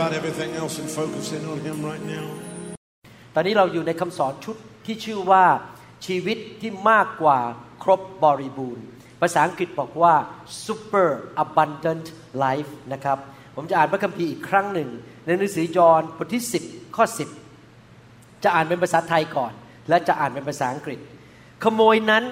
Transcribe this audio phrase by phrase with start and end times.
[0.00, 2.26] about everything else and focus in on Him right now.
[3.34, 4.56] ตอนนี้เราอยู่ในคำสอนชุด
[4.86, 5.44] ที่ชื่อว่า
[6.06, 7.38] ชีวิตที่มากกว่า
[7.82, 8.84] ครบบริบูรณ์
[9.20, 10.14] ภาษาอังกฤษบอกว่า
[10.66, 11.08] super
[11.44, 12.06] abundant
[12.44, 13.18] life นะครับ
[13.56, 14.88] ผมจะอ่านพระคัมภีร์อีกครั้งหนึ่ง
[15.24, 17.04] ในหนังสือยอห์นบทที่ 10 ข้อ
[17.74, 19.52] 10 จะอ่านเป็นภาษาไทยก่อน
[19.88, 20.98] และจะอ่านเป็นภาษาอังกฤษ
[21.64, 22.24] ขโมยนั้น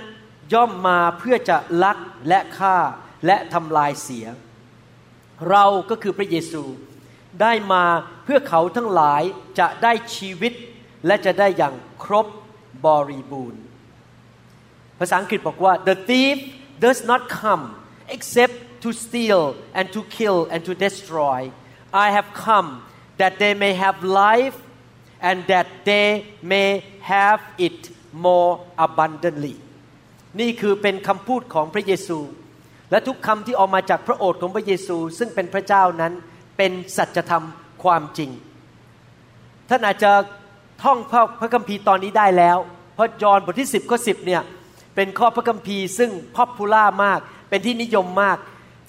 [0.54, 2.76] ย่อมมาเพื่อจะลักและฆ่า
[3.26, 4.26] และทำลายเสีย
[5.50, 6.62] เราก็คือพระเยซู
[7.42, 7.84] ได้มา
[8.24, 9.22] เพื่อเขาทั้งหลาย
[9.58, 10.52] จะได้ชีวิต
[11.06, 12.26] และจะได้อย่างครบ
[12.86, 13.62] บริบูรณ์
[14.98, 16.36] ภาษาอังกฤษบอกว่า the thief
[16.84, 17.64] does not come
[18.16, 19.42] except to steal
[19.78, 21.38] and to kill and to destroy
[22.04, 22.68] I have come
[23.20, 24.56] that they may have life
[25.28, 26.08] and that they
[26.52, 26.70] may
[27.12, 27.80] have it
[28.26, 28.52] more
[28.86, 29.56] abundantly
[30.40, 32.18] นี่คือเป็นคำพูดของพระเยซู
[32.90, 36.12] และทุกคำที่ออกมาจากพระโอษฐ์ของพระเยซู ซึ่งเป็นพระเจ้านั้น
[36.58, 37.44] เป็นสัจธรรม
[37.82, 38.30] ความจริง
[39.68, 40.12] ท่านอาจจะ
[40.82, 42.58] ท่องพระพระคัมภีร์ตอนนี้ได้แล้ว
[42.94, 44.42] เพราะยอห์นบทที่ 10ข้อ10เนี่ย
[44.94, 48.38] เป็นข้อพระคัมภีร์ซึ่งพ o p พูล่ามาก เป็นที่นิยมมาก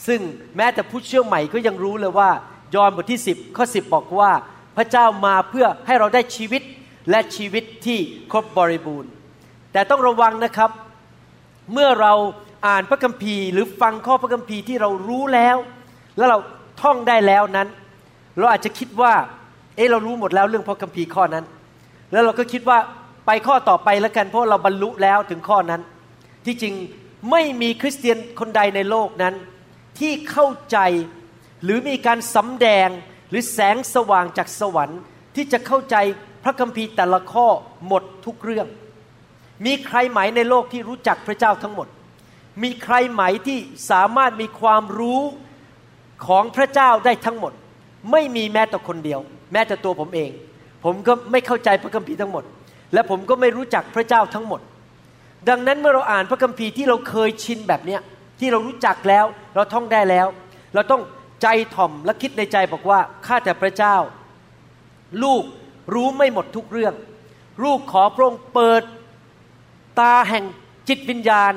[0.08, 0.20] ซึ่ง
[0.58, 2.30] แม้แต่ผู้เชื่อใหม่ก็ยังรู้เลยว่า
[2.76, 4.32] ยอห์นบทที่ 10ข้อ10 บอกว่า
[4.78, 6.62] พระเจ้ามาเพื่อให้เราได้ชีวิต
[7.10, 8.00] และชีวิตที่
[8.32, 9.12] ครบบริบูรณ์
[9.74, 10.72] แต่ต้องระวังนะครับ
[11.74, 12.14] เมื่อเรา
[12.68, 15.58] อ่านพระคัมภีร์ หรือฟังข้อพระคัมภีร์ที่เรารู้แล้ว
[16.18, 16.38] แล้วเรา
[16.82, 17.68] ท่องได้แล้วนั้น
[18.38, 19.14] เราอาจจะคิดว่า
[19.76, 21.46] เออเรารู้หมดแล้วเรื่องพระคัมภีร์ข้อนั้น
[22.12, 22.80] แล้วเราก็คิดว่า
[23.26, 25.82] ไปข้อต่อไปแล้วกันเพราะเราบรรลุแล้วถึงข้อนั้น
[26.46, 26.74] ที่จริง
[27.32, 29.36] ไม่มีคริสเตียนคนใดในโลกนั้น
[30.00, 30.78] ที่เข้าใจ
[31.64, 32.90] หรือมีการสำแดง
[33.30, 35.00] หรือแสงสว่างจากสวรรค์
[35.36, 35.96] ที่จะเข้าใจ
[36.44, 37.48] พระคัมภีร์แต่ละข้อ
[37.88, 38.68] หมดทุกเรื่อง
[39.66, 41.88] มีใครไหมในโลกที่รู้จักพระเจ้าทั้งหมด
[42.64, 43.60] มีใครไหมที่
[43.92, 45.22] สามารถมีความรู้
[46.28, 47.54] ของพระเจ้าได้ทั้งหมด
[48.12, 49.20] ไม่มีแม้แต่คนเดียว
[49.54, 50.30] แม้แต่ตัวผมเอง
[50.84, 52.44] ผมก็ไม่เข้าใจพระคัมภีร์ทั้งหมด
[52.94, 54.62] และผมก็ไม่รู้จักพระเจ้าทั้งหมด
[55.50, 58.02] ดังนั้นเมื่อเราอ่านพระคัมภีร์ที่เราเคยชินแบบเนี้ย
[58.40, 59.26] ที่เรารู้จักแล้ว
[59.56, 60.28] เราท่องได้แล้ว
[60.74, 61.02] เราต้อง
[61.42, 63.96] ใจถ่อมและคิดในใจบอกว่าข้าแต่พระเจ้า
[65.24, 65.44] ลูก
[65.94, 66.94] รู้ไม่หมดทุกเรื่อง
[67.64, 68.84] ลูกขอพระองค์เปิด
[70.00, 70.44] ตาแห่ง
[70.88, 71.54] จิตวิญญาณ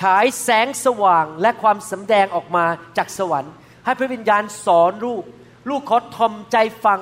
[0.00, 2.64] ฉายแสงสว่างและความสำแดงออกมา
[2.96, 3.52] จากสวรรค์
[3.84, 5.24] ให้พระวิญญาณสอนลูก
[5.68, 7.00] ลูกขอทอมใจฟัง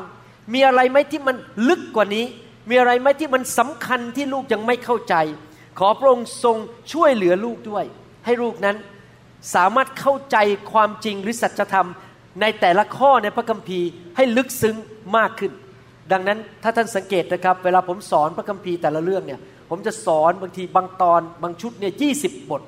[0.53, 1.37] มีอะไรไหมที่มัน
[1.69, 2.25] ลึกกว่านี้
[2.69, 5.15] มีอะไรไหมที่มันสำคัญที่ลูกยังไม่เข้าใจ
[5.79, 6.57] ขอพระองค์ทรง
[6.93, 7.85] ช่วยเหลือลูกด้วย
[8.25, 8.77] ให้ลูกนั้น
[9.55, 10.37] สามารถเข้าใจ
[10.73, 11.89] ความจริงหรือสัจธรรม
[12.41, 14.77] ในแต่ละข้อในพระคัมภีร์ให้ลึกซึ้ง
[15.17, 15.53] มากขึ้น
[16.13, 22.09] ดังนั้นถ้าท่านสังเกตนะครับ เวลาผมสอนพระคัมภีร์แต่ละเรื่องเนี่ยผมจะสอนบางทีบางตอนบางชุดเนี่ยยี
[22.51, 22.63] บท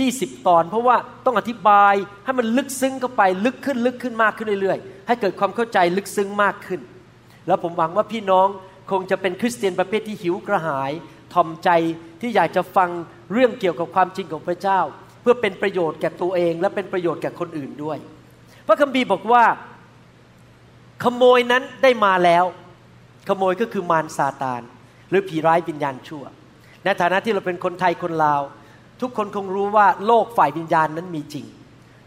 [0.00, 1.94] 20 ตอน เพราะว่าต้องอธิบาย
[2.24, 6.80] ให้มันลึกซึ้งเข้าไปลึกขึ้นลึกขึ้นมากขึ้นเรื่อยๆ ให้เกิดความเข้าใจลึกซึ้งมากขึ้น
[7.46, 8.48] แล้วผมหวังว่าพี่น้อง
[8.90, 10.92] คงจะเป็นคริสเตียนประเภทที่หิวกระหาย
[11.32, 11.70] ทอมใจ
[12.20, 12.90] ที่อยากจะฟัง
[13.32, 14.80] เรื่องเกี่ยวกับความจริงของพระเจ้า
[15.22, 17.98] เพื่อเป็นประโยชน์แก่ตัวเอง และเป็นประโยชน์แก่คนอื่นด้วย
[18.66, 19.44] พระคัมภีร์บอกว่า
[21.04, 22.44] ขโมยนั้นได้มาแล้ว
[23.28, 24.62] ขโมยก็คือมารซาตาน
[25.10, 26.24] หรือผีร้ายวิญญาณชั่ว
[26.84, 28.42] ในฐานะที่เราเป็นคนไทยคนลาว
[29.02, 31.46] ทุกคนคงรู้ว่าโลกฝ่ายวิญญาณนั้นมีจริง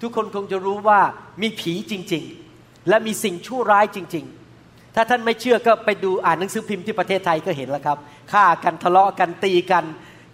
[0.02, 1.00] ทุกคนคงจะรู้ว่า
[1.42, 2.24] มีผีจริง
[2.56, 4.26] ๆ และมีสิ่งชั่วร้ายจริง
[4.60, 7.98] ๆ ถ้าท่านไม่เชื่อก็ไปดูอ่านหนังสือพิมพ์ที่ประเทศไทยก็เห็นแล้วครับ
[8.32, 9.86] ฆ่ากันทะเลาะกันตีกัน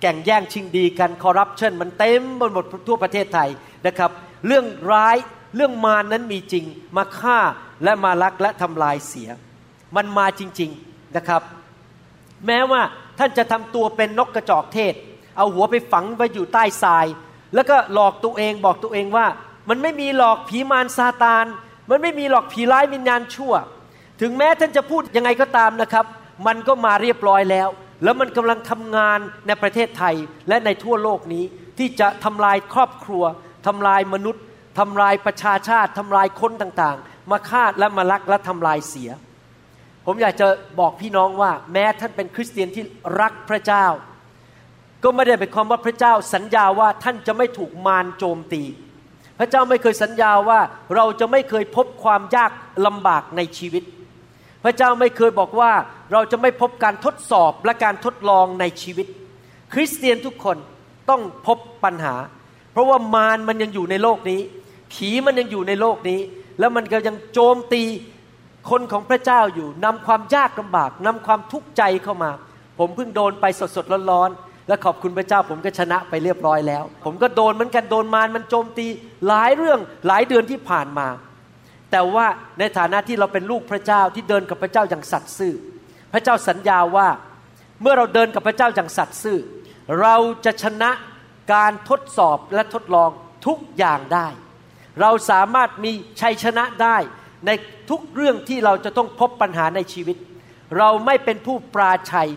[0.02, 3.50] แก่งแย่งชิงดีกันคอร์รัปชันมันเต็มบนหมดทั่วประเทศไทย
[3.88, 4.12] นะครับ
[4.48, 5.18] เรื่องร้าย
[5.56, 6.66] เรื่องมารนั้นมีจริง
[6.98, 7.40] มาฆ่า
[7.84, 9.30] และมาลักและทำลายเสีย
[9.96, 11.42] มันมาจริง ๆนะครับ
[12.48, 12.82] แม้ว่า
[13.20, 14.94] ท่านจะทำตัวเป็นนกกระจอกเทศ
[15.38, 17.06] เอาหัวไปฝังไว้อยู่ใต้ทราย
[17.56, 19.28] แล้วก็หลอกตัวเองบอกตัวเองว่า
[19.70, 21.46] มันไม่มีหลอกผีมารซาตาน
[21.90, 23.54] มันไม่มีหลอกผีร้ายวิญญาณชั่ว
[24.22, 26.06] ถึงแม้ท่านจะพูดยังไงก็ตามนะครับ
[26.48, 27.70] มันก็มาเรียบร้อยแล้ว
[28.04, 30.16] แล้วมันกำลังทำงานในประเทศไทย
[30.48, 31.44] และในทั่วโลกนี้
[31.78, 33.24] ที่จะทำลายครอบครัว
[33.68, 34.44] ทำลายมนุษย์
[34.80, 39.10] ทำลายประชาชาติทำลายคนต่างๆ มาฆ่าและมาลักและทำลายเสีย
[40.06, 40.48] ผมอยากจะ
[40.80, 42.84] บอกพี่น้องว่า แม้ท่านเป็นคริสเตียนที่
[43.22, 43.86] รักพระเจ้า
[45.04, 48.64] ก็ไม่ได้เป็นความว่าพระเจ้าสัญญาว่าท่านจะไม่ถูกมารโจมตี
[49.40, 50.60] พระเจ้าไม่เคยสัญญาว่า
[50.96, 52.52] เราจะไม่เคยพบความยาก
[52.86, 53.84] ลำบากในชีวิต
[54.64, 55.72] พระเจ้าไม่เคยบอกว่า
[56.12, 59.08] เราจะไม่พบการทดสอบและการทดลองในชีวิต
[59.74, 60.58] คริสเตียนทุกคน
[61.10, 62.16] ต้องพบปัญหา
[62.72, 64.42] เพราะว่ามารมันยังอยู่ในโลกนี้
[64.94, 66.20] ผีมันยังอยู่ในโลกนี้
[66.60, 67.84] แล้วมันก็ยังโจมตี
[68.70, 72.32] คนของพระเจ้าอยู่นำความยากลำบากนำความทุกข์ใจเข้ามา
[72.80, 78.88] ผมเพิ่งโดนไปสดๆร้อนๆ และขอบคุณพระเจ้าผมก็ชนะไปเรียบร้อยแล้ว ผมก็โดนเหมือนกันโดนมารมันโจมตี
[79.28, 81.08] หลายเรื่องหลายเดือนที่ผ่านมา
[81.92, 82.26] แต่ว่า
[82.60, 85.54] ในฐานะที่เราเป็นลูกพระเจ้าที่เดินกับพระเจ้าอย่างสัตย์ซื่อ
[86.14, 87.08] พระเจ้าสัญญาว่า
[87.82, 89.38] เมื่อเราเดินกับพระเจ้าอย่างสัตย์ซื่อ
[90.02, 90.16] เรา
[90.46, 90.92] จะชนะ
[91.54, 93.10] การทดสอบและทดลอง
[93.48, 94.28] ทุกอย่างได้
[95.02, 95.92] เราสามารถมี
[96.22, 96.98] ชัยชนะได้
[97.46, 97.50] ใน
[97.90, 100.18] ทุกเรื่องที่เราจะต้องพบปัญหาในชีวิต
[100.78, 102.30] เราไม่เป็นผู้ปราชัย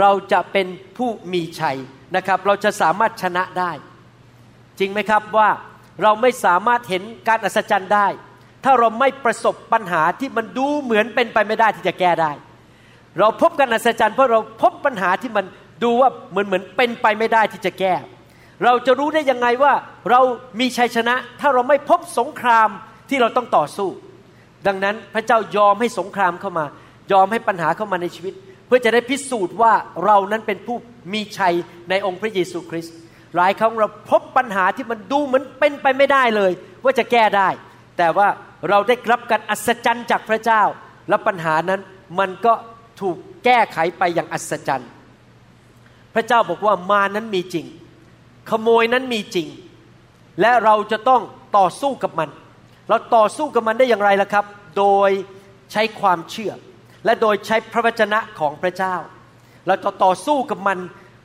[0.00, 1.78] เราจะเป็นผู้มีชัย
[2.16, 3.72] นะครับ เราจะสามารถชนะได้
[4.78, 5.50] จริงไหมครับว่า
[6.02, 8.06] เราไม่สามารถเห็นการอัศจรรย์ได้
[8.64, 12.32] ถ้าเราไม่ประสบปัญหาที่มันดูเหมือนเป็นไปไม่ได้ที่จะแก้ได้
[13.18, 15.44] เราพบการอัศจรรย์เพราะเราพบปัญหาที่มัน
[15.84, 17.94] ดูว่าเหมือนเหมือนเป็นไปไม่ได้ที่จะแก้
[18.64, 19.72] เราจะรู้ได้ยังไงว่า
[20.10, 20.20] เรา
[20.60, 22.68] มีชัยชนะ ถ้าเราไม่พบสงคราม
[23.08, 23.88] ที่เราต้องต่อสู้
[24.66, 26.66] ดังนั้นพระเจ้ายอมให้สงครามเข้ามา
[27.12, 28.34] ยอมให้ปัญหาเข้ามาในชีวิต
[28.74, 29.72] พื่อจะได้พิสูจน์ว่า
[30.04, 30.76] เรานั้นเป็นผู้
[31.12, 31.54] มีชัย
[31.90, 32.94] ในองค์พระเยซูคริสต์
[33.36, 36.52] หลายครั้งเราพบปัญหาที่มันดูเหมือนเป็นไปไม่ได้เลย
[36.84, 37.48] ว่าจะแก้ได้
[37.98, 38.28] แต่ว่า
[38.68, 40.62] เราได้รับการอัศจรรย์จากพระเจ้า
[41.08, 41.80] และปัญหานั้น
[42.18, 42.54] มันก็
[43.00, 44.90] ถูกแก้ไขไปอย่างอัศจรรย์
[46.14, 47.66] พระเจ้าบอกว่ามานั้นมีจริง
[48.50, 49.48] ขโมยนั้นมีจริง
[50.40, 51.22] และเราจะต้อง
[51.56, 52.28] ต่อสู้กับมัน
[52.88, 54.44] เราต่อสู้กับมันได้อย่างไรล่ะครับ
[54.78, 55.10] โดย
[55.72, 56.52] ใช้ความเชื่อ
[57.04, 58.94] และโดยใช้พระวจนะของพระเจ้า
[59.66, 60.78] เราจะต่อสู้กับมัน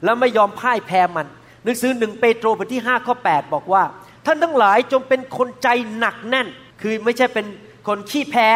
[0.04, 1.28] แล้วไม่ยอมพ่ายแพ้มัน
[1.64, 3.84] หนังสือหนึ่งเปโตรบทที่5ข้อ8บอกว่า
[4.26, 5.68] ท่านทั้งหลายจงเป็นคนใจ
[5.98, 6.48] หนักแน่น
[6.81, 7.46] คือไม่ใช่เป็น
[7.88, 8.50] คนขี้แพ้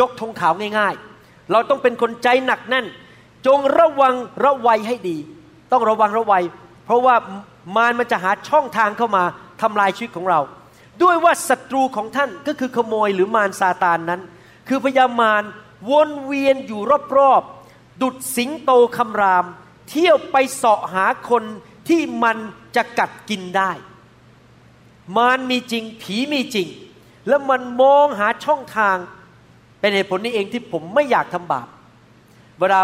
[0.00, 2.86] ยกธงขาวง่ายๆ เราต้องเป็นคนใจหนักแน่น
[3.46, 4.14] จงระวัง
[4.44, 5.16] ระวัยให้ดี
[5.72, 6.44] ต้องระวังระวัย
[6.84, 7.14] เพราะว่า
[7.76, 9.24] มารมันจะหาช่องทางเข้ามา
[9.62, 10.40] ทำลายชีวิตของเรา
[11.02, 14.20] ด้วยว่าศัตรูของท่านก็คือขโมยหรือมารซาตานนั้น
[14.68, 15.42] คือพยามาร
[15.90, 16.80] วนเวียนอยู่
[17.16, 19.44] รอบๆ ดุดสิงโตคำราม
[19.88, 21.42] เที่ยวไปเสาะหาคน
[21.88, 22.36] ที่มัน
[22.76, 23.70] จะกัดกินได้
[25.16, 26.68] มารมีจริง ผีมีจริง
[27.28, 28.96] แล้วมันมองหาช่องทาง
[29.80, 31.68] เป็นเหตุผลนี้เองที่ผมไม่อยากทำบาป
[32.58, 32.80] เวลา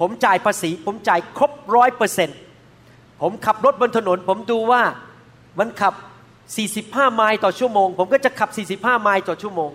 [0.00, 2.38] ผมจ่ายภาษี ผมจ่ายครบร้อยเปอร์เซ็นต์
[3.22, 4.82] ผมขับรถบนถนน ผมดูว่า
[5.58, 5.94] มันขับ
[6.54, 9.70] 45 ไมล์ต่อชั่วโมง ผมก็จะขับ 45 ไมล์ต่อชั่วโมง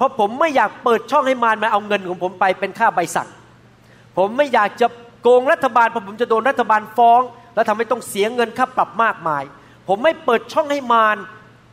[0.00, 3.28] เพราะผมไม่อยากเปิดช่องให้มารมาเอาเงินของผมไปเป็นค่าใบสั่ง
[4.16, 4.86] ผมไม่อยากจะ
[5.22, 7.20] โกงรัฐบาลเพราะผมจะโดนรัฐบาลฟ้อง
[7.54, 9.42] แล้วทำให้ต้องเสียเงินค่าปรับมากมาย
[9.88, 11.16] ผมไม่เปิดช่องให้มาร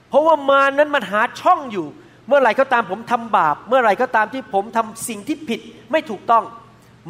[0.09, 1.87] เพราะว่ามารนั้นมันหาช่องอยู่
[2.27, 5.59] เมื่อไหร่ก็ตามผมทำบาป เมื่อไหร่ก็ตามที่ผมทำสิ่งที่ผิด
[5.91, 6.43] ไม่ถูกต้อง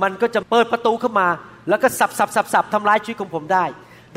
[0.02, 1.28] มันก็จะเปิดประตูเข้ามา
[1.70, 3.66] แล้วก็สับสับสับสับทำร้ายชีวิตของผมได้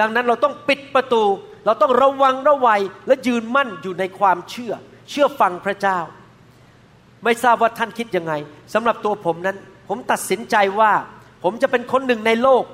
[0.00, 1.22] ดังนั้นเราต้องปิดประตู
[1.66, 4.72] เราต้องระวังระวัยและยืนมั่นอยู่ในความเชื่อ
[5.10, 5.98] เชื่อฟังพระเจ้า
[7.24, 8.32] ไม่ทราบว่าท่านคิดยังไง
[8.74, 9.56] สำหรับตัวผมนั้น
[9.88, 10.92] ผมตัดสินใจว่า
[11.44, 12.64] ผมจะเป็นคนหนึ่งในโลก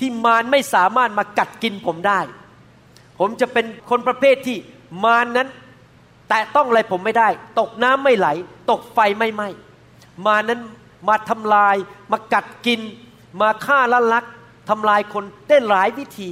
[0.00, 2.20] ที่มารไม่สามารถมากัดกินผมได้
[3.18, 4.56] ผมจะเป็นคนประเภทที่
[5.04, 5.48] มารนั้น
[6.28, 8.28] แต่ต้องอะไรผมไม่ได้ ตกน้ำไม่ไหล
[8.70, 9.48] ตกไฟไม่ไหม้
[10.26, 10.60] มานั้น
[11.08, 11.76] มาทำลาย
[12.10, 12.80] มากัดกิน
[13.40, 14.24] มาฆ่าละลัก
[14.68, 16.30] ทำลายคนได้หลายวิธี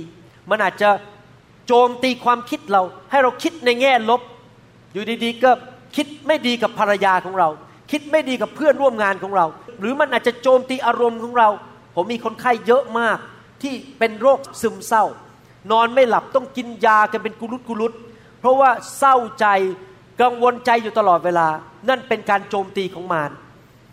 [0.51, 0.91] มันอาจจะ
[1.67, 4.23] โจมตีความคิดเรา ให้เราคิดในแง่ลบ
[4.93, 5.51] อยู่ดีๆก็
[5.97, 7.49] คิดไม่ดีกับภรรยาของเรา
[7.91, 9.47] คิดไม่ดีกับเพื่อนร่วมงานของเรา
[9.81, 11.49] หรือมันอาจจะโจมตีอารมณ์ของเรา
[11.95, 13.19] ผมมีคนไข้เยอะมาก
[13.63, 15.05] ที่เป็นโรคซึมเศร้า
[15.73, 17.93] นอนไม่หลับต้องกินยากันเป็นกุลุดกุลุด
[18.41, 19.47] เพราะว่าเศร้าใจ
[20.21, 21.49] กังวลใจอยู่ตลอดเวลา
[21.89, 23.31] นั่นเป็นการโจมตีของมาร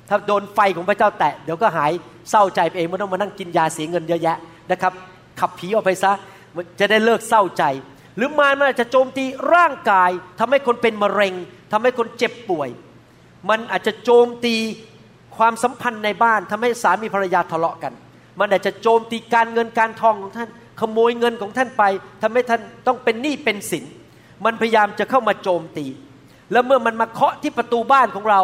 [0.09, 1.91] ถ้าโดนไฟของพระเจ้าแตะเดี๋ยวก็หาย
[2.29, 4.37] เศร้าใจไปเองไม่ต้องมานั่งกินยาเสียเงินเยอะแยะ
[4.71, 4.93] นะครับ
[5.39, 6.11] ขับผีออกไปซะ
[6.79, 7.63] จะได้เลิกเศร้าใจ
[8.17, 11.33] หรือมารมันอาจจะโจมตีร่างกายทำให้คนเป็นมะเร็ง
[11.71, 12.69] ทำให้คนเจ็บป่วย
[13.49, 14.55] มันอาจจะโจมตี
[15.37, 17.93] ความสัมพันธ์ในบ้านทำให้สามีภรรยาทะเลาะกัน
[18.39, 20.49] มันอาจจะโจมตีการเงินการทองของท่าน
[20.79, 21.83] ขโมยเงินของท่านไป
[22.21, 23.85] ทำให้ท่านต้องเป็นหนี้เป็นสิน
[24.45, 25.85] มันพยายามจะเข้ามาโจมตี
[26.51, 28.41] แล้วเมื่อมันมาเคาะที่ประตูบ้านของเรา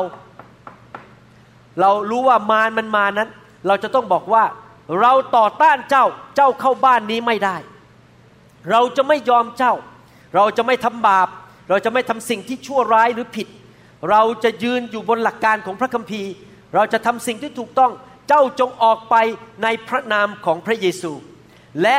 [1.82, 3.30] เรารู้ว่ามารมันมานั้น
[3.68, 4.44] เราจะต้องบอกว่า
[5.02, 6.06] เราต่อต้านเจ้า
[6.36, 7.58] เจ้าเข้าบ้านนี้ไม่ได้
[8.72, 9.74] เราจะไม่ยอมเจ้า
[10.36, 11.28] เราจะไม่ทำบาป
[11.70, 13.48] เราจะไม่ทำสิ่งที่ชั่วร้ายหรือผิด
[14.10, 16.32] เราจะยืนอยู่บนหลักการของพระคัมภีร์
[16.76, 17.92] เราจะทำสิ่งที่ถูกต้อง
[18.28, 19.16] เจ้าจงออกไป
[19.64, 21.12] ในพระนามของพระเยซู
[21.84, 21.98] และ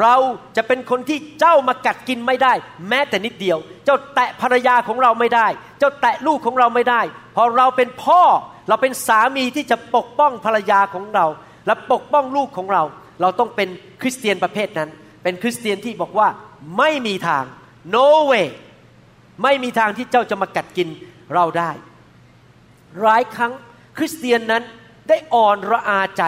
[0.00, 0.16] เรา
[0.56, 2.52] จะเป็นคนที่เจ้ามากัดกินไม่ได้
[2.88, 7.02] แม้แต่นิดเดียว เจ้าแตะภรรยาของเราไม่ได้ เจ้าแตะลูกของเราไม่ได้
[7.40, 8.22] พราะเราเป็นพ่อ
[8.68, 11.26] เราเป็นสามีที่จะปกป้องภรรยาของเรา
[11.66, 12.82] และปกป้องลูกของเรา
[13.20, 13.68] เราต้องเป็น
[14.00, 14.90] คริสเตียนประเภทนั้น
[15.22, 16.28] เป็นคริสเตียนที่บอกว่า
[16.78, 17.44] ไม่มีทาง
[17.94, 18.46] no way
[19.42, 20.88] ไม่มีทางที่เจ้าจะมากัดกิน
[21.34, 21.70] เราได้
[23.00, 23.52] หลายครั้ง
[23.98, 24.62] คริสเตียนนั้น
[25.08, 26.22] ได้อ่อนระอาใจ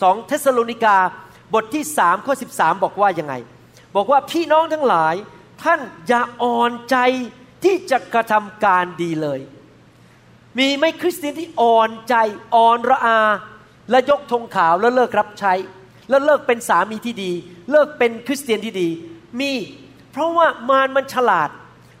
[0.00, 0.96] สองเทสโลนิกา
[1.54, 3.34] บทที่สามข้อสิบาบอกว่ายังไง
[3.96, 5.14] บอกว่าพี่น้องทั้งหลาย
[5.62, 6.96] ท่านอย่าอ่อนใจ
[7.64, 9.40] ที่จะกระทำการดีเลย
[10.58, 12.14] มีไหมคริสเตียนที่อ่อนใจ
[12.54, 13.20] อ่อนระอา
[13.90, 15.52] และยกธงขาวแล้วเลิกรับใช้
[16.10, 17.32] แล้วเลิกเป็นสามีที่ดี
[17.70, 18.88] เลิกเป็นคริสเตียนที่ดี
[19.40, 19.52] มี
[20.12, 21.50] เพราะว่ามารมันฉลาด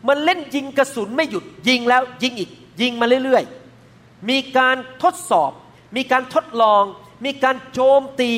[0.08, 5.52] มันเล่นยิงกระสุนไม่หยุดยิงแล้วยิงอีก ยิงมาเรื่อยๆ มีการทดสอบ
[5.96, 6.82] มีการทดลอง
[7.24, 8.32] มีการโจมตี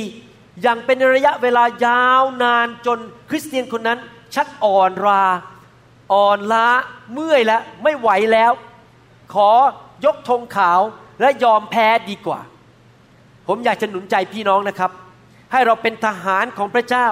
[0.63, 2.99] อย่างเป็นระยะเวลายาวนานจน
[3.31, 3.99] คริสเตียนคนนั้น
[4.35, 5.25] ชักอ่อนรา
[6.13, 6.69] อ่อนล้า
[7.13, 8.53] เมื่อยแล้วไม่ไหวแล้ว
[9.35, 9.51] ขอ
[10.05, 10.81] ยกธงขาว
[11.21, 12.41] และยอมแพ้ดีกว่า
[13.47, 14.91] ผมอยากจะหนุนใจพี่น้องนะครับ
[15.53, 17.09] ให้เราเป็นทหารของพระเจ้า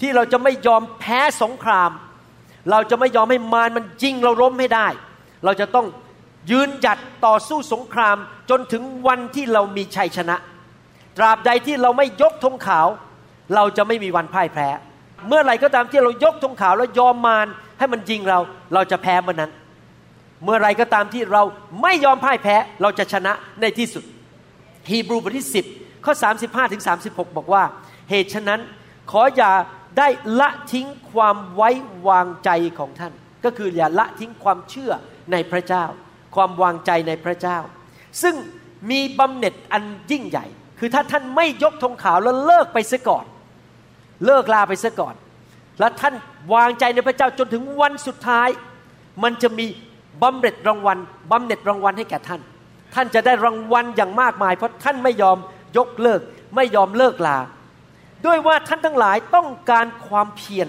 [0.00, 1.90] ที่เราจะไม่ยอมแพ้สงคราม
[2.70, 4.88] เราจะไม่ยอมให้มารมันยิงเราล้มให้ได้
[5.44, 5.86] เราจะต้อง
[6.50, 8.16] ยืนหยัดต่อสู้สงคราม
[8.50, 10.36] จนถึงวันที่เรามีชัยชนะ
[11.16, 12.86] ตราบใดที่เราไม่ยกธงขาว
[13.54, 14.68] เราจะไม่มีวันพ่ายแพ้
[15.28, 17.46] เมื่อไหร่ก็ตามที่เรายกธงขาวแล้วยอมมาร
[17.78, 18.38] ให้มันยิงเรา
[18.74, 19.50] เราจะแพ้เมื่อนั้น
[20.44, 21.42] เมื่อไรก็ตามที่เรา
[21.82, 24.04] ไม่ยอมพ่ายแพ้เราจะชนะในที่สุด
[24.90, 26.12] ฮีบรูบทที่ 10 ข้อ
[26.44, 27.62] 35ถึง36 บอกว่า
[28.10, 28.60] เหตุฉะนั้น
[29.10, 29.52] ขออย่า
[29.98, 30.08] ได้
[30.40, 31.70] ละทิ้งความไว้
[32.08, 33.12] วางใจของท่าน
[33.44, 34.92] ก็คืออย่าละทิ้งความเชื่อ
[35.32, 35.84] ในพระเจ้า
[36.34, 37.58] ความวางใจในพระเจ้า
[38.22, 38.34] ซึ่ง
[38.90, 40.46] มีบำเหน็จอันยิ่งใหญ่
[40.78, 43.24] คือถ้าท่านไม่ยกธงขาวแล้วเลิกไปซะก่อน
[44.26, 45.14] เลิกลาไปซะก่อน
[45.80, 46.14] แล้วท่าน
[46.54, 48.48] วางใจในพระเจ้าจนถึงวันสุดท้าย
[49.22, 49.66] มันจะมี
[50.22, 50.98] บำเหน็จรางวัล
[51.30, 52.40] บำเหน็จรางวัลให้แก่ท่าน
[52.94, 55.38] ท่านจะได้รางวัลอย่างมากมาย เพราะท่านไม่ยอม
[55.76, 56.20] ยกเลิก
[56.56, 57.38] ไม่ยอมเลิกลา
[58.26, 60.68] ด้วยว่าท่านทั้งหลายต้องการความเพียร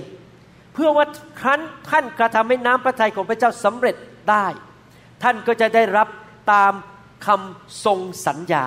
[0.73, 1.05] เพื่อว่า
[1.39, 3.95] ครั้นท่านกระทำให้น้ำพระทัยของพระเจ้าสำเร็จ
[4.29, 4.45] ได้
[5.23, 6.07] ท่านก็จะได้รับ
[6.51, 6.73] ตาม
[7.25, 8.63] คำทรงสัญญา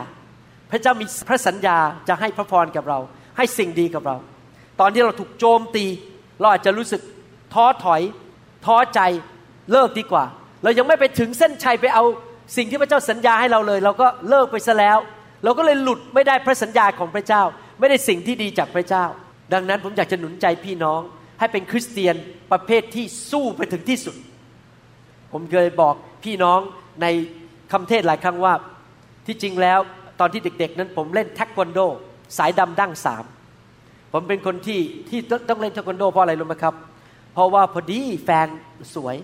[0.70, 1.78] พระเจ้ามีพระสัญญา
[2.08, 2.98] จะให้พระพรกับเรา
[3.36, 4.16] ให้สิ่งดีกับเรา
[4.80, 5.84] ตอนที่เราถูกโจมตี
[6.40, 7.02] เราอาจจะรู้สึก
[7.54, 8.02] ท้อถอย
[8.66, 9.00] ท้อใจ
[9.72, 10.24] เลิกดีกว่า
[10.62, 12.04] เรายังไม่ไปถึงเส้นชัยไปเอา
[12.56, 14.98] สิ่งที่พระเจ้าสัญญาให้เราเลย เราก็เลิกไปซะแล้ว
[15.44, 17.42] เราก็เลยหลุดไม่ได้พระสัญญาของพระเจ้า
[17.78, 19.04] ไม่ได้สิ่งที่ดีจากพระเจ้า
[19.52, 21.00] ดังนั้นผมอยากจะหนุนใจพี่น้อง
[21.38, 22.14] ให้เป็นคริสเตียน
[22.52, 24.16] ประเภทที่สู้ไปถึงที่สุด
[25.32, 25.94] ผมเคยบอก
[26.24, 26.60] พี่น้อง
[27.02, 27.06] ใน
[27.72, 28.54] คำเทศหลายครั้งว่า
[29.26, 29.78] ที่จริงแล้ว
[30.20, 31.78] ตอนที่เด็ก ๆ นั้นผมเล่นเทควันโด
[32.38, 33.24] สายดำดั้งสาม
[34.12, 36.74] ผมเป็นคนที่ที่ต้องเล่นเทควันโดเพราะอะไรรู้ไหมครับ
[37.32, 38.48] เพราะว่าพอดีแฟน
[38.94, 39.16] สวย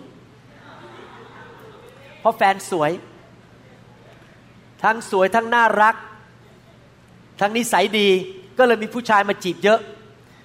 [2.21, 2.91] เพราะแฟนสวย
[4.83, 5.97] ทั้งสวยทั้งน่ารัก
[7.41, 8.09] ทั้งนิสัยดี
[8.59, 9.81] ก็เลยมีผู้ชายมาจีบเยอะ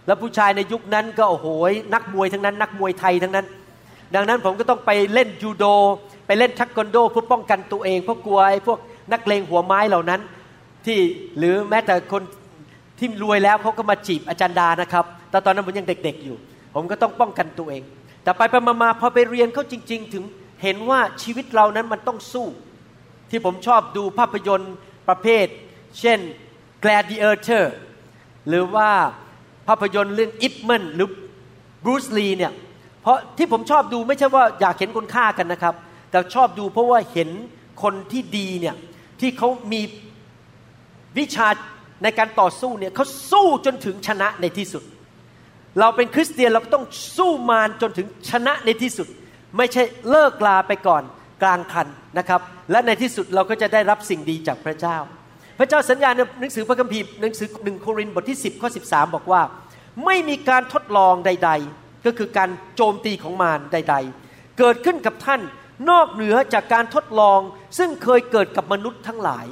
[0.08, 1.48] แล้วผู้ชายในยุคนั้นก็โอ้โห
[1.94, 3.46] นักมวยทั้งนั้น นักมวยไทยทั้งนั้น
[4.16, 5.66] ดังนั้นผมก็ต้องไปเล่นยูโด
[6.28, 8.80] ไปเล่นทักกอนโดเพื่อป้องกันตัวเองเพราะกลัวไอ้พวก
[9.14, 10.22] นักเลงหัวไม้เหล่านั้น
[10.86, 11.00] ที่
[11.38, 12.22] หรือแม้แต่คน
[13.00, 16.38] ที่รวยแล้วเขาก็มาจีบอาจารย์ดานะครับ แต่ตอนนั้นผมยังเด็กๆอยู่
[16.76, 17.84] ผมก็ต้องป้องกันตัวเอง
[18.24, 20.24] แต่ไปไปมาพอไปเรียนเขาจริง ๆ ถึง
[20.64, 22.48] เห็นว่าชีวิตเรานั้นมันต้องสู้
[23.30, 24.74] ที่ผมชอบดูภาพยนตร์
[25.10, 25.46] ประเภท
[26.00, 26.20] เช่น
[26.84, 27.66] Gladiator
[28.48, 28.90] หรือว่า
[29.68, 31.08] ภาพยนตร์เรื่องอิปเมนหรือ
[31.84, 32.52] บรูซลีเนี่ย
[33.02, 35.76] เพราะที่ผมชอบดูไม่ใช่ว่าอยากเห็นคนฆ่ากันนะครับ
[36.12, 37.30] แต่ชอบดูเพราะว่าเห็น
[37.84, 38.76] คนที่ดีเนี่ย
[39.20, 39.82] ที่เขามี
[41.18, 41.48] วิชา
[42.04, 44.84] ในการต่อสู้เนี่ยเขาสู้จนถึงชนะในที่สุด
[45.80, 46.86] เราเป็นคริสเตียนเราก็ต้อง
[47.18, 49.08] สู้มารจนถึงชนะในที่สุด
[49.58, 51.04] ไม่ใช่เลิกลาไปก่อน
[51.44, 52.42] กลางคันนะครับ
[52.72, 54.98] และในที่สุดเราก็จะได้รับสิ่งดีจากพระเจ้า
[55.60, 59.42] พระเจ้าสัญญาในหนังสือพระคัมภีร์หนังสือหนึ่งโครินธ์บทที่ 10 ข้อ 13 บอกว่า
[60.06, 65.42] ไม่มีการทดลองใด ๆ ก็คือการโจมตีของมารใด ๆ เกิดขึ้นกับท่าน
[65.90, 67.40] นอกเหนือจากการทดลอง
[67.78, 69.46] ซึ่งเคยเกิดกับมนุษย์ทั้งหลาย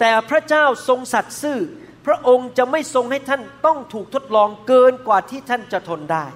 [0.00, 1.58] แต่พระเจ้าทรงสัตย์ซื่อ
[2.06, 6.26] พระองค์จะไม่ทรงให้ท่านต้องถูกทดลองเกินกว่าที่ท่านจะทนได้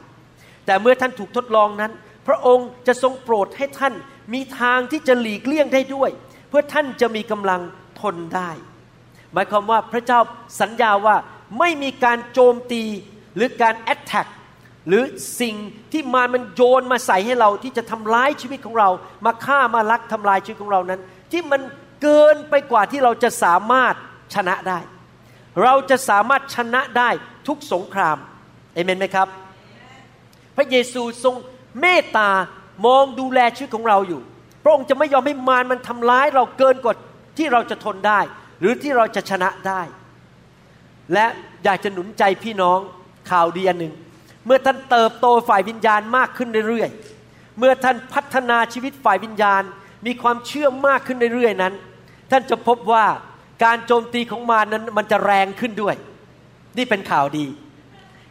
[0.66, 1.92] แต่เมื่อท่านถูกทดลองนั้น
[2.26, 3.94] พระองค์จะทรงโปรดให้ท่าน
[4.34, 6.10] มีทางที่จะหลีกเลี่ยงได้ด้วย
[6.48, 7.60] เพื่อท่านจะมีกำลัง
[8.00, 8.50] ทนได้
[9.32, 10.20] หมายความว่าพระเจ้า
[10.60, 11.16] สัญญาว่า
[11.58, 12.82] ไม่มีการโจมตี
[13.36, 14.26] หรือการแอตแทก
[14.88, 15.04] หรือ
[15.40, 15.56] สิ่ง
[15.92, 18.88] ที่มารมันโยนมาใส่ให้เราที่จะทำร้ายชีวิตของเรา
[19.26, 21.00] มาฆ่ามาลักทำลายชีวิตของเรานั้น
[21.32, 21.60] ที่มัน
[22.02, 23.94] เกินไปกว่าที่เราจะสามารถ
[24.34, 24.78] ชนะได้
[25.62, 27.10] เราจะสามารถชนะได้
[27.48, 28.16] ทุกสงคราม
[28.74, 29.28] เอเมนไหมครับ
[30.56, 31.34] พระเยซูทรง
[31.80, 32.30] เมตตา
[32.86, 34.20] มองดูแลชีวิตของเราอยู่
[34.62, 36.94] พระองค์จะไม่ยอมให้มารมันทำร้ายเราเกินกว่า
[37.38, 38.20] ที่เราจะทนได้
[38.60, 39.80] หรือที่เราจะชนะได้
[41.14, 41.26] และ
[41.64, 42.78] อยากจะหนุนใจพี่น้อง
[43.30, 43.94] ข่าวดีอันหนึ่ง
[44.46, 49.62] เมื่อท่านเติบโตฝ่ายวิญญาณมากขึ้นเรื่อยๆ เมื่อท่านพัฒนาชีวิตฝ่ายวิญญาณ
[50.06, 51.74] มีความเชื่อมากขึ้นเรื่อยๆนั้น
[52.30, 53.04] ท่านจะพบว่า
[53.64, 55.94] การโจมตีของมารนั้นมันจะแรงขึ้นด้วย
[56.78, 57.46] นี่เป็นข่าวดี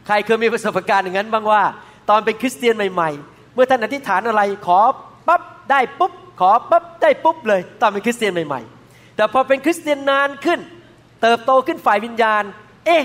[0.05, 1.63] ใครเคยมีประสบการณ์อย่างนั้นบ้างว่า
[2.09, 4.79] ตอนเป็นคริสเตียนใหม่ ๆ เมื่อท่านอธิษฐานอะไรขอ
[5.27, 8.78] ปั๊บได้ปุ๊บขอปั๊บได้ปุ๊บเลย ตอนเป็นคริสเตียนใหม่ๆ
[9.19, 10.59] แต่พอเป็นคริสเตียนนานขึ้น
[11.21, 12.43] เติบโตขึ้นฝ่ายวิญญาณ
[12.85, 13.03] เอ๊ะ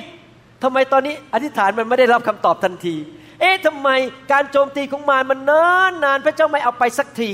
[0.62, 2.96] ทำไมตอนนี้อธิษฐานมันไม่ได้รับคำตอบทันที
[3.40, 3.88] เอ๊ะทำไม
[4.32, 7.30] การโจมตีของมารมันนานนานพระเจ้าไม่เอาไปสักที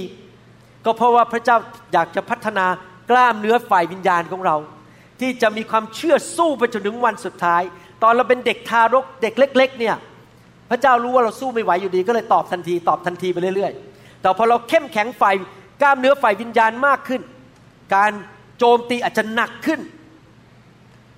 [0.85, 1.57] ก็เพราะว่าพระเจ้า
[1.93, 2.67] อยากจะพัฒนา
[3.11, 4.57] กล้ามเนื้อฝ่ายวิญญาณของเรา
[5.21, 7.63] ที่จะมีความเชื่อสู้ไปจนถึงวันสุดท้าย
[8.03, 9.97] ตอนเราเป็นเด็กทารกเด็กเล็ก ๆ เนี่ย
[10.71, 15.35] พระเจ้ารู้ว่าเราสู้ไม่ไหวอยู่ดีก็เลยตอบทันที ตอบทันทีไปเรื่อย ๆ แต่พอเราเข้มแข็งฝ่าย
[15.83, 17.23] กล้ามเนื้อฝ่ายวิญญาณมากขึ้น
[17.95, 18.13] การ
[18.61, 19.81] โจมตีอาจจะหนักขึ้น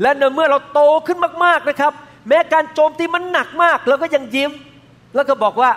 [0.03, 1.93] และในเมื่อเราโตขึ้นมากๆนะครับ
[2.29, 4.51] แม้การโจมตีมันหนักมากเราก็ยังยิ้ม
[5.15, 5.71] แล้วก็บอกว่า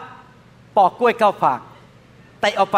[0.78, 1.60] ปอกกล้วยเก้าฝาก
[2.40, 2.78] ไต่เอาไป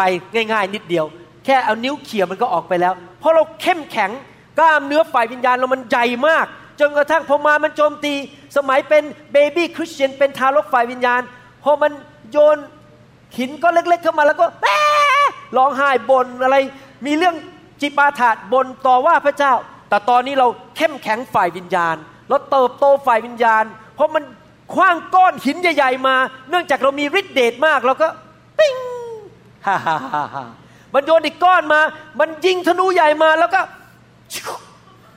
[0.52, 1.06] ง่าย ๆ นิดเดียว
[1.44, 4.10] แค่เอานิ้วเขี่ยมันก็ออกไปแล้ว เพราะเราเข้มแข็ง
[4.58, 6.46] กล้ามเนื้อฝ่ายวิญญาณเรามันใหญ่มาก
[6.80, 8.14] จนกระทั่งพอมามันโจมตี
[8.56, 9.02] สมัยเป็น
[9.32, 11.20] เบบี้คริสเตียนเป็นทารกฝ่ายวิญญาณ
[11.64, 11.92] พอมัน
[12.32, 12.56] โยน
[13.38, 14.46] หินก็เล็กๆเข้ามาแล้วก็
[15.56, 16.56] ร้องไห้บ่นอะไร
[17.06, 17.34] มีเรื่อง
[17.80, 19.52] จิปาถาบนต่อว่าพระเจ้า
[19.88, 21.96] แต่ตอนนี้เราเข้มแข็งฝ่ายวิญญาณ
[22.28, 23.64] เราเติบโตฝ่ายวิญญาณ
[23.94, 24.22] เพราะมัน
[24.74, 26.14] คว้างก้อนหินใหญ่ๆมา
[26.50, 28.08] เนื่องจากเรามีฤทธิ์เดชมากเราก็
[28.58, 28.76] ปิ้ง
[29.66, 30.44] ฮ่าฮ่าฮ่าฮ่า
[30.94, 31.80] มันโยนอีกก้อนมา
[32.20, 33.60] มันยิงธนูใหญ่มาแล้วก็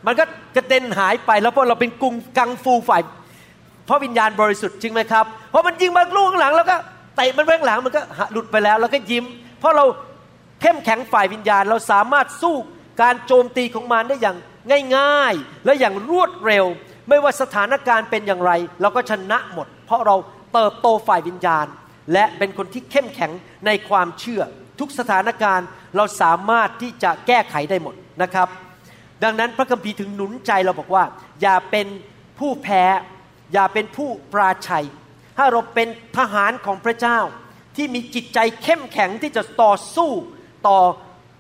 [0.06, 3.02] มันก็กระเด็นหายไปแล้วเพราะเราเป็นกุงกังฟูฝ่าย
[3.86, 6.76] เพราะวิญญาณบริสุทธิ์จริงไหมครับ เพราะมันยิงมาลูกข้างหลังแล้วก็
[7.16, 9.26] เตะมันไปข้างหลังมันก็หลุดไปแล้ว แล้วก็ยิ้ม
[9.60, 9.86] เพราะเรา
[10.62, 12.56] เข้มแข็งฝ่ายวิญญาณ เราสามารถสู้
[13.02, 14.38] การโจมตีของมันได้อย่าง
[14.98, 16.66] ง่ายๆ และอย่างรวดเร็ว
[17.10, 20.16] ไม่ว่าสถานการณ์เป็นอย่างไร เราก็ชนะหมด เพราะเรา
[20.54, 21.66] เติบโตฝ่ายวิญญาณ
[22.14, 23.32] และเป็นคนที่เข้มแข็ง
[23.66, 24.42] ในความเชื่อ
[24.80, 28.48] ทุกสถานการณ์เราสามารถที่จะแก้ไขได้หมดนะครับ
[29.24, 31.04] ดังนั้นพระคัมภีร์ถึงหนุนใจเราบอกว่า
[31.42, 31.88] อย่าเป็น
[32.40, 32.84] ผู้แพ้
[33.54, 34.86] อย่าเป็นผู้ปราชัย
[35.38, 37.20] ถ้าเราเป็นทหารของพระเจ้า
[37.76, 40.12] ที่มีจิตใจเข้มแข็งที่จะต่อสู้
[40.68, 40.80] ต่อ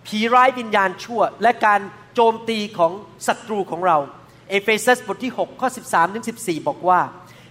[0.07, 1.81] ผีร้ายวิญญาณชั่ว และการ
[2.13, 2.91] โจมตีของ
[3.27, 3.97] ศัตรูของเรา
[4.49, 6.99] เอเฟซัสบทที่ 6 ข้อ 13 ถึง 14 บอกว่า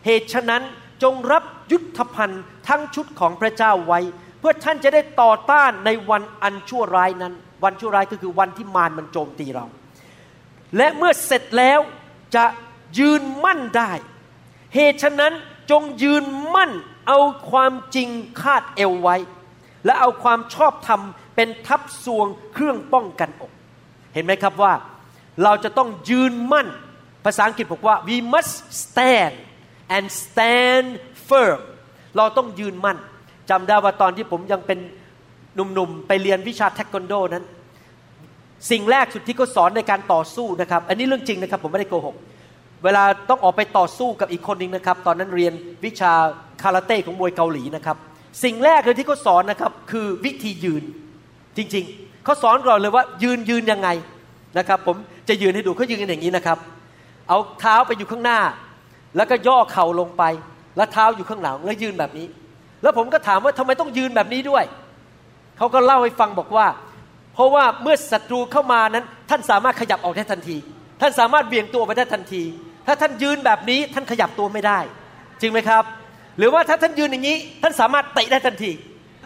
[0.07, 0.63] เหตุฉะนั้น
[1.03, 4.01] จงรับยุทธภัณฑ์ทั้งชุดของพระเจ้าไว้
[4.39, 9.67] เพื่อท่านจะได้ต่อต้านในวันอันชั่วร้ายนั้น วันชั่วร้ายก็คือวันที่มารมันโจมตีเรา
[10.77, 11.81] และเมื่อเสร็จแล้ว
[12.37, 12.45] จะ
[12.99, 13.93] ยืนมั่นได้
[14.75, 15.33] เหตุฉะนั้น
[15.71, 16.71] จงยืนมั่น
[17.09, 17.19] เอา
[17.51, 18.09] ความจริง
[18.41, 19.17] คาดเอวไว้
[19.85, 21.01] และเอาความชอบธรรม
[21.41, 23.53] เป็นทับซวงเครื่องป้องกันอก
[24.15, 24.73] เห็นไหมครับว่า
[25.45, 26.69] เราจะต้องยืนมั่น
[27.25, 29.35] ภาษาอังกฤษบอกว่า we must stand
[29.95, 30.87] and stand
[31.29, 31.61] firm
[32.17, 32.99] เราต้องยืนมั่น
[33.51, 34.79] จำได้ว่าตอนที่ผมยังเป็น
[35.55, 37.45] หนุ่มๆ ไปเรียนวิชาเทควันโดนั้น
[38.71, 42.17] สิ่งแรกสุดที่เขาสอนในการต่อสู้นะครับ อันนี้เรื่องจริงนะครับ ผมไม่ได้โกหก
[42.85, 45.53] เวลาต้องออกไปต่อสู้กับอีกคนหนึ่งนะครับ ตอนนั้นเรียน
[45.85, 46.13] วิชา
[46.63, 47.97] คาราเต้ของมวยเกาหลีนะครับ
[48.45, 50.85] สิ่งแรกเลยที่เขาสอนนะครับคือวิธียืน
[51.57, 53.89] จริงๆ เขาสอนก่อนเลยว่า ยืนยืนยังไง
[54.59, 54.97] นะครับ ผม
[55.29, 56.59] จะยืนให้ดูเขายืนกันอย่างนี้นะครับ
[57.29, 58.41] เอาเท้าไปอยู่ข้างหน้า
[59.17, 60.23] แล้วก็ย่อเข่าลงไป
[60.77, 62.27] แล้วเท้าอยู่ข้างหลังแล้วยืนแบบนี้
[62.83, 64.65] แล้วผมก็ถามว่าทำไมต้องยืนแบบนี้ด้วย
[65.59, 66.67] เขาก็เล่าให้ฟังบอกว่า
[67.35, 70.57] เพราะว่าเมื่อศัตรูเข้ามานั้น ท่านสามารถขยับออกได้ทันที
[71.01, 72.43] ท่านสามารถเบี่ยงตัวไปได้ทันที
[72.87, 74.79] ถ้าท่านยืนแบบนี้ท่านขยับตัวไม่ได้
[75.41, 75.85] จริงไหมครับ
[76.39, 78.71] หรือว่าถ้าท่านยืนอย่างนี้ ท่านสามารถเตะได้ทันที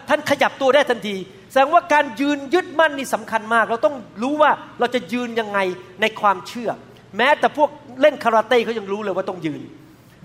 [0.09, 1.15] ท่านขยับตัวได้ทันที
[1.61, 5.59] ดงว่าการยืนยึดมั่นนี่สำคัญมาก เราต้องรู้ว่าเราจะยืนยังไง
[6.01, 6.69] ในความเชื่อ
[7.17, 7.69] แม้แต่พวก
[8.01, 9.61] เล่นคาราเต้เขายังรู้เลยว่าต้องยืน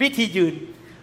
[0.02, 0.54] วิธียืน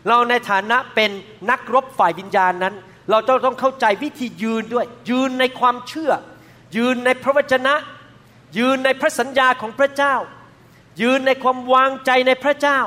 [0.07, 1.11] เราในฐานะเป็น
[1.49, 2.75] นักรบฝ่ายวิญญาณนั้น
[3.09, 6.11] เราจะต้องเข้าใจวิธียืนด้วย ยืนในความเชื่อ
[6.77, 7.73] ยืนในพระวจนะ
[8.57, 10.15] ยืนในพระสัญญาของพระเจ้า
[11.01, 12.79] ยืนในความวางใจในพระเจ้า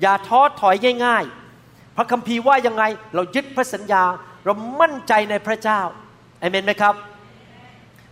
[0.00, 1.24] อย่าท้อถอยง่าย
[1.60, 4.04] ๆ พระคัมภีร์ว่ายังไงเรายึดพระสัญญา
[4.44, 5.80] เรามั่นใจในพระเจ้า
[6.40, 6.94] เอเมนไหมครับ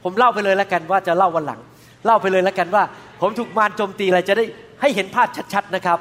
[0.02, 1.60] ผมเล่าไปเลยแล้วกันว่าจะเล่าวันหลัง
[2.06, 2.82] เล่าไปเลยแล้วกันว่า
[3.20, 4.44] ผมถูกมารโจมตีอะไรจะได้
[4.80, 5.98] ให้เห็นภาพชัดๆนะครับ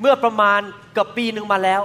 [0.00, 0.60] เมื่อประมาณ
[0.92, 1.82] เกือบปีหนึ่งมาแล้ว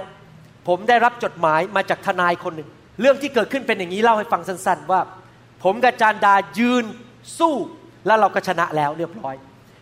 [0.68, 2.68] ผมได้รับจดหมายมาจากทนายคนหนึ่ง
[3.00, 5.00] เรื่องที่เกิดขึ้นเป็นอย่างนี้เล่าให้ฟังสั้นๆว่า
[5.64, 6.84] ผมกับจานดายืน
[7.38, 7.54] สู้
[8.06, 9.34] แล้วเราก็ชนะแล้วเรียบร้อย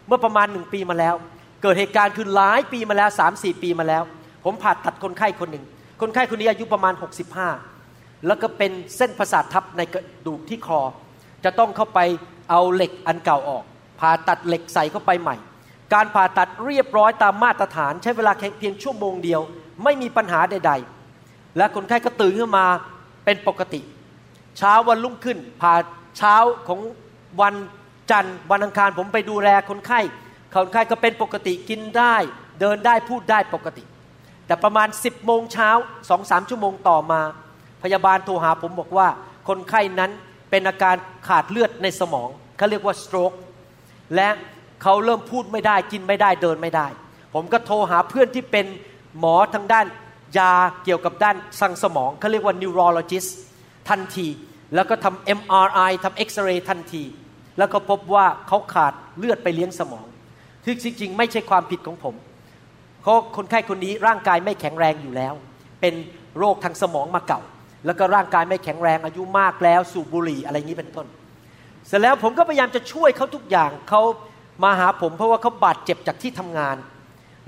[0.06, 1.14] เมื่อประมาณหนึ่งปีมาแล้ว
[1.62, 4.02] เกิดเหตุการณ์คือหลายปีมาแล้วสามสี่ปีมาแล้ว
[4.44, 5.64] ผมผ่าตัดคนไข้คนหนึ่ง
[6.00, 6.94] คนไข้คนนี้อายุประมาณ
[7.38, 7.73] 65
[8.26, 10.80] แล้วก็เป็นเส้นประสาททับในกระดูกที่คอ
[11.44, 12.00] จะต้องเข้าไป
[12.50, 13.64] เอาเหล็กอันเก่าออก
[14.00, 15.36] ผ่าตัดเหล็กใส่เข้าไปใหม่
[15.94, 19.40] การผ่าตัดเรียบร้อยตามมาตรฐาน ใช้เวลาแค่เพียงชั่วโมงเดียว
[19.84, 20.72] ไม่มีปัญหาใด
[21.14, 22.66] ๆ และคนไข้ก็ตื่นขึ้นมา
[23.24, 23.80] เป็นปกติ
[24.58, 25.74] เช้าวันรุ่งขึ้น ผ่า
[26.18, 26.36] เช้า
[26.68, 26.80] ของ
[27.40, 27.54] วัน
[28.10, 30.00] จันทร์วันอังคารผมไปดูแลคนไข้
[30.54, 32.16] คนไข้ก็เป็นปกติกินได้
[32.60, 33.84] เดินได้พูดได้ปกติ
[34.46, 35.70] แต่ประมาณ 10โมงเช้า
[36.08, 37.20] สองสามชั่วโมงต่อมา
[37.84, 39.08] พยาบาลโทรหาผมบอกว่า
[39.48, 40.10] คนไข้นั้น
[40.50, 40.96] เป็นอาการ
[41.28, 43.32] ขาดเลือดในสมองเขาเรียกว่าสโตรก
[44.14, 44.28] และ
[44.82, 46.86] เขาเริ่มพูดไม่ได้กินไม่ได้เดินไม่ได้
[47.34, 48.66] ผมก็โทรหาเพื่อนที่เป็น
[49.18, 49.86] หมอทางด้าน
[50.38, 50.52] ยา
[50.84, 53.30] เกี่ยวกับด้านสั่งสมองเขาเรียกว่า neurologist
[53.88, 54.26] ทันที
[54.74, 57.02] แล้วก็ทำ MRI ทำเอ็กซเรย์ทันที
[57.58, 60.06] แล้วก็พบว่าเขาขาดเลือดไปเลี้ยงสมอง
[60.64, 62.14] ที่จริงๆ ไม่ใช่ความผิดของผม
[63.02, 65.34] เพราะคนไข้คนนี้ร่างกายไม่แข็งแรงอยู่แล้ว
[65.80, 65.94] เป็น
[66.38, 67.40] โรคทางสมองมาเก่า
[67.86, 71.06] แล้วก็ร่างกายไม่แข็งแรงอายุมากแล้ว สูบบุหรี่อะไรงนี้เป็นต้น
[71.86, 74.02] เสร็จแล้วผมก็พยายามจะช่วยเขาทุกอย่างเขา
[74.64, 76.76] มาหาผมเพราะว่าเขาบาดเจ็บจากที่ทำงาน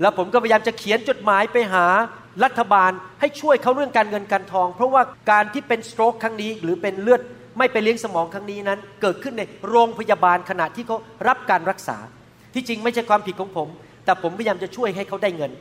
[0.01, 1.85] แล้วผมก็พยายามจะเขียนจดหมายไปหา
[2.43, 7.21] รัฐบาลให้ช่วยเขาเรื่องการเงินการทอง เพราะว่าการที่เป็นสโตรกครั้งนี้ หรือเป็นเลือด
[7.57, 10.97] ไม่ไปเลี้ยงสมองครั้งนี้นั้น เกิดขึ้นในโรงพยาบาลขณะที่เขา
[11.27, 11.97] รับการรักษา
[12.53, 13.67] ที่จริงไม่ใช่ความผิดของผม
[14.05, 15.51] แต่ผมพยายามจะช่วยให้เขาได้เงิน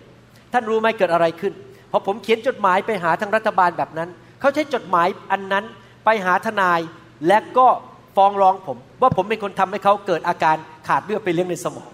[0.52, 1.52] ท่านรู้ไหมเกิดอะไรขึ้น
[1.90, 4.08] พอผมเขียนจดหมายไปหาทางรัฐบาลแบบนั้น
[4.46, 5.64] เขาใช้จดหมายอันนั้น
[6.04, 6.80] ไปหาทนาย
[7.26, 7.68] และก็
[8.16, 10.56] ฟ้องร้องผม ว่าผมเป็นคนทำให้เขาเกิดอาการ
[10.88, 11.90] ขาดเลือดไปเลี้ยงในสมอง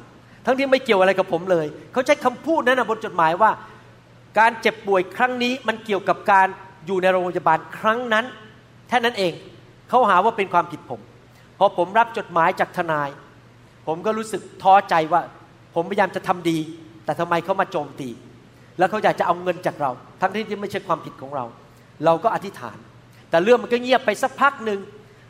[0.46, 3.50] ทั้งที่ไม่เกี่ยวอะไรกับผมเลย เขาใช้คำพูดนั้นบนจดหมายว่า
[4.38, 6.46] การเจ็บป่วยครั้งนี้มันเกี่ยวกับการ
[6.86, 8.24] อยู่ในโรงพยาบาลครั้งนั้น
[8.88, 9.32] แค่นั้นเอง
[9.88, 11.00] เขาหาว่าเป็นความผิดผม
[11.58, 13.08] พอผมรับจดหมายจากทนาย
[13.86, 15.20] ผมก็รู้สึกท้อใจว่า
[15.74, 16.58] ผมพยายามจะทำดี
[17.04, 18.08] แต่ทำไมเขามาโจมตี
[18.78, 21.44] แล้วเขาอยากจะเอาเงินจากเรา ทั้งที่ที่ไม่ใช่ความผิดของเรา
[22.04, 22.76] เราก็อธิษฐาน
[23.30, 24.80] แต่เรื่องมันก็เงียบไปสักพักหนึ่ง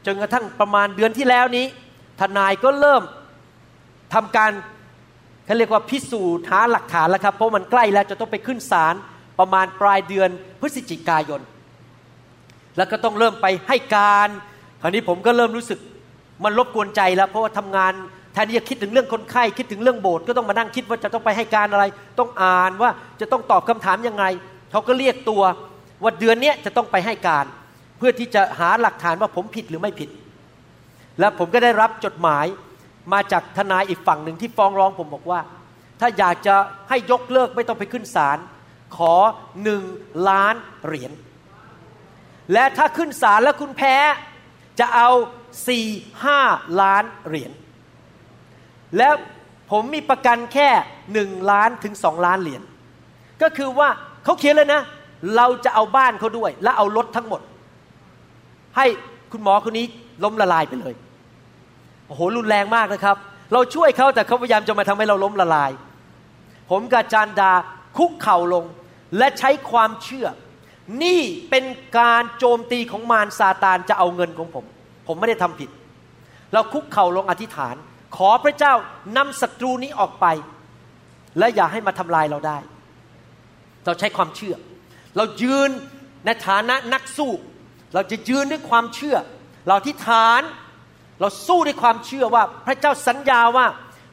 [0.06, 1.66] จนกระทั่งประมาณเดือนที่แล้วนี้
[2.20, 3.02] ทนายก็เริ่ม
[4.14, 4.50] ทำการ
[5.46, 8.94] เขาเรียกว่าพิสูจน์หาหลักฐานแล้วครับเพราะมันใกล้แล้วจะต้องไปขึ้นศาล
[9.38, 10.28] ประมาณปลายเดือน
[10.60, 11.40] พฤศจิกายน
[12.76, 14.28] แล้วก็ต้องเริ่มไปให้การ
[14.82, 15.78] คราวนี้ผมก็เริ่มรู้สึก
[16.44, 17.92] มันรบกวนใจแล้ว เพราะว่าทำงาน
[18.32, 21.84] แทนที่จะคิดถึงเรื่องคนไข้คิดถึงเรื่องโบสถ์ก็ต้องมานั่งคิดว่าจะต้องไปให้การอะไร
[22.18, 24.24] ต้องอ่านว่าจะต้องตอบคำถามยังไง
[24.70, 25.42] เขาก็เรียกตัว
[26.02, 27.46] ว่าเดือนนี้จะต้องไปให้การ
[27.98, 30.10] เพื่อที่จะหาหลักฐานว่าผมผิดหรือไม่ผิด
[31.20, 32.46] แล้วผมก็ได้รับจดหมาย
[33.12, 35.40] มาจากทนายอีกฝั่งหนึ่งที่ฟ้องร้องผมบอกว่า
[36.00, 36.54] ถ้าอยากจะ
[36.88, 38.38] ให้ยกเลิกไม่ต้องไปขึ้นศาล
[38.96, 39.14] ขอ
[39.62, 39.82] หนึ่ง
[40.28, 41.12] ล้านเหรียญ
[42.52, 43.96] และถ้าขึ้นศาลแล้วคุณแพ้
[44.80, 45.08] จะเอา
[45.68, 45.86] สี่
[46.24, 46.40] ห้า
[46.80, 47.52] ล้านเหรียญ
[48.98, 49.14] แล้ว
[49.70, 50.68] ผมมีประกันแค่
[51.12, 52.62] หนึ่งล้านถึงสองล้านเหรียญ
[53.42, 53.88] ก็คือว่า
[54.24, 54.82] เขาเขียนเลยนะ
[55.36, 57.40] เราจะเอาบ้านเขาด้วย และเอารถทั้งหมด
[58.76, 58.86] ให้
[59.32, 59.86] คุณหมอคนนี้
[60.24, 60.94] ล้มละลายไปเลย
[62.06, 63.16] โอ้โหรุนแรงมากนะครับ
[63.52, 65.70] เราช่วยเขาแต่เขาพยายามจะมาทำให้เราล้มละลาย
[66.70, 67.52] ผมกับจานดา
[67.98, 68.64] คุกเข่าลง
[69.18, 70.26] และใช้ความเชื่อ
[71.02, 71.64] นี่เป็น
[71.98, 74.64] การโจมตีของมารซาตานจะเอาเงินของผม
[75.06, 75.70] ผมไม่ได้ทำผิด
[76.52, 77.74] เราคุกเข่าลงอธิษฐาน
[78.16, 78.74] ขอพระเจ้า
[79.16, 80.26] นำศัตรูนี้ออกไป
[81.38, 82.58] และอย่าให้มาทำลายเราได้
[83.84, 84.54] เราใช้ความเชื่อ
[85.16, 85.70] เรายืน
[86.26, 87.30] ในฐานะนักสู้
[87.94, 89.16] เราจะยืนด้วยความเชื่อ
[89.66, 90.42] เราอธิษฐาน
[91.20, 93.66] เราสู้ด้วยความเชื่อว่าพระเจ้าสัญญาว่า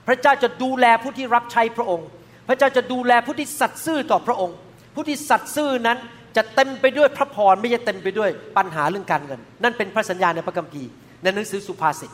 [0.07, 2.07] พระเจ้าจะดูแลผู้ที่รับใช้พระองค์
[2.47, 4.55] พระเจ้าจะดูแลผู้ที่สัตย์ซื่อต่อพระองค์
[4.95, 5.97] ผู้ที่สัตย์ซื่อนั้น
[6.35, 10.89] จะเต็มไปด้วยพระพรไม่ใช่เต็มไปด้วยปัญหาเรื่องการเงิน นั่นเป็นพระสัญญาในพระคัมภีร์
[11.21, 12.11] ในหนังสือสุภาษิต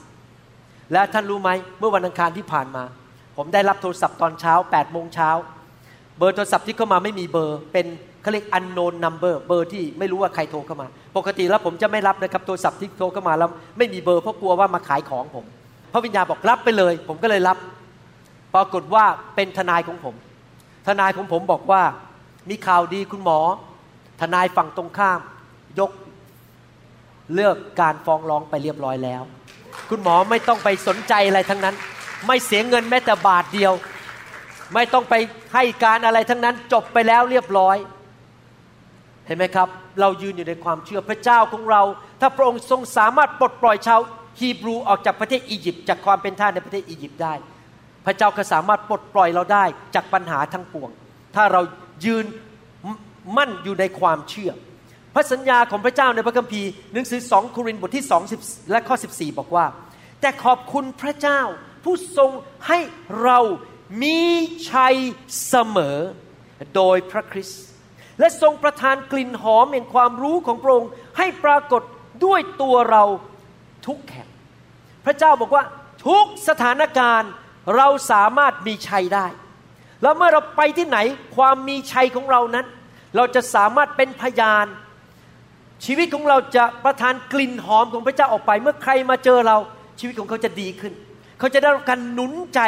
[0.92, 2.84] และท่านรู้ไหมเมื่อวันอังคารที่ผ่านมา
[3.38, 5.30] ผมได้รับโทรศัพท์ตอนเช้า8ปดโมงเช้า
[6.18, 7.86] เบอร์โทรศัพท์ที่เข้ามาไม่มีเบอร์เป็น
[8.26, 15.46] เขาเรียก unknown number เบอร์ที่ไม่รู้ว่าใครโทรเข้ามา ปกติแล้วผมจะไม่รับนะครับโทรศัพท์ที่โทรเข้ามาแล้วไม่มีเบอร์เพราะกลัวว่ามาขายของผม
[15.94, 17.58] พระวิญญาณบอกรับไปเลย ผมก็เลยรับ
[18.56, 20.16] ปรากฏว่าเป็นทนายของผม
[20.88, 21.82] ทนายของผมบอกว่า
[22.50, 23.40] มีข่าวดีคุณหมอ
[24.22, 25.20] ทนายฝั่งตรงข้าม
[25.80, 25.92] ยก
[27.36, 29.22] เลิกการฟ้องร้องไปเรียบร้อยแล้ว
[29.90, 31.76] คุณหมอไม่ต้องไปสนใจอะไรทั้งนั้น
[32.28, 33.74] ไม่เสียเงินแม้แต่บาทเดียว
[34.74, 35.14] ไม่ต้องไป
[35.54, 37.78] ให้การอะไรทั้งนั้น จบไปแล้วเรียบร้อย
[39.28, 39.68] เห็นไหมครับ
[40.02, 41.82] เรายืนอยู่ในความเชื่อพระเจ้าของเรา
[42.22, 44.00] ถ้าพระองค์ทรงสามารถปลดปล่อยชาว
[44.40, 47.34] ฮีบรูออกจากประเทศอียิปต์จากความเป็นทาสในประเทศอียิปต์ได้
[48.06, 50.90] พระเจ้าก็สามารถปลดปล่อยเราได้จากปัญหาทั้งปวง
[51.36, 51.62] ถ้าเรา
[52.06, 52.26] ยืน
[53.38, 54.52] มั่นอยู่ในความเชื่อ
[55.14, 58.06] พระสัญญาของพระเจ้าในพระคัมภีร์หนังสือสองโครินธ์บทที่
[58.38, 59.66] 2และข้อ 14 บอกว่า
[60.22, 61.42] แต่ขอบคุณพระเจ้า
[61.84, 62.32] ผู้ทรง
[62.68, 62.80] ให้
[63.24, 63.40] เรา
[64.04, 64.20] มี
[64.72, 64.96] ชัย
[65.48, 65.98] เสมอ
[66.76, 67.64] โดยพระคริสต์
[68.20, 71.82] และทรงประทานกลิ่นหอมแห่งความรู้ของพระองค์ให้ปรากฏ
[72.26, 73.04] ด้วยตัวเรา
[73.88, 74.28] ทุกแห่ง
[75.06, 75.64] พระเจ้าบอกว่า
[76.08, 77.32] ทุกสถานการณ์
[77.76, 79.28] เราสามารถมีชัยได้
[80.02, 80.98] แล้วเมื่อเราไปที่ไหน
[81.36, 82.66] ความมีชัยของเรานั้น
[83.16, 84.66] เราจะสามารถเป็นพยาน
[85.86, 89.58] ชีวิตของเราจะประทานกลิ่นหอมของพระเจ้าออกไป เมื่อใครมาเจอเรา
[90.00, 90.94] ชีวิตของเขาจะดีขึ้น
[91.40, 92.60] เขาจะได้รับการหนุนใจ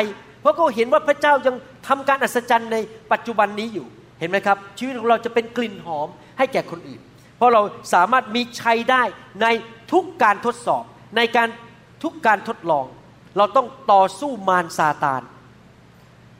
[0.42, 1.56] เพราะเขาเห็นว่าพระเจ้ายัง
[1.88, 2.78] ทำการอัศจรรย์ใน
[3.12, 3.88] ปัจจุบันนี้อยู่
[4.20, 7.02] เห็นไหมครับ ชีวิตของเราจะเป็นกลิ่นหอมให้แก่คนอื่น
[7.38, 7.62] เพราะเรา
[7.94, 9.04] สามารถมีชัยได้
[9.42, 9.48] ใน
[9.92, 10.84] ทุกการทดสอบ
[11.18, 11.48] ในการ
[12.04, 12.86] ทุกการทดลอง
[13.38, 15.22] เราต้องต่อสู้มารซาตาน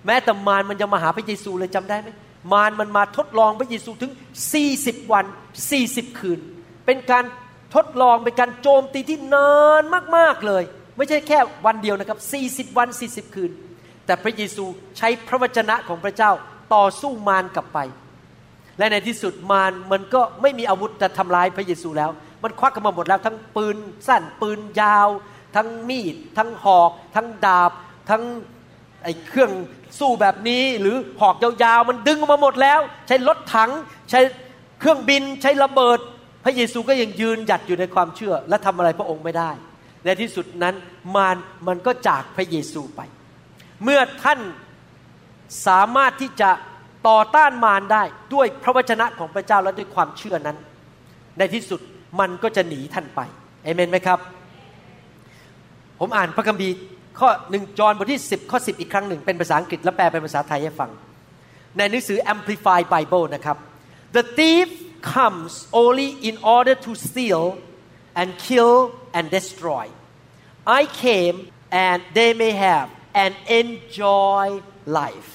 [0.06, 2.10] แม้แต่มารมันจะมาหาพระเยซูเลยจำได้ไหม
[2.54, 4.12] มารมันมาทดลองพระเยซูถึง
[4.62, 5.26] 40 วัน
[5.72, 6.40] 40 คืน
[6.86, 7.26] เป็นการ
[7.76, 9.84] ทดลองเป็นการโจมตีที่นาน
[10.18, 10.64] มาก ๆ เลย
[10.98, 12.20] ไม่ใช่แค่วันเดียวนะครับ
[12.72, 13.52] 40 วัน 40 คืน
[14.06, 14.66] แต่พระเยซู
[14.98, 16.32] ใช้พระวจนะของพระเจ้า
[16.74, 17.80] ต่อสู้มารกลับไป
[18.78, 22.12] และในที่สุดมารมันก็ไม่มีอาวุธจะทำร้ายพระเยซูแล้ว
[22.44, 23.78] มันควักกันมาหมดแล้วทั้งปืน
[24.08, 25.08] สั้นปืนยาว
[25.56, 27.72] ทั้งมีด ทั้งหอก ทั้งดาบ
[28.10, 28.24] ทั้ง
[29.04, 29.52] ไอ้เครื่อง
[30.00, 33.72] สู้แบบนี้ หรือหอกยาวๆ มันดึงออกมาหมดแล้ว ใช้รถถัง
[34.10, 34.20] ใช้
[34.80, 36.00] เครื่องบินใช้ระเบิด
[36.44, 39.52] พระเยซูก็ยังยืนหยัดอยู่ในความเชื่อ และทำอะไรพระองค์ไม่ได้
[40.04, 40.76] ในที่สุดนั้น
[41.16, 43.02] มารมันก็จากพระเยซูไป
[43.84, 44.40] เมื่อท่าน
[45.68, 46.50] สามารถที่จะ
[47.08, 50.58] ต่อต้านมารได้ด้วยพระวจนะของพระเจ้าและด้วยความเชื่อนั้น
[51.38, 51.80] ในที่สุด
[52.20, 53.20] มันก็จะหนีท่านไป
[53.64, 54.20] เอเมนไหมครับ
[56.00, 56.76] ผมอ่านพระคัมภีร์
[57.20, 60.90] ข้อหนึ่งจอห์นบทที่ 10 ข้อ 10 อีกครั้งหนึ่งเป็นภาษาอังกฤษและแปลเป็นภาษาไทยให้ฟัง
[61.78, 63.58] ในหนังสือ Amplified Bible นะครับ
[64.16, 64.68] The thief
[65.16, 65.52] comes
[65.84, 67.44] only in order to steal
[68.20, 68.76] and kill
[69.18, 69.86] and destroy
[70.80, 71.38] I came
[71.72, 72.88] and they may have
[73.24, 73.32] and
[73.62, 74.46] enjoy
[74.86, 75.32] life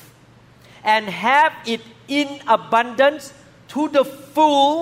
[0.94, 3.24] and have it in abundance
[3.72, 4.72] to the full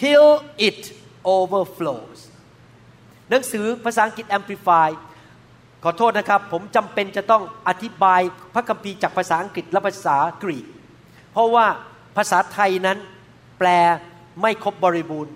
[0.00, 0.28] till
[0.68, 0.80] it
[1.36, 2.18] overflows
[3.30, 4.88] หนังสือภาษาอังกฤษ Amplify
[5.84, 8.20] ขอโทษนะครับ ผมจำเป็นจะต้องอธิบาย
[8.54, 10.66] พระคัมภีร์จากภาษาอังกฤษและภาษากรีก
[11.32, 11.66] เพราะว่า
[12.16, 12.98] ภาษาไทยนั้น
[13.58, 13.68] แปล
[14.40, 15.32] ไม่ครบบริบูรณ์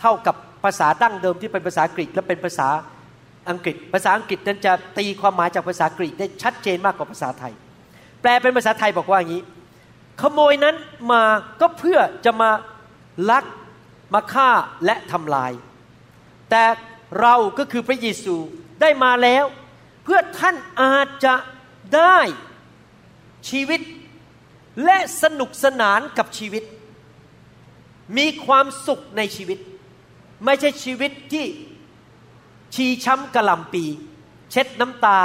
[0.00, 2.68] เท่ากับภาษาดั้งเดิมที่เป็นภาษากรีกและเป็นภาษา
[3.50, 7.52] อังกฤษ ภาษาอังกฤษนั้นจะตีความหมายจากภาษากรีกได้ชัดเจนมากกว่าภาษาไทย
[8.20, 9.44] แปลเป็นภาษาไทยบอกว่าอย่างนี้
[10.20, 10.76] ขโมยนั้น
[11.12, 11.22] มา
[11.60, 12.50] ก็เพื่อจะมา
[13.30, 13.44] ลัก
[14.14, 14.50] มาฆ่า
[14.84, 15.52] และทำลาย
[16.50, 16.64] แต่
[17.20, 18.36] เราก็คือพระเยซู
[18.80, 19.44] ได้มาแล้ว
[20.04, 21.34] เพื่อท่านอาจจะ
[21.96, 22.18] ได้
[23.50, 23.80] ชีวิต
[24.84, 26.64] และสนุกสนานกับชีวิต
[28.18, 29.58] มีความสุขในชีวิต
[30.44, 31.46] ไม่ใช่ชีวิตที่
[32.74, 33.84] ชีช้ำกระลำปี
[34.50, 35.18] เช็ดน้ำตา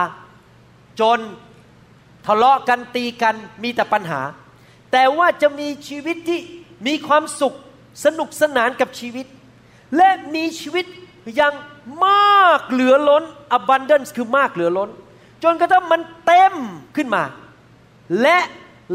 [0.99, 1.19] จน
[2.25, 4.21] ทะเลาะกันตีกันมีแต่ปัญหา
[4.91, 6.39] แต่ว่าจะมีชีวิตที่
[6.87, 7.53] มีความสุข
[8.05, 9.25] สนุกสนานกับชีวิต
[9.97, 10.85] และมีชีวิต
[11.39, 11.53] ยัง
[12.07, 13.23] มากเหลือล้น
[13.57, 14.89] abundance คือมากเหลือล้น
[15.43, 16.53] จนกระทั่งมันเต็ม
[16.95, 17.23] ขึ้นมา
[18.21, 18.37] และ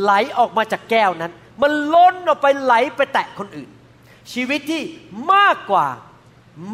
[0.01, 3.69] ไหลออกมาจากแก้วนั้น มันล้นออกไปไหลไปแตะคนอื่น
[4.33, 4.83] ชีวิตที่
[5.35, 5.87] มากกว่า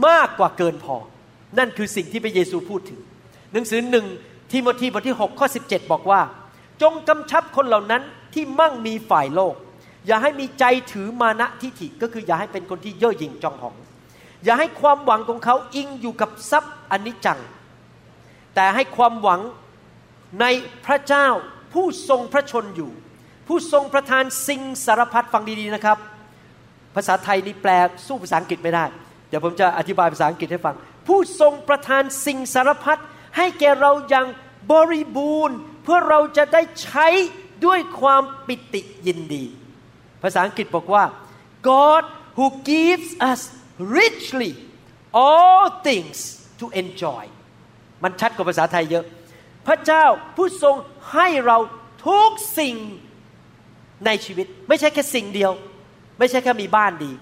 [0.06, 0.96] มากกว่าเกินพอ
[1.58, 3.00] นั่นคือสิ่งที่พระเยซูพูดถึง
[3.52, 4.06] หนังสือหนึ่ง
[4.52, 6.20] ทิโมธีบทที่ 6 ข้อ 17 บอกว่า
[6.82, 8.02] จงกำชับคนเหล่านั้น
[8.34, 9.54] ที่มั่งมีฝ่ายโลก
[10.06, 13.74] อย่าให้มีใจถือมานะทิฐิก็คืออย่าให้เป็นคนที่เย่อหยิ่งจองหอง
[14.44, 17.40] อย่าให้ความหวังของเขาอิงอยู่กับทรัพย์อนิจจัง
[18.54, 19.40] แต่ให้ความหวัง
[20.40, 20.46] ใน
[20.86, 21.26] พระเจ้า
[21.72, 22.90] ผู้ทรงพระชนอยู่
[23.48, 25.98] ผู้ทรงประทานสิ่งสารพัดฟังดีๆนะครับ
[26.94, 27.70] ภาษาไทยนี่แปล
[28.06, 28.84] สู้ภาษาอังกฤษไม่ได้
[29.28, 30.74] เดี๋ยวผมจะอธิบายภาษาอังกฤษให้ฟัง
[31.06, 33.00] ผู้ทรงประทานสิ่งสารพัด
[33.36, 34.26] ให้แก่เราอย่าง
[34.72, 37.06] บริบูรณ์ เพื่อเราจะได้ใช้
[37.66, 39.44] ด้วยความปิติยินดี
[40.22, 41.04] ภาษาอังกฤษบอกว่า
[41.68, 42.04] God
[42.36, 43.40] who gives us
[43.98, 44.52] richly
[45.26, 46.18] all things
[46.60, 47.24] to enjoy
[48.02, 49.04] มันชัดกว่าภาษาไทยเยอะ
[49.66, 50.04] พระเจ้า
[50.36, 50.76] ผู้ทรง
[51.12, 51.58] ให้เรา
[52.08, 52.76] ทุกสิ่ง
[54.06, 55.52] ในชีวิต ไม่ใช่แค่สิ่งเดียว
[56.18, 57.12] ไม่ใช่แค่มีบ้านดี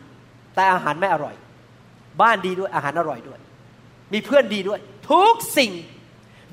[0.54, 1.34] แต่อาหารไม่อร่อย
[2.22, 3.40] บ้านดีด้วยอาหารอร่อยด้วย
[4.12, 5.72] มีเพื่อนดีด้วย ทุกสิ่ง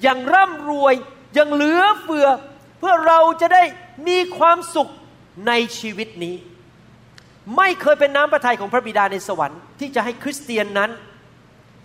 [0.04, 0.94] อยังร่ำรวย
[1.38, 2.28] ยังเหลือเฟือ
[2.80, 3.64] เพื่อเราจะได้
[4.08, 4.90] มีความสุข
[5.48, 6.36] ในชีวิตนี้
[7.58, 10.92] ไม่เคยเป็นน้ำพระทัยของพระบิดาในสวรรค์ที่จะให้คริสเตียนนั้น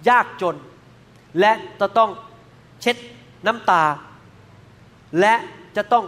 [0.09, 0.57] ยากจน
[1.41, 2.11] และจะต้อง
[2.81, 2.97] เช็ด
[3.47, 3.85] น้ำตา
[5.21, 5.35] และ
[5.77, 6.05] จะต้อง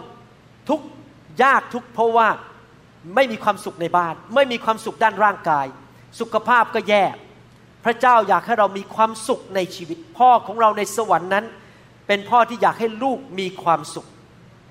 [0.69, 0.81] ทุก
[1.43, 2.29] ยากทุกเพราะว่า
[3.15, 5.65] ไม่มีความสุขในบ้าน ไม่มีความสุขด้านร่างกาย
[6.19, 7.03] สุขภาพก็แย่
[7.85, 11.45] พระเจ้าอยากให้เรามีความสุขในชีวิต พ่อของเราในสวรรค์นั้น
[12.07, 14.07] เป็นพ่อที่อยากให้ลูกมีความสุข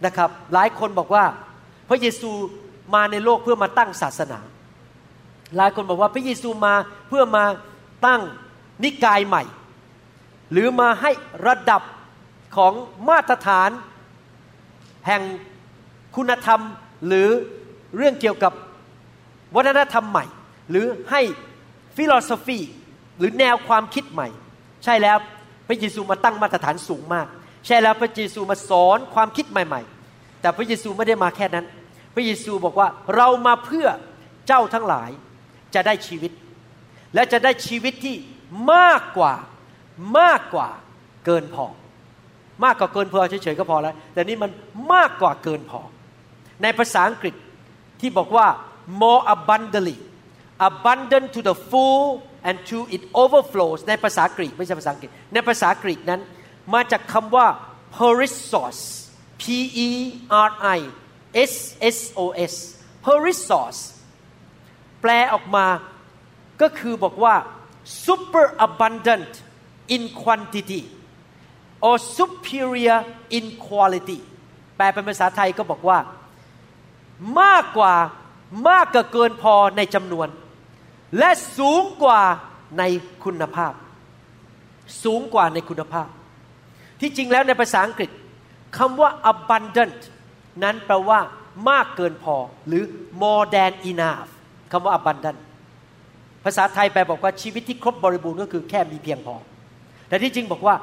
[0.07, 1.25] นะครับ หลายคนบอกว่า
[1.89, 2.31] พระเยซู
[2.95, 4.39] มาในโลกเพื่อมาตั้งศาสนา
[5.57, 6.75] หลายคนบอกว่าพระเยซูมา
[7.09, 7.45] เพื่อมา
[8.07, 8.21] ตั้ง
[8.83, 9.43] นิกายใหม่
[10.53, 11.11] หรือมาให้
[11.47, 11.83] ระดับ
[12.57, 12.73] ของ
[13.09, 13.71] มาตรฐาน
[15.07, 15.23] แห่ง
[16.17, 16.61] คุณธรรม
[17.07, 17.29] หรือ
[17.97, 18.53] เรื่องเกี่ยวกับ
[19.57, 20.25] วัฒนธรรมใหม่
[20.71, 21.21] หรือให้
[21.97, 22.59] ฟิโลโซฟี
[23.19, 24.29] หรือแนวความคิดใหม่
[24.85, 25.19] ใช่แล้ว
[25.69, 27.27] พระเยซูมาตั้งมาตรฐานสูงมาก
[27.67, 31.67] ใช่แล้วพระเยซูมาสอนความคิดใหม่ ๆ แต่พระเยซูไม่ได้มาแค่นั้น
[32.15, 33.89] พระเยซูบอกว่าเรามาเพื่อ
[34.47, 35.11] เจ้าทั้งหลาย
[35.75, 36.33] จะได้ชีวิต
[37.15, 38.17] และจะได้ชีวิตที่
[38.73, 39.35] มากกว่า
[40.19, 40.69] มากกว่า
[41.25, 41.67] เกินพอ
[42.65, 44.51] มากกว่าเกินพอเฉยๆก็พอแล้ว แต่นี่มัน
[44.93, 45.81] มากกว่าเกินพอ
[46.63, 47.35] ในภาษาอังกฤษ
[48.01, 48.47] ที่บอกว่า
[49.03, 49.97] more abundantly
[50.69, 52.07] abundant to the full
[52.49, 56.21] and to it overflows ในภาษากรีกไม่ใช่ภาษาอังกฤษในภาษากรีกนั้น
[56.75, 57.47] มาจากคำว่า
[57.97, 58.79] perissos
[59.43, 59.45] p
[59.87, 59.89] e
[60.47, 60.79] r i
[61.51, 61.53] s
[61.97, 62.53] s o s
[63.05, 63.77] perissos
[65.01, 65.67] แปลออกมา
[66.63, 67.35] ก็คือบอกว่า
[68.07, 69.33] super abundant
[69.95, 70.83] in quantity
[71.87, 72.99] or superior
[73.37, 74.19] in quality
[74.77, 75.99] แปลเป็นภาษาไทยก็บอกว่า
[77.41, 77.95] มากกว่า
[78.69, 80.29] มากกว่าเกินพอในจำนวน
[81.19, 82.23] และสูงกว่า
[82.79, 82.83] ใน
[83.25, 83.73] คุณภาพ
[85.05, 86.09] สูงกว่าในคุณภาพ
[87.01, 88.11] ที่จริงแล้วในภาษาอังกฤษ
[88.79, 89.99] คำว่า abundant
[90.63, 91.21] นั้นแปลว่า
[91.71, 92.37] มากเกินพอ
[92.69, 92.83] หรือ
[93.23, 94.29] more than enough
[94.73, 95.39] คำว่า abundant
[96.45, 99.35] ภาษาไทยแปลบอกว่าชีวิตที่ครบบริบูรณ์ก็คือแค่มีเพียงพอ
[100.09, 100.75] แต่ที่จริงบอกว่า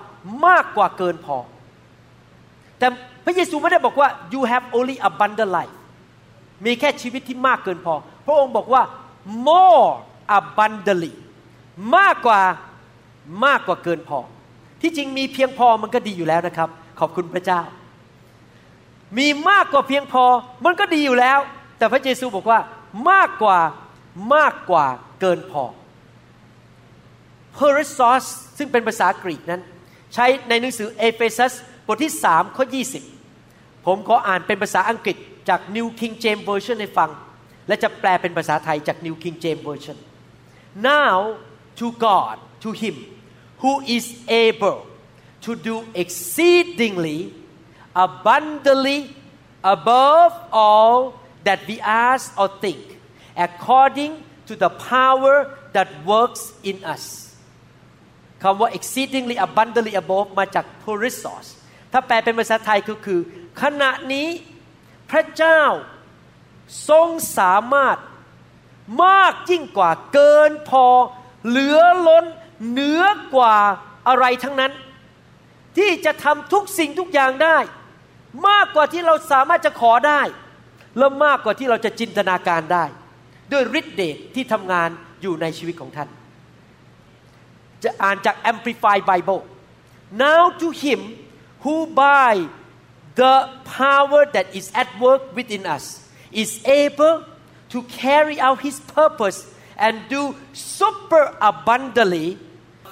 [0.46, 1.38] มากกว่าเกินพอ
[2.80, 2.88] แต่
[3.26, 5.76] พระเยซูไม่ได้บอกว่า you have only abundant life
[6.66, 8.82] มีแค่ชีวิตที่มากเกินพอ พระองค์บอกว่า
[9.48, 9.86] more
[10.38, 11.14] abundantly
[11.98, 12.42] มากกว่า
[13.46, 14.20] มากกว่าเกินพอ
[14.82, 17.62] ที่จริงมีเพียงพอมันก็ดีอยู่แล้วนะครับ ขอบคุณพระเจ้า
[19.18, 20.24] มีมากกว่าเพียงพอ
[20.66, 21.40] มันก็ดีอยู่แล้ว
[21.78, 22.60] แต่พระเยซูบอกว่า
[23.10, 23.60] มากกว่า
[24.36, 24.86] มากกว่า
[25.22, 25.64] เกินพอ
[27.58, 28.24] p e r i s o s
[28.58, 29.62] ซึ่งเป็นภาษากรีกนั้น
[30.14, 31.54] ใช้ในหนังสือเอเฟซัส
[31.88, 32.66] บทที่3ข้อ
[33.26, 35.18] 20 ผมขออ่านเป็นภาษาอังกฤษ
[35.50, 37.10] จาก New King James Version ให้ฟัง
[37.68, 39.98] และจะแปลเป็นภาษาไทยจาก New King James Version
[40.75, 41.37] now
[41.81, 42.97] to God to Him
[43.63, 44.87] who is able
[45.45, 47.35] to do exceedingly
[47.95, 49.15] abundantly
[49.65, 52.99] above all that we ask or think
[53.37, 55.37] according to the power
[55.73, 57.05] that works in us
[58.43, 61.45] คำว่า exceedingly abundantly above มาจาก p o r i s o s
[61.93, 63.21] ถ้าแปลเป็นภาษาไทยก็คือ
[63.63, 64.29] ขณะนี้
[65.11, 65.63] พระเจ้า
[66.89, 67.97] ทรงสามารถ
[69.04, 70.86] มากยิ่งกว่าเกินพอ
[71.48, 72.26] เหลือล้น
[72.72, 73.04] เหนือ
[73.36, 73.56] กว่า
[74.08, 74.72] อะไรทั้งนั้น
[75.78, 77.58] ที่จะทำทุกสิ่งทุกอย่างได้
[78.48, 80.22] มากกว่าที่เราสามารถจะขอได้
[80.98, 82.86] และมากกว่าที่เราจะจินตนาการได้
[83.52, 84.90] ด้วยฤทธิเดชที่ทำงาน
[85.22, 86.10] อยู่ในชีวิตของท่าน
[87.84, 89.42] จะอ่านจาก Amplified Bible
[90.26, 91.00] now to him
[91.64, 92.34] who by
[93.22, 93.36] the
[93.78, 95.86] power that is at work within us
[96.42, 96.52] is
[96.84, 97.16] able
[97.73, 99.39] to carry out his purpose
[99.77, 102.39] and do super abundantly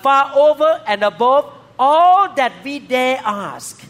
[0.05, 1.45] far over and above
[1.79, 3.83] all that we dare ask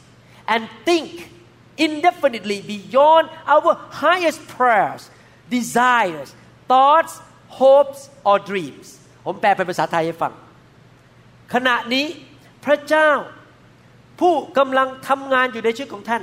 [0.48, 1.30] and think
[1.76, 5.10] indefinitely beyond our highest prayers
[5.50, 6.34] desires
[6.70, 7.20] thoughts
[7.60, 8.86] hopes or dreams
[9.24, 10.32] ผมแปลเป็นภาษาไทยให้ฟัง
[11.54, 12.06] ขณะนี้
[12.64, 13.10] พระเจ้า
[14.20, 16.22] ผู้กำลังทำงานอยู่ในชีวิตของท่าน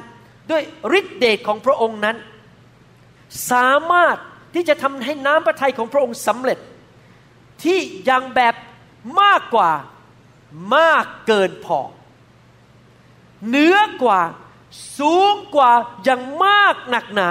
[0.52, 0.64] ด้วย
[1.00, 2.18] ฤทธิเดชของพระองค์นั้น
[3.52, 4.18] สามารถ
[4.55, 6.59] ที่จะทำให้น้ำพระทัยของพระองค์สำเร็จ
[7.63, 7.79] ที่
[8.11, 8.55] ยังแบบ
[9.21, 9.71] มากกว่า
[10.77, 11.81] มากเกินพอ
[13.49, 14.21] เหนือกว่า
[14.99, 15.73] สูงกว่า
[16.05, 17.31] อย่างมากหนักหนา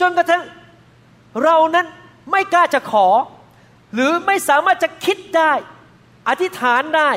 [0.00, 0.42] จนกระทั่ง
[1.42, 1.86] เรานั้น
[2.30, 3.06] ไม่กล้าจะขอ
[3.94, 5.52] หรือไม่สามารถจะคิดได้
[6.28, 7.10] อธิษฐานได้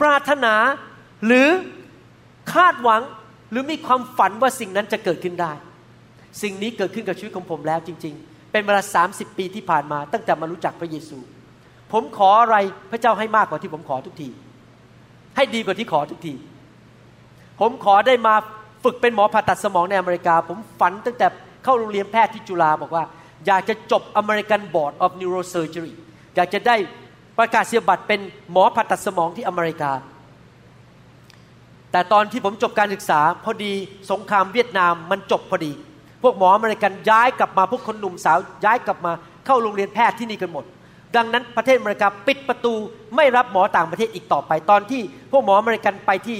[0.00, 0.54] ปรารถนา
[1.26, 1.48] หรือ
[2.52, 3.02] คาดหวัง
[3.50, 5.52] หรือมีความฝันว่าสิ่งนั้นจะเกิดขึ้นได้
[6.42, 9.02] สิ่งนี้เกิดขึ้นกับชีวิตของผมแล้วจริง ๆ เป็นเวลาสา
[9.38, 11.18] ปีที่ผ่านมา ตั้งแต่มารู้จักพระเยซู
[11.92, 12.56] ผมขออะไร
[12.90, 14.28] พระเจ้าให้มากกว่าที่ผมขอทุกที
[15.36, 16.34] ให้ดีกว่าที่ขอทุกที
[17.60, 18.34] ผมขอได้มา
[18.84, 21.26] ฝึกเป็นหมอผ่าตัดสมองในอเมริกา ผมฝันตั้งแต่
[21.64, 23.04] เข้าโรงเรียนแพทย์ที่จุฬาบอกว่า
[23.46, 25.92] อยากจะจบ American Board of Neurosurgery
[26.34, 26.76] อยากจะได้
[27.38, 28.20] ประกาศเสียบัตรเป็น
[28.52, 29.92] หมอผ่าตัดสมองที่อเมริกา
[31.92, 33.72] แต่ตอนที่ผมจบการศึกษา พอดี
[34.10, 35.72] สงครามเวียดนามมันจบพอดี
[36.22, 39.12] พวกหมออเมริกันย้ายกลับมาพวกคนหนุ่มสาวย้ายกลับมา
[39.46, 40.64] เข้าโรงเรียนแพทย์ที่นี่กันหมด
[41.16, 42.74] ดังนั้นประเทศอเมริกาปิดประตู
[43.16, 46.38] ไม่รับหมอต่างประเทศอีกต่อไปตอนที่พวกหมออเมริกันไปที่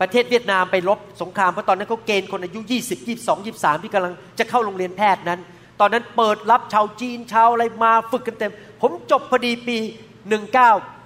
[0.00, 5.40] ประเทศเวียดนามไปรบสงครามเพราะตอนนั้นเขาเกณฑ์คนอายุ 20 22 23 ที่กำลังจะเข้าโรงเรียนแพทย์นั้น
[5.80, 9.78] ตอนนั้นเปิดรับชาวจีนชาวอะไรมาฝึกกันเต็ม ผมจบพอดีปี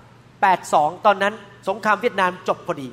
[0.09, 1.35] 1982 ตอนนั้น
[1.68, 2.89] สงครามเวียดนามจบพอดี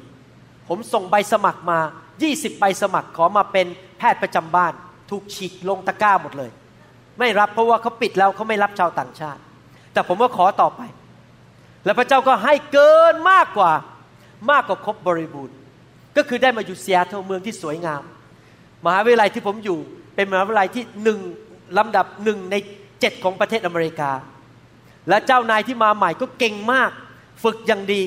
[0.68, 1.80] ผมส่งใบสมัครมา
[2.20, 3.68] 20 ใบสมัครขอมาเป็น
[3.98, 4.74] แพทย์ประจำบ้าน
[5.10, 6.52] ถูกฉีกลงตะกร้าหมดเลย
[7.20, 9.42] ไม่รับเพราะว่าเขาปิดแล้วเขาไม่รับชาวต่างชาติ
[9.94, 10.82] แต่ผมก็ขอต่อไป
[11.86, 13.72] แล้วพระเจ้าก็ให้เกินมากกว่า
[14.52, 15.58] มากกว่าครบบริบูรณ์
[16.18, 18.04] ก็คือได้มาอยู่เซียโตเมืองที่สวยงาม
[18.86, 19.80] มหาวิทยาลัยที่ผมอยู่
[20.16, 21.20] เป็นมหาวิทยาลัยที่หนึ่ง
[21.78, 22.56] ลำดับหนึ่งใน
[23.00, 24.12] เจ็ดของประเทศอเมริกา
[25.10, 26.92] และเจ้านายที่มาใหม่ก็เก่งมาก
[27.44, 28.04] ฝึกอย่างดี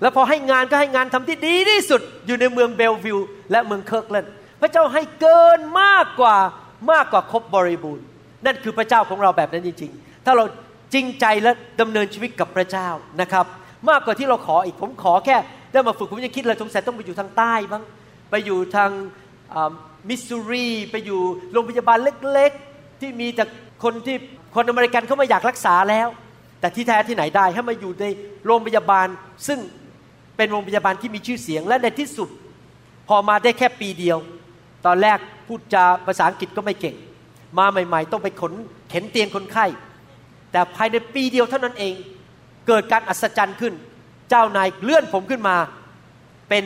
[0.00, 3.18] แล้วพอให้งานก็ให้งานทำที่ดีที่สุดอยู่ในเมืองเบลวิว
[3.50, 6.36] และเมืองเคิร์กแลนด์ พระเจ้าให้เกินมากกว่า
[6.92, 8.06] มากกว่าครบบริบูรณ์
[8.46, 10.44] นั่นคือพระเจ้าของเราแบบนั้นจริง ๆ ถ้าเรา
[10.94, 12.88] จริงใจและดำเนินชีวิตกับพระเจ้า
[13.20, 13.46] นะครับ
[13.90, 15.36] มากกว่าที่เราขออีกผมขอแค่
[15.72, 17.82] ได้มาฝึกผมยังคิดเลยสงสัยต้องไปอยู่ทางใต้บ้าง
[18.30, 18.90] ไปอยู่ทาง
[20.08, 21.20] มิสซูรีไปอยู่
[21.52, 21.98] โรงพยาบาล
[22.32, 23.44] เล็กๆ ที่มีแต่
[23.84, 24.16] คนที่
[24.54, 26.08] คนอเมริกันเขาไม่อยากรักษาแล้ว
[26.60, 28.04] แต่ที่แท้ที่ไหนได้ให้มาอยู่ใน
[28.46, 29.06] โรงพยาบาล
[29.46, 29.58] ซึ่ง
[30.36, 32.28] เป็นโรงพยาบาลที่มีชื่อเสียงและในที่สุด
[33.08, 34.18] พอมาได้แค่ปีเดียว
[34.86, 36.96] ตอนแรกพูดจาภาษาอังกฤษก็ไม่เก่ง
[37.58, 38.52] มาใหม่ ๆ ต้องไปขน
[38.88, 39.66] เข็นเตียงคนไข้
[40.52, 41.94] แต่ภายในปีเดียวเท่านั้นเอง
[42.66, 43.74] เกิดการอัศจรรย์ขึ้น
[44.30, 45.56] เจ้านายเลื่อนผมขึ้นมา
[46.48, 46.64] เป็น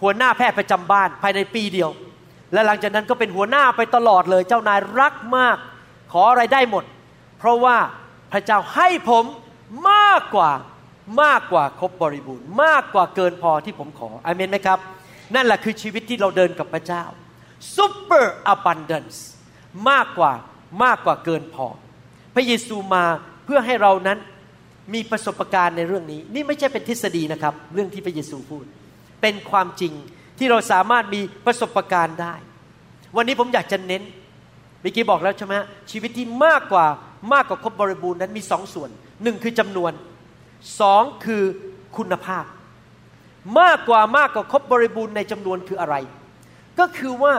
[0.00, 1.90] หัวหน้าแพทย์ประจำบ้านภายในปีเดียว
[2.52, 5.56] และหลังจากนั้นก็เป็นหัวหน้าไปตลอดเลย เจ้านายรักมาก
[6.12, 6.84] ขออะไรได้หมด
[7.38, 7.76] เพราะว่า
[8.32, 9.24] พระเจ้าให้ผม
[9.90, 10.50] มากกว่า
[11.22, 14.78] มากกว่าครบบริบูรณ์ มากกว่าเกินพอที่ผมขออเมนไหมครับ
[15.34, 17.04] นั่นแหละคือชีวิตที่เราเดินกับพระเจ้า
[17.76, 18.24] super
[18.54, 19.16] abundance
[19.90, 20.32] มากกว่า
[20.84, 21.66] มากกว่าเกินพอ
[22.34, 23.04] พระเยซูมา
[23.44, 24.18] เพื่อให้เรานั้น
[24.94, 28.64] มีประสบการณ์ในเรื่องนี้ นี่ไม่ใช่เป็นทฤษฎีนะครับ เรื่องที่พระเยซูพูด
[29.22, 29.92] เป็นความจริง
[30.38, 32.34] ที่เราสามารถมีประสบการณ์ได้
[33.16, 34.02] วันนี้ผมอยากจะเน้น
[34.80, 35.54] เมื่อกี้บอกแล้วใช่ไหม
[35.90, 36.86] ชีวิตที่มากกว่า
[37.32, 38.90] มากกว่าครบบริบูรณ์นั้นมีสองส่วน
[39.22, 39.92] หนึ่งคือจำนวน
[40.80, 41.42] สองคือ
[41.96, 42.44] คุณภาพ
[43.60, 45.96] มากกว่ามากกว่าครบบริบูรณ์ในจำนวนคืออะไร
[46.78, 47.34] ก็คือว่า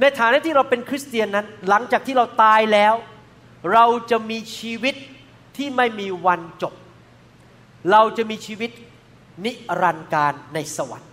[0.00, 2.94] ในฐานะที่เราเป็นคริสเตียนนั้น หลังจากที่เราตายแล้ว
[3.72, 4.94] เราจะมีชีวิต
[5.56, 6.74] ที่ไม่มีวันจบ
[7.90, 8.70] เราจะมีชีวิต
[9.44, 9.52] นิ
[9.82, 11.10] รันดร์การในสวรรค์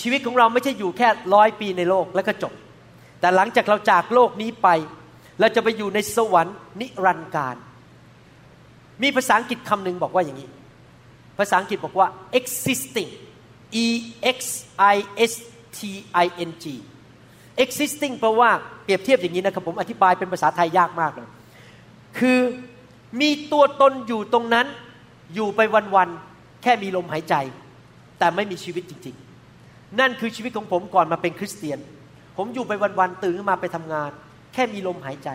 [0.00, 2.52] ชีวิตของเราไม่ใช่อยู่แค่ร้อยปีในโลกแล้วก็จบ
[3.20, 4.68] แต่หลังจากเราจากโลกนี้ไป
[5.40, 7.56] เราจะไปอยู่ในสวรรค์นิรันดร์การ
[9.02, 10.48] มีภาษาอังกฤษคำหนึ่งบอกว่าอย่างนี้
[11.38, 12.08] ภาษาอังกฤษบอกว่า
[12.38, 13.10] existing
[13.84, 13.86] e
[14.36, 14.38] x
[14.94, 14.96] i
[15.30, 15.32] s
[15.78, 15.80] t
[16.24, 16.64] i n g
[17.64, 18.50] existing แปลว่า
[18.84, 21.28] เปรียบเทียบอย่างนี้นะครับผมอธิบายเป็นภาษาไทยยากมากเลย
[22.18, 22.38] คือ
[23.20, 24.66] มีตัวตนอยู่ตรงนั้น
[25.34, 25.60] อยู่ไป
[25.94, 27.34] วันๆแค่มีลมหายใจ
[28.18, 29.16] แต่ไม่มีชีวิตจริง
[29.56, 31.78] ๆ นั่นคือชีวิตของผมก่อนมาเป็นคริสเตียน
[32.36, 34.10] ผมอยู่ไปวันๆตื่นขึ้นมาไปทำงาน
[34.54, 35.28] แค่มีลมหายใจ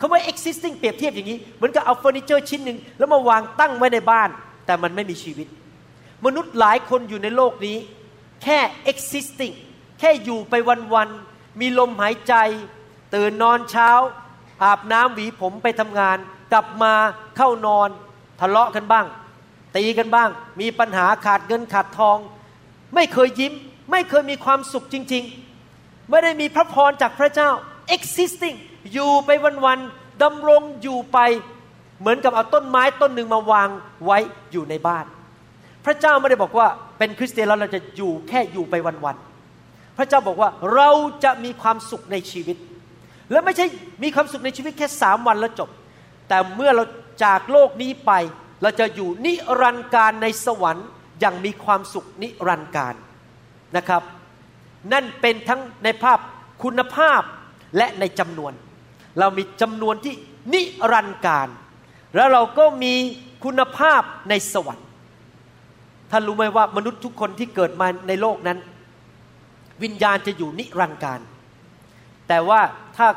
[0.00, 4.28] คำว่า existing เปรียบเทียบอย่างนี้เหมือนกับเอาเฟอร์นิเจอร์ชิ้นหนึ่งแล้วมาวางตั้งไว้ในบ้าน
[4.72, 5.48] แต่มันไม่มีชีวิต
[6.24, 7.78] มนุษย์หลายคนอยู่ในโลกนี้
[8.42, 8.58] แค่
[8.90, 9.54] existing
[9.98, 10.54] แค่อยู่ไป
[10.94, 12.34] วันๆมีลมหายใจ
[13.14, 13.90] ตื่นนอนเช้า
[14.62, 16.16] อาบน้ำหวีผมไปทำงาน
[16.52, 16.92] กลับมา
[17.36, 17.88] เข้านอน
[18.40, 19.06] ทะเลาะกันบ้าง
[19.76, 20.28] ตีกันบ้าง
[20.60, 22.18] มีปัญหาขาดเงินขาดทอง
[22.94, 23.52] ไม่เคยยิ้ม
[23.90, 25.24] ไม่เคยมีความสุขจริง
[25.66, 27.50] ๆ ไม่ได้มีพระพรจากพระเจ้า
[27.94, 28.56] existing
[28.92, 29.30] อยู่ไป
[29.66, 31.18] วันๆดำรงอยู่ไป
[32.00, 33.68] เหมือนกับเอาต้นไม้ต้นหนึ่งมาวาง
[34.04, 34.18] ไว้
[34.52, 35.06] อยู่ในบ้าน
[35.84, 36.66] พระเจ้าไม่ได้บอกว่า
[36.98, 38.74] เป็นคริสเตียนแล้วเราจะอยู่แค่อยู่ไป
[39.04, 40.90] วันๆพระเจ้าบอกว่าเรา
[41.24, 42.56] จะมีความสุขในชีวิต
[43.30, 43.66] และไม่ใช่
[44.02, 45.70] มีความสุขในชีวิตแค่สามวันแล้วจบ
[46.28, 46.84] แต่เมื่อเรา
[47.24, 48.12] จากโลกนี้ไป
[48.62, 50.86] เราจะอยู่นิรันดร์การในสวรรค์
[51.20, 52.94] อย่างมีความสุขนิรันดร์การ
[53.76, 54.02] นะครับ
[54.92, 56.18] นั่นเป็นทั้งในภาพ
[56.62, 57.22] คุณภาพ
[57.76, 58.52] และในจำนวน
[59.18, 60.14] เรามีจำนวนที่
[60.54, 60.62] นิ
[60.92, 61.48] รันดร์การ
[62.16, 62.94] แล้วเราก็มี
[63.44, 64.86] คุณภาพในสวรรค์
[66.10, 68.58] ท่านรู้ไหมว่ามนุษย์ทุกคนที่เกิดมาในโลกนั้น
[69.82, 71.20] วิญญาณจะอยู่นิรันดร์การ
[72.28, 72.60] แต่ว่า
[72.96, 73.08] ถ้า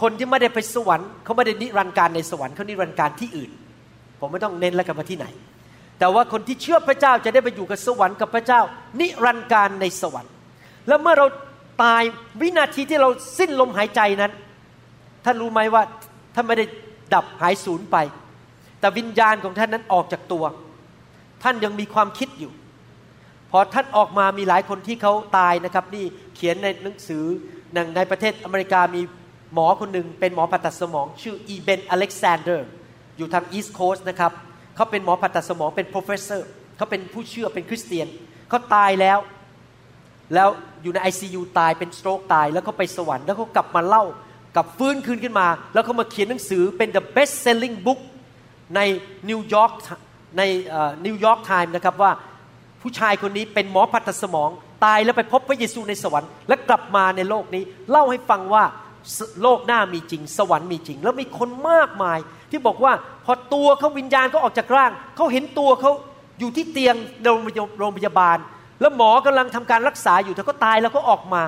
[0.00, 3.50] คนที่ไม่ได้ไปสวรรค์เขาไม่ได้นิรันดร์การในสวรรค์เขานิรันดร์การที่อื่น
[4.20, 5.26] ผมไม่ต้องเน้นแล้วกันมาที่ไหน
[5.98, 8.60] แต่ว่าคนที่เชื่อพระเจ้าจะได้ไปอยู่กับสวรรค์กับพระเจ้า
[9.00, 10.32] นิรันดร์การในสวรรค์
[10.88, 11.26] แล้วเมื่อเรา
[11.82, 12.02] ตาย
[12.40, 13.08] วินาทีที่เรา
[13.38, 14.32] สิ้นลมหายใจนั้น
[15.24, 15.82] ท่านรู้ไหมว่า
[16.34, 16.66] ท่านไม่ได้
[17.14, 17.96] ดับหายสูญไป
[18.80, 20.44] แต่วิญญาณของท่านนั้นออกจากตัว
[21.42, 22.52] ท่านยังมีความคิดอยู่
[23.50, 26.04] พอท่านออกมามีหลายคนที่เขาตายนะครับ นี่
[26.34, 27.24] เขียนในหนังสือ
[27.96, 29.02] ในประเทศอเมริกามี
[29.54, 32.68] หมอคนหนึ่งเป็นหมอผ่าตัดสมอง ชื่ออีเบนอเล็กซานเดอร์
[33.18, 34.32] อยู่ทาง East Coast นะครับ
[34.76, 36.42] เขาเป็นหมอผ่าตัดสมองเป็น professor
[36.76, 38.08] เขาเป็นผู้เชื่อเป็นคริสเตียน
[38.48, 39.18] เขาตายแล้ว
[40.34, 40.48] แล้ว
[40.82, 44.04] อยู่ใน ICU ตายเป็น stroke ตาย แล้วเขาไปสวรรค์แล้วเขากลับมาเล่า
[44.56, 48.00] กลับฟื้นคืนขึ้นมา แล้วเขามาเขียนหนังสือเป็น the best selling book
[48.76, 48.80] ใน
[49.28, 49.72] นิวยอร์ก
[50.38, 50.42] ใน
[51.06, 52.10] นิวยอร์กไทม์นะครับว่า
[52.82, 54.50] ผู้ชายคนนี้เป็นหมอผ่าตัดสมอง
[54.84, 58.64] ตายแล้วไปพบพระเยซูในสวรรค์ และกลับมาในโลกนี้ เล่าให้ฟังว่า
[59.42, 62.18] โลกหน้ามีจริง สวรรค์มีจริง แล้วมีคนมากมาย
[62.50, 62.92] ที่บอกว่า
[63.24, 65.92] พอตัวเขาวิญญาณเขาออกจากร่างเขาเห็นตัวเขา
[66.40, 66.94] อยู่ที่เตียง
[67.78, 68.38] โรงพยาบาล
[68.80, 71.42] แล้วหมอกำลังทำการรักษาอยู่แต่ก็ตายแล้วก็ออกมา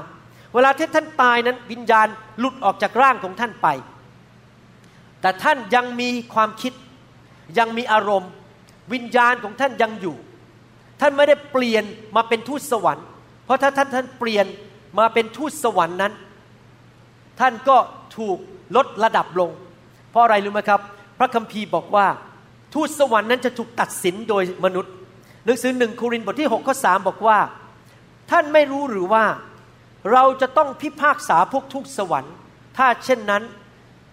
[0.54, 3.68] เวลาที่ท่านตายนั้นวิญญาณหลุดออกจากร่างของท่านไป
[5.20, 6.72] แต่ท่านยังมีความคิด
[7.58, 8.30] ยังมีอารมณ์
[8.92, 10.16] วิญญาณของท่านยังอยู่
[11.00, 11.84] ท่านไม่ได้เปลี่ยน
[12.16, 13.06] มาเป็นทูตสวรรค์
[13.44, 14.46] เพราะถ้าท่านท่านเปลี่ยน
[14.98, 16.12] มาเป็นทูตสวรรค์นั้น
[17.40, 17.76] ท่านก็
[18.16, 18.38] ถูก
[18.76, 19.50] ลดระดับลง
[20.10, 20.80] เพราะอะไรรู้ไหมครับ
[21.18, 22.06] พระคัมภีร์บอกว่า
[22.74, 24.92] ทูตสวรรค์นั้นจะถูกตัดสินโดยมนุษย์
[25.44, 27.38] หนังสือหนึ่งโครินธ์บทที่6ข้อ3บอกว่า
[28.30, 29.24] ท่านไม่รู้หรือว่า
[30.12, 32.34] เราจะต้องพิพากษาพวกทูตสวรรค์
[32.76, 33.42] ถ้าเช่นนั้น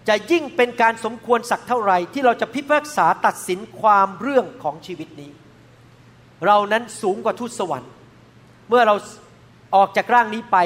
[0.08, 5.30] จะยิ่งเป็นการสมควรสักเท่าไหร่ที่เราจะพิพากษาตัดสินความเรื่องของชีวิตนี้
[6.46, 7.90] เรานั้นสูงกว่าทูตสวรรค์
[8.68, 8.94] เมื่อเรา
[9.76, 10.56] ออกจากร่างนี้ไป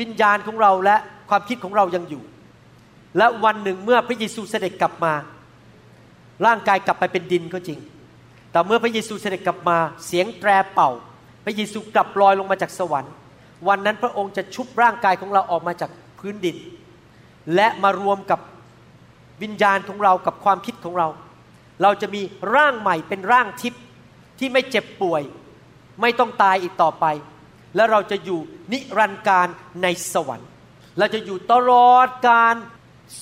[0.00, 0.96] วิญญาณของเราและ
[1.28, 2.22] ความคิดของเรายังอยู่
[3.18, 5.14] และวันหนึ่งเมื่อพระเยซูเสด็จกลับมา
[6.46, 7.78] ร่างกายกลับไปเป็นดินก็จริง
[8.50, 10.90] แต่เมื่อพระเยซูเสด็จกลับมาเสียงแตรเป่า
[11.44, 13.12] พระเยซูกลับลอยลงมาจากสวรรค์
[13.68, 16.56] วันนั้นพระองค์จะชุบร่างกายของเราออกมาจากพื้นดิน
[17.54, 18.40] และมารวมกับ
[19.42, 21.08] วิญญาณของเรากับความคิดของเรา
[21.82, 22.22] เราจะมี
[22.54, 23.82] ร่างใหม่เป็นร่างทิพย์
[24.38, 25.22] ที่ไม่เจ็บป่วย
[26.00, 27.06] ไม่ต้องตายอีกต่อไป
[27.76, 28.40] และเราจะอยู่
[28.72, 29.46] นิรันดร์การ
[29.82, 30.48] ในสวรรค์
[30.98, 32.54] เราจะอยู่ตลอดการ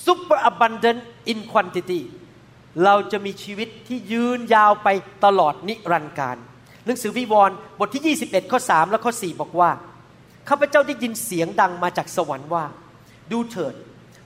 [0.05, 2.01] super abundant in quantity
[2.85, 4.87] เราจะมีชีวิตที่ยืนยาวไป
[5.25, 6.37] ตลอดนิรันดร์การ
[6.85, 9.69] หนังสือวิวรณ์บทที่ 21 ข้อ 3 และข้อ 4 บอกว่า
[10.49, 12.65] ข้าพเจ้าได้ยินเสียงดังมาจากสวรรค์ว่า
[13.31, 13.73] ดูเถิด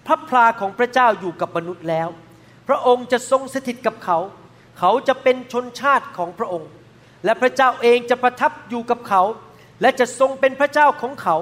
[0.05, 2.07] พระพลาของพระเจ้าอยู่กับมนุษย์แล้ว
[2.67, 4.17] พระองค์จะทรงสถิตกับเขา
[4.80, 6.69] เขาจะเป็นชนชาติของพระองค์
[7.26, 9.21] และพระเจ้าเองจะประทับอยู่กับเขา
[9.82, 11.36] และจะทรงเป็นพระเจ้าของเขา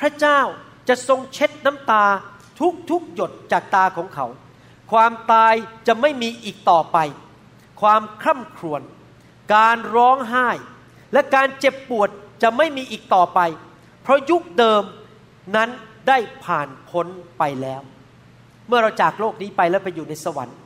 [0.00, 0.40] พระเจ้า
[0.88, 2.04] จะทรงเช็ดน้ำตา
[2.60, 4.26] ทุกทุกหยดจากตาของเขา
[4.92, 5.54] ความตาย
[5.86, 6.98] จะไม่มีอีกต่อไป
[7.80, 8.82] ความคร่ำครวญ
[9.54, 10.48] การร้องไห้
[11.12, 12.08] และการเจ็บปวด
[12.42, 14.82] จะไม่มีอีกต่อไปเพราะยุคเดิม
[15.56, 15.70] นั้น
[16.08, 17.06] ได้ผ่านพ้น
[17.38, 17.80] ไปแล้ว
[18.68, 20.58] เมื่อเราจากโลกนี้ไปแล้วไปอยู่ในสวรรค์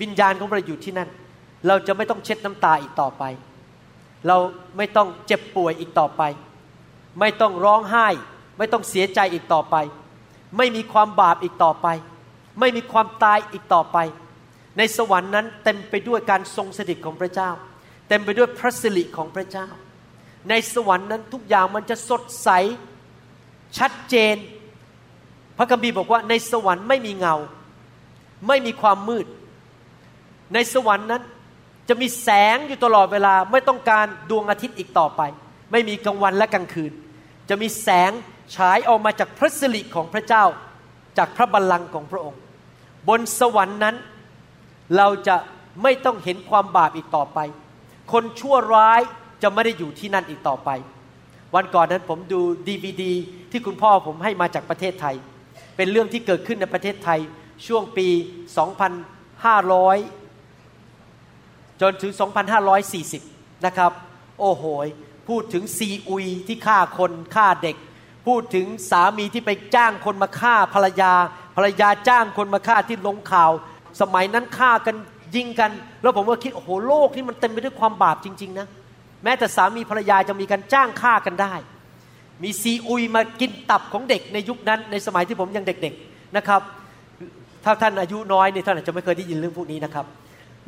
[0.00, 1.08] วิญญาณของเราอยู่ที่นั่น
[1.66, 3.24] เราจะไม่ต้องเช็ดน้ำตาอีกต่อไป
[4.26, 4.36] เรา
[4.76, 6.22] ไม่ต้องเจ็บป่วยอีกต่อไป
[7.20, 8.08] ไม่ต้องร้องไห้
[8.58, 9.76] ไม่ต้องเสียใจอีกต่อไป
[10.56, 11.88] ไม่มีความบาปอีกต่อไป
[12.60, 13.98] ไม่มีความตายอีกต่อไป
[14.78, 17.50] ในสวรรค์นั้นเต็มไปด้วยการทรงสถิตของพระเจ้า
[18.08, 19.66] เต็มไปด้วยพระสิริของพระเจ้า
[20.48, 22.48] ในสวรรค์นั้นทุกอย่างมันจะสดใส
[23.78, 24.36] ชัดเจน
[25.58, 27.36] พระคัมภีร์บอกว่าในสวรรค์ไม่มีเงา
[28.48, 29.26] ไม่มีความมืด
[30.54, 31.22] ในสวรรค์นั้น
[31.88, 35.22] จะมีแสงอยู่ตลอดเวลาไม่ต้องการดวงอาทิตย์อีกต่อไป
[35.72, 36.92] ไม่มีกลางวันและกลางคืน
[37.48, 38.12] จะมีแสง
[38.56, 40.44] ฉายออกมาจากพระสิริของพระเจ้า
[41.18, 42.40] จากพระบัลลังก์ของพระองค์
[43.08, 43.96] บนสวรรค์นั้น
[44.96, 45.36] เราจะ
[45.82, 47.38] ไม่ต้องเห็นความบาปอีกต่อไป
[48.12, 49.00] คนชั่วร้าย
[49.42, 50.70] จะไม่ได้อยู่ที่นั่นอีกต่อไป
[51.54, 53.12] วันก่อนนั้นผมดูดีวดี
[53.50, 55.16] ที่คุณพ่อผมให้มาจากประเทศไทย
[55.76, 57.20] เป็นเรื่องที่เกิดขึ้นในประเทศไทย
[57.66, 58.08] ช่วงปี
[60.94, 62.12] 2500 จนถึง
[62.88, 63.92] 2540 นะครับ
[64.40, 64.64] โอ้โห
[65.28, 67.76] พูดถึงซีอุยที่ฆ่าคนฆ่าเด็ก
[68.26, 71.12] พูดถึงสามีที่ไปจ้างคนมาฆ่าภรรยา
[71.56, 73.50] ภรรยาจ้างคนมาฆ่าที่ลงข่าว
[74.00, 74.96] สมัยนั้นฆ่ากัน
[75.36, 75.70] ยิงกัน
[76.02, 78.66] แล้วผมก็คิดโอ้โหโลกนี่มันเต็มไปด้วยความบาปจริง ๆ นะ
[79.24, 81.54] แม้แต่สามีภรรยาจะมีการจ้างฆ่ากันได้
[82.42, 86.60] มีซีอุยมากินตับของเด็กในยุคนั้น ในสมัยที่ผมยังเด็กๆนะครับ
[87.64, 90.06] ถ้าท่านอายุน้อยเนี่ยท่านอาจจะไม่เคยได้ยินเรื่องพวกนี้นะครับ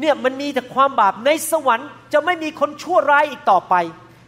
[0.01, 3.75] เนี่ยมันมีแต่ความบาปในสวรรค์จะไม่มีคนชั่วร้ายอีกต่อไป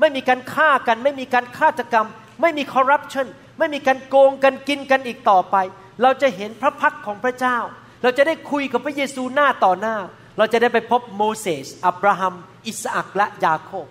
[0.01, 2.07] ไม่มีการฆ่ากัน ไม่มีการฆาตกรรม
[2.41, 3.27] ไม่มีคอร์รัปชัน
[3.59, 5.57] ไม่มีการโกงกันกินกันอีกต่อไป
[6.03, 7.59] เราจะเห็นพระพักของพระเจ้า
[8.03, 9.97] เราจะได้คุยกับพระเยซูหน้าต่อหน้า
[10.39, 12.35] เราจะได้ไปพบโมเสสอับราฮัม
[12.67, 13.87] อิสอักและยาโคบ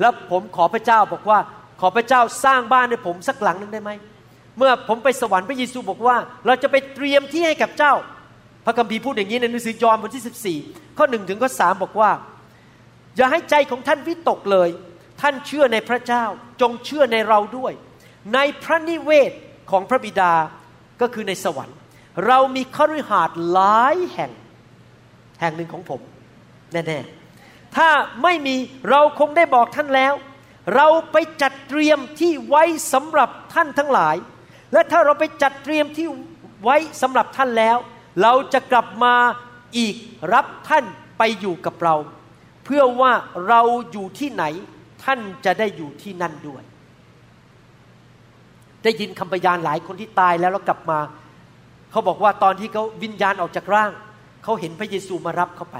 [0.00, 1.38] แล้วผมขอพระเจ้าบอกว่า
[1.80, 3.90] ขอพระเจ้าสร้างบ้านให้ผมสักหลังหนึ่งได้ไหม
[4.58, 7.94] เมื่อผมไปสวรรค์พระเยซูบอกว่า เราจะไปเตรียมที่ให้กับเจ้า
[8.66, 12.10] พระคัมภีร์พูดอย่างนี้ในหนังสือยอห์นบทที่ 14 ข้อหนึ่งถึงข้อสบอกว่า
[13.16, 14.68] อย่าให้ใจของท่านวิตกเลย
[15.20, 16.24] ท่านเชื่อในพระเจ้า
[16.60, 17.72] จงเชื่อในเราด้วย
[18.34, 19.32] ในพระนิเวศ
[19.70, 20.32] ของพระบิดา
[21.00, 21.76] ก็คือในสวรรค์
[22.26, 24.30] เรามีคฤหาสน์หลายแห่ง
[25.40, 26.00] แห่งหนึ่งของผม
[26.72, 27.19] แน่ๆ
[27.76, 27.90] ถ้า
[28.22, 28.56] ไม่มี
[28.90, 30.14] เราคงได้บอกท่านแล้ว
[30.74, 32.62] เราไปจัดเตรียมที่ไว้
[32.92, 34.16] สำหรับท่านทั้งหลาย
[34.72, 36.06] และถ้าเราไปจัดเตรียมที่
[36.64, 37.76] ไว้สำหรับท่านแล้ว
[38.22, 39.14] เราจะกลับมา
[39.78, 39.96] อีก
[40.34, 40.84] รับท่าน
[41.18, 41.96] ไปอยู่กับเรา
[42.64, 43.12] เพื่อว่า
[43.48, 43.60] เรา
[43.92, 44.44] อยู่ที่ไหน
[45.04, 46.62] ท่านจะได้อยู่ที่นั่นด้วย
[48.82, 50.98] ได้ยินคำพยานหลายคนที่ตายแล้วแล้วกลับมา
[51.90, 53.90] เขาบอกว่าตอนที่เขาวิญญาณออกจากร่าง
[54.42, 55.76] เขาเห็นพระเยซูมารับเขาไป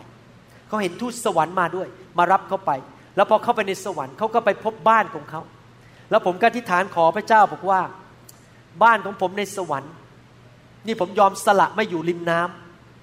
[0.71, 2.71] เขาเห็นทูตสวรรค์มาด้วย มารับเขาไป
[3.17, 5.41] แล้วพอเข้าไปในสวรรค์เขาก็ไปพบบ้านของเขา
[6.11, 7.81] แล้วผมก็อธิษฐานขอพระเจ้าบอกว่า
[8.83, 9.93] บ้านของผมในสวรรค์
[10.87, 12.41] นี่ผมยอมสละไม่อยู่ริมน้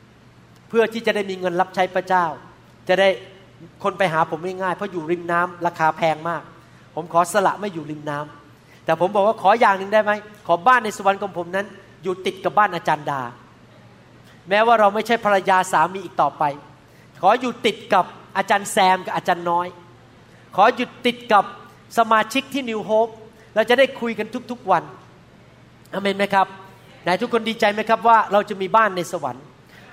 [0.03, 2.26] ำเพื่อที่จะได้มีเงินรับใช้พระเจ้า
[2.88, 3.09] จะได้
[3.84, 6.43] คนไปหาผมง่ายๆเพราะอยู่ริมน้ำราคาแพงมาก
[6.95, 10.11] ผมขอสละไม่อยู่ริมน้ำแต่ผมบอกว่าขออย่างหนึ่งได้ไหม
[10.47, 11.65] ขอบ้านในสวรรค์ของผมนั้น
[12.03, 13.22] อยู่ติดกับบ้านอาจารย์ดา
[14.49, 16.43] แม้ว่าเราไม่ใช่ภรรยาสามีอีกต่อไป
[17.22, 18.05] ขออยู่ติดกับ
[18.38, 19.68] อาจารย์แซมกับอาจารย์น้อย
[20.55, 21.45] ขอหยุดติดกับ
[21.97, 23.07] สมาชิกที่นิวโฮป
[23.55, 24.84] เราจะได้คุยกันทุกๆวัน
[25.93, 26.47] อเมนไหมครับ
[27.03, 29.43] ไหนทุกคนดีใจไหมครับว่าเราจะมีบ้านในสวรรค์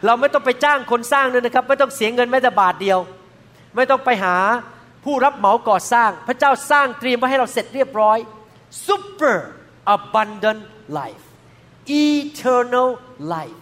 [0.06, 2.98] เราไม่ต้องไปจ้างคนสร้างด้วยนะครับ ไม่ต้องเสียเงินแม้แต่บาทเดียว
[3.76, 4.36] ไม่ต้องไปหา
[5.04, 8.18] ผู้รับเหมาก่อสร้าง พระเจ้าสร้างเตรียมไว้ให้เราเสร็จเรียบร้อย
[8.86, 9.36] super
[9.96, 10.62] abundant
[10.98, 11.24] life
[12.04, 12.90] eternal
[13.34, 13.58] life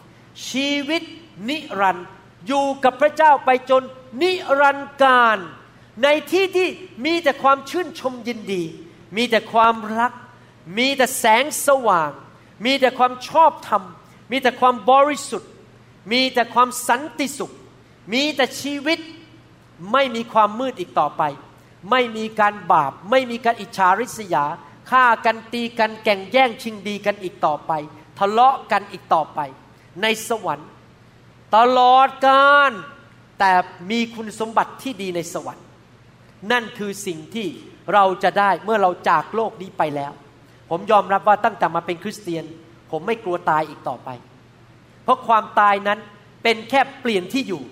[0.48, 1.02] ชีวิต
[1.48, 2.08] นิรันดร์
[2.46, 3.82] อยู่กับพระเจ้าไปจน
[4.22, 5.38] นิรันดร์การ
[6.02, 6.68] ในที่ที่
[7.04, 8.64] มีแต่ความชื่นชมยินดี
[9.16, 10.12] มีแต่ความรัก
[10.78, 12.10] มีแต่แสงสว่าง
[12.64, 13.82] มีแต่ความชอบธรรม
[14.30, 15.50] มีแต่ความบริสุทธิ์
[16.12, 17.52] มีแต่ความสันติสุข
[18.12, 18.98] มีแต่ชีวิต
[19.92, 21.22] ไม่มีความมืดอีกต่อไป
[21.90, 24.44] ไม่มีการบาป ไม่มีการอิจฉาริษยา
[24.90, 27.72] ฆ่ากันตีกันแก่งแย่งชิงดีกันอีกต่อไป
[28.18, 29.40] ทะเลาะกันอีกต่อไป
[30.02, 30.68] ในสวรรค์
[31.56, 32.72] ตลอดกาล
[33.38, 33.52] แต่
[33.90, 35.66] มีคุณสมบัติที่ดีในสวรรค์
[36.52, 37.46] นั่นคือสิ่งที่
[37.94, 40.12] เราจะได้เมื่อเราจากโลกนี้ไปแล้ว
[40.70, 42.44] ผมยอมรับว่าตั้งแต่มาเป็นคริสเตียน
[42.90, 44.08] ผมไม่กลัวตายอีกต่อไป
[45.04, 45.98] เพราะความตายนั้น
[46.42, 47.62] เป็นแค่เปลี่ยนที่อยู่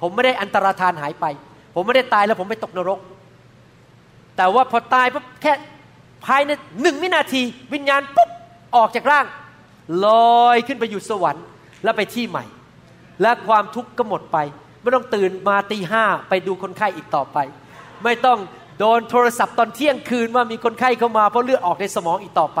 [0.00, 1.26] ผมไม่ได้อันตรธานหายไป
[1.74, 3.00] ผมไม่ได้ตายแล้วผมไปตกนรก
[4.36, 5.52] แต่ว่าพอตายปุ๊บแค่
[6.26, 6.50] ภายใน
[6.82, 7.42] หนึ่งวินาที
[7.74, 8.30] วิญญาณปุ๊บ
[8.76, 9.26] ออกจากร่าง
[10.06, 10.08] ล
[10.44, 11.44] อยขึ้นไปอยู่สวรรค์
[11.84, 12.44] แล้วไปที่ใหม่
[13.22, 14.38] และความทุกข์ก็หมดไป
[14.82, 17.38] ไม่ต้องตื่นมาตีห้าไปดูคนไข้อีกต่อไป
[18.04, 18.38] ไม่ต้อง
[18.78, 22.60] โดนโทรศัพท์ตอนเที่ยงคืนว่ามีคนไข้เข้ามาเพราะเลือดออกในสมองอีกต่อไป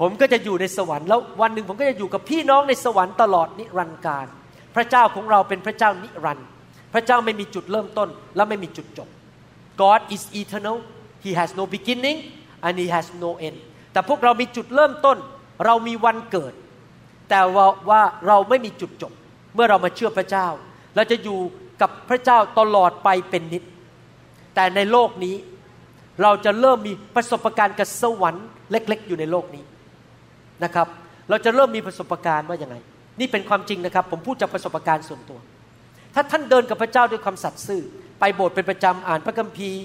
[0.00, 4.26] ผมก็จะอยู่ในสวรรค์แล้ววันหนึ่งผมก็จะอยู่กับพี่น้องในสวรรค์ตลอดนิรันดร์การ
[4.76, 6.46] พระเจ้าของเราเป็นพระเจ้านิรันดร์
[6.92, 9.08] พระเจ้าไม่มีจุดเริ่มต้น และไม่มีจุดจบ
[9.80, 10.78] God is eternal
[11.24, 12.18] He has no beginning
[12.66, 13.58] and He has no end
[13.92, 15.18] แต่พวกเรามีจุดเริ่มต้น
[15.66, 16.52] เรามีวันเกิด
[17.30, 19.12] แต่ว่าว่าเราไม่มีจุดจบ
[19.54, 20.46] เมื่อเรามาเชื่อพระเจ้า
[20.94, 21.38] เราจะอยู่
[21.80, 23.62] กับพระเจ้าตลอดไปเป็นนิด
[24.54, 25.36] แต่ในโลกนี้
[26.22, 29.64] เราจะเริ่มมีประสบการณ์กับสวรรค์เล็ก ๆ อยู่ในโลกนี้
[30.64, 30.88] นะครับ
[31.28, 32.76] เราจะเริ่มมีประสบการณ์ว่าอย่างไง
[33.20, 35.38] นี่เป็นความจริงนะครับ ผมพูดจากประสบการณ์ส่วนตัว
[36.14, 37.82] ถ้าท่านเดินกับพระเจ้าด้วยความสัตย์ซื่อ
[38.20, 39.82] ไปโบสถ์เป็นประจำอ่านพระคัมภีร์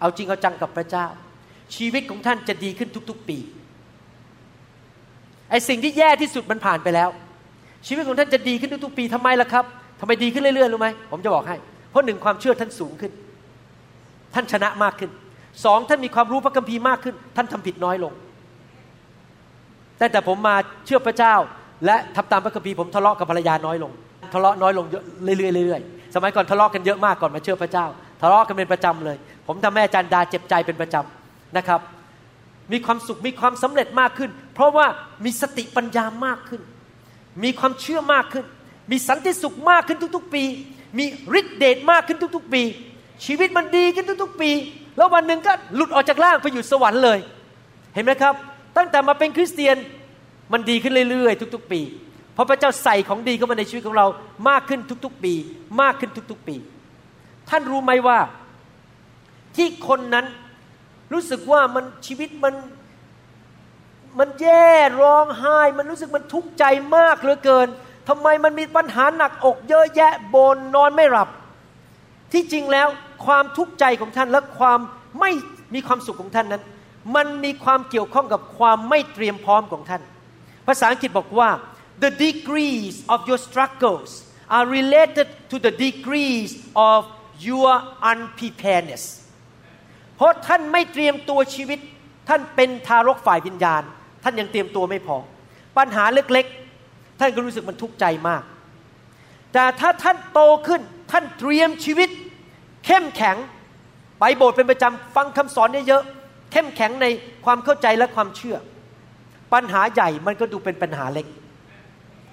[0.00, 1.06] เอาจริงเอาจังกับพระเจ้า
[1.76, 3.38] ชีวิตของท่านจะดีขึ้นทุก ๆ ปี
[5.50, 7.08] ไอ้สิ่งที่แย่ที่สุดมันผ่านไปแล้ว
[7.86, 9.64] ชีวิตของท่านจะดีขึ้นทุกๆปีทำไมล่ะครับ
[10.00, 11.56] ทำไมดีขึ้นเรื่อยๆรู้ไหมผมจะบอกให้
[11.90, 13.12] เพราะหนึ่งความเชื่อท่านสูงขึ้น
[14.34, 15.10] ท่านชนะมากขึ้น
[15.64, 18.12] สองท่านมีความรู้พระคัมภีร์มากขึ้น ท่านทำผิดน้อยลง
[19.98, 20.56] แต่แต่ผมมา
[20.86, 21.34] เชื่อพระเจ้า
[21.86, 23.92] และทำตามพระคัมภีร์ผมทะเลาะกับภรรยาน้อยลง
[24.34, 24.84] ทะเลาะน้อยลง
[25.24, 27.86] เรื่อยๆเรื่อยๆสมัยก่อนทะเลาะกันเยอะมากก่อนมาเชื่อพระเจ้า
[28.22, 29.16] ทะเลาะกันเป็นประจำเลย
[29.46, 31.80] ผมทำแม่จันดาเจ็บใจเป็นประจำนะครับ
[32.72, 34.86] มีความสุขมีความสำเร็จมากขึ้น เพราะว่า
[35.24, 36.60] มีสติปัญญามากขึ้น
[37.42, 38.44] มีความเชื่อมากขึ้น
[38.90, 40.44] มีสันติสุขมากขึ้นทุก ๆ ปี
[40.98, 41.04] มี
[41.38, 42.62] ฤทธิเดชมากขึ้นทุก ๆ ปี
[43.26, 44.50] ชีวิตมันดีขึ้นทุก ๆ ปี
[44.96, 47.18] แล้ววันหนึ่งก็หลุดออกจากร่างไปอยู่สวรรค์เลย
[47.94, 48.34] เห็นไหมครับ
[48.76, 49.76] ตั้งแต่มาเป็นคริสเตียน
[50.52, 51.80] มันดีขึ้นเรื่อย ๆ ทุก ๆ ปี
[52.34, 54.06] เพราะพระเจ้าใส่ของดีเข้ามาในชีวิตของเรา
[54.48, 55.32] มากขึ้นทุก ๆ ปี
[55.80, 56.56] มากขึ้นทุก ๆ ปี
[57.48, 58.18] ท่านรู้ไหมว่า
[59.56, 60.26] ที่คนนั้น
[61.12, 62.54] รู้สึกว่ามันชีวิตมัน
[64.18, 66.64] มันแย่ร้องไห้ มันรู้สึกมันทุกข์ใจ
[66.96, 67.68] มากเหลือเกิน
[68.08, 71.28] ทำไมมันมีปัญหาหนักอกเยอะแยะบนนอนไม่หลับ
[72.32, 72.88] ที่จริงแล้ว
[73.26, 74.78] ความทุกข์ใจของท่านและความ
[75.20, 75.30] ไม่
[75.74, 76.62] มีความสุขของท่านนั้น
[77.16, 80.02] มันมีความเกี่ยวข้องกับความไม่เตรียมพร้อมของท่าน
[80.66, 81.50] ภาษาอังกฤษบอกว่า
[82.04, 84.10] the degrees of your struggles
[84.56, 86.50] are related to the degrees
[86.92, 87.00] of
[87.48, 87.72] your
[88.10, 89.04] unpreparedness
[90.16, 91.78] เพราะท่านไม่เตรียมตัวชีวิต
[92.28, 93.82] ท่านเป็นทารกฝ่ายวิญญาณ
[94.24, 95.16] ท่านยังเตรียมตัวไม่พอ
[95.78, 98.42] ปัญหาเล็กๆ ท่านก็รู้สึกมันทุกข์ใจมาก
[99.52, 102.08] แต่ถ้าท่านโตขึ้นท่านเตรียมชีวิต
[102.86, 103.36] เข้มแข็ง
[104.20, 107.06] ไปโบสถ์เป็นประจำฟังคำสอนเยอะๆเข้มแข็งใน
[107.44, 108.56] ความเข้าใจและความเชื่อ
[109.54, 111.26] ปัญหาใหญ่มันก็ดูเป็นปัญหาเล็ก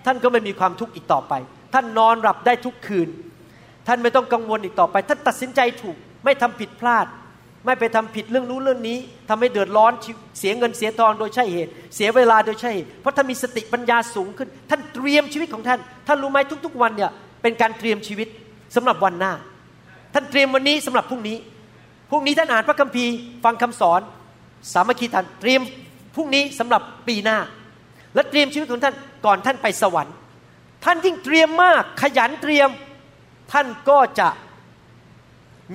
[0.05, 1.33] ท่านก็ไม่มีความทุกข์อีกต่อไป
[1.73, 3.09] ท่านนอนหลับได้ทุกคืน
[3.87, 7.05] ท่านไม่ต้องกังวลอีกต่อไป ท่านตัดสินใจถูกไม่ทำผิดพลาด
[7.66, 8.97] ไม่ไปทำผิดเรื่องนู้นเรื่องนี้
[9.30, 9.91] ทำให้เดือดร้อน
[10.39, 18.28] เสียเงินเสียทองโดยใช่เหตุ เสียเวลาโดยใช่เหตุเพราะท่านมีสติปัญญาสูงขึ้น ท่านเตรียมชีวิตของท่าน ท่านรู้ไหมทุก ๆ วันเนี่ยเป็นการเตรียมชีวิต
[18.76, 19.34] สำหรับวันหน้า
[20.14, 21.38] ท่านเตรียมวันนี้สำหรับพรุ่งนี้
[22.12, 24.01] พรุ่งนี้ท่านอ่านพระคัมภีร์ฟังคำสอน
[24.74, 25.62] สามัคคีท่านเตรียม
[26.16, 27.38] พรุ่งนี้สำหรับปีหน้า
[28.16, 28.95] และเตรียมชีวิตของท่าน
[29.26, 30.16] ก่อนท่านไปสวรรค์
[30.86, 32.70] ท่านยิ่งเตรียมมากขยันเตรียม
[33.53, 34.30] ท่านก็จะ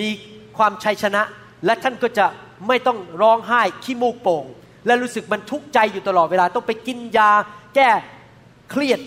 [0.01, 0.09] มี
[0.57, 1.22] ความชัยชนะ
[1.64, 2.26] และท่านก็จะ
[2.68, 4.44] ไม่ต้องร้องไห้ขี้มูกโป่ง
[4.86, 7.30] และรู้สึกมันทุกข์ใจอยู่ตลอดเวลา ต้องไปกินยา
[7.74, 7.88] แก้
[8.70, 9.00] เครียด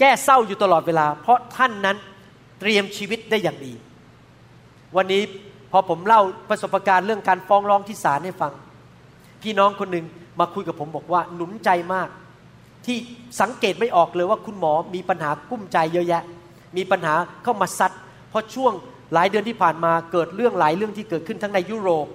[0.00, 1.96] แก้เศร้าอยู่ตลอดเวลา เพราะท่านนั้น
[2.60, 3.72] เตรียมชีวิตได้อย่างดี
[4.96, 5.22] วันนี้
[5.72, 8.52] พอผมเล่าประสบการณ์เรื่องการฟ้องร้องที่ศาลให้ฟัง
[9.42, 10.06] พี่น้องคนหนึ่ง
[10.40, 12.08] มาคุยกับผมบอกว่าหนุนใจมาก
[12.86, 12.96] ที่
[13.40, 16.22] สังเกตไม่ออกเลยว่าคุณหมอมีปัญหากุ้มใจเยอะแยะ
[16.76, 17.92] มีปัญหาเข้ามาซัด
[18.30, 18.72] เพราะช่วง
[19.14, 22.06] หลายเดือนที่ผ่านมาเกิดเรื่องหลายเรื่องที่เกิดขึ้นทั้งในยุโรป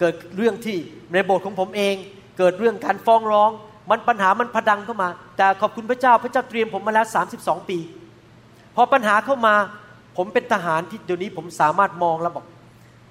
[0.00, 0.76] เกิดเรื่องที่
[1.12, 1.94] ในโบสถ์ของผมเอง
[2.38, 3.50] เกิดเรื่องการฟ้องร้อง
[3.90, 7.06] มันปัญหามันพดังเข้ามา แต่ขอบคุณพระเจ้าพระเจ้าเตรียมผมมาแล้ว
[7.38, 7.78] 32 ปี
[8.76, 9.54] พอปัญหาเข้ามา
[10.16, 12.46] ผมเป็นทหารที่เดี๋ยวนี้ผมสามารถมองแล้วบอก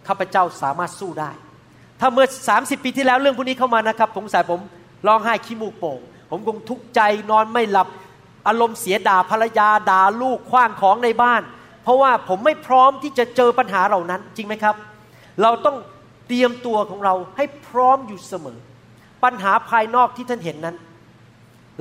[0.07, 1.31] ข้าพเจ้าสามารถสู้ได้
[1.99, 2.25] ถ้าเมื่อ
[2.57, 4.59] 30 ปีที่แล้วเรื่องพวกนี้เข้ามานะครับผมสายผม
[5.07, 5.99] ร้องไห้ขี้มูกโป่ง
[6.31, 7.88] ผมคงทุกข์ใจนอนไม่หลับ
[8.47, 11.41] อารมณ์เสียด่าภรรยาด่าลูกคว้างของในบ้าน
[11.88, 14.75] เพราะว่าผมไม่พร้อมที่จะเจอปัญหาเหล่านั้นจริงไหมครับ
[15.41, 15.77] เราต้อง
[16.27, 18.57] เตรียมตัวของเราให้พร้อมอยู่เสมอ
[19.23, 20.75] ปัญหาภายนอกที่ท่านเห็นนั้น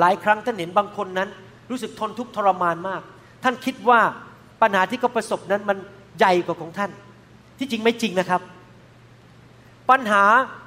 [0.00, 1.28] หลายครั้งท่านเห็นบางคนนั้น
[1.70, 3.02] รู้สึกทนทุกข์ทรมานมาก
[3.44, 4.00] ท่านคิดว่า
[4.62, 5.76] ปัญหาที่เขาประสบนั้นมัน
[6.18, 6.90] ใหญ่กว่าของท่าน
[7.59, 8.40] ที่จริงไม่จริงนะครับ
[9.90, 10.22] ปัญหา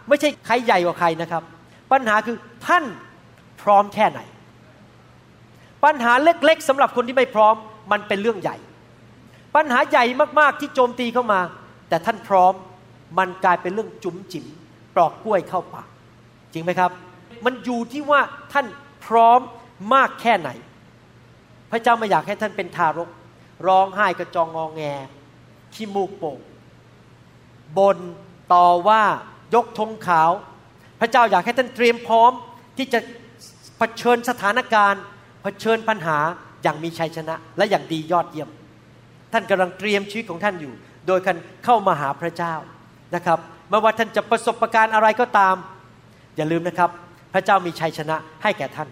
[0.07, 1.43] ไม่ใช่ใครใหญ่กว่าใครนะครับ
[1.91, 2.37] ปัญหาคือ
[2.67, 2.83] ท่าน
[3.61, 4.19] พร้อมแค่ไหน
[5.85, 7.55] ปัญหาเล็กๆสำหรับคนที่ไม่พร้อม
[7.91, 8.57] มันเป็นเรื่องใหญ่
[9.55, 10.05] ปัญหาใหญ่
[10.39, 11.39] มากๆที่โจมตีเข้ามา
[11.89, 12.53] แต่ท่านพร้อม
[13.17, 14.45] มันกลายเป็นเรื่องจุ๋มจิ๋ม
[14.95, 15.87] ปลอกกล้วยเข้าปาก
[16.53, 16.91] จริงไหมครับ
[17.45, 18.21] มันอยู่ที่ว่า
[18.53, 18.65] ท่าน
[19.05, 19.39] พร้อม
[19.93, 20.49] มากแค่ไหน
[21.71, 23.09] พระเจ้าไม่อยากให้ท่านเป็นทารก
[23.67, 24.81] ร้องไห้กระจองงองแง
[25.73, 26.37] ขี้มูกโป่ง
[27.77, 27.97] บน
[28.53, 29.03] ต่อว่า
[29.55, 30.31] ยกธงขาว
[30.99, 32.31] พระเจ้าอยากให้ท่านเตรียมพร้อม
[32.77, 32.99] ที่จะ
[33.77, 35.01] เผชิญสถานการณ์
[35.43, 36.17] เผชิญปัญหา
[36.63, 38.49] อย่างมีชัยชนะ และอย่างดียอดเยี่ยม
[39.33, 40.73] ท่านกำลังเตรียมชีวิตของท่านอยู่
[41.07, 42.53] โดยการเข้ามาหาพระเจ้า
[43.15, 45.55] นะครับไม่ว่าท่านจะประสบประการอะไรก็ตาม
[46.37, 46.89] อย่าลืมนะครับ
[47.33, 48.89] พระเจ้ามีชัยชนะให้แก่ท่าน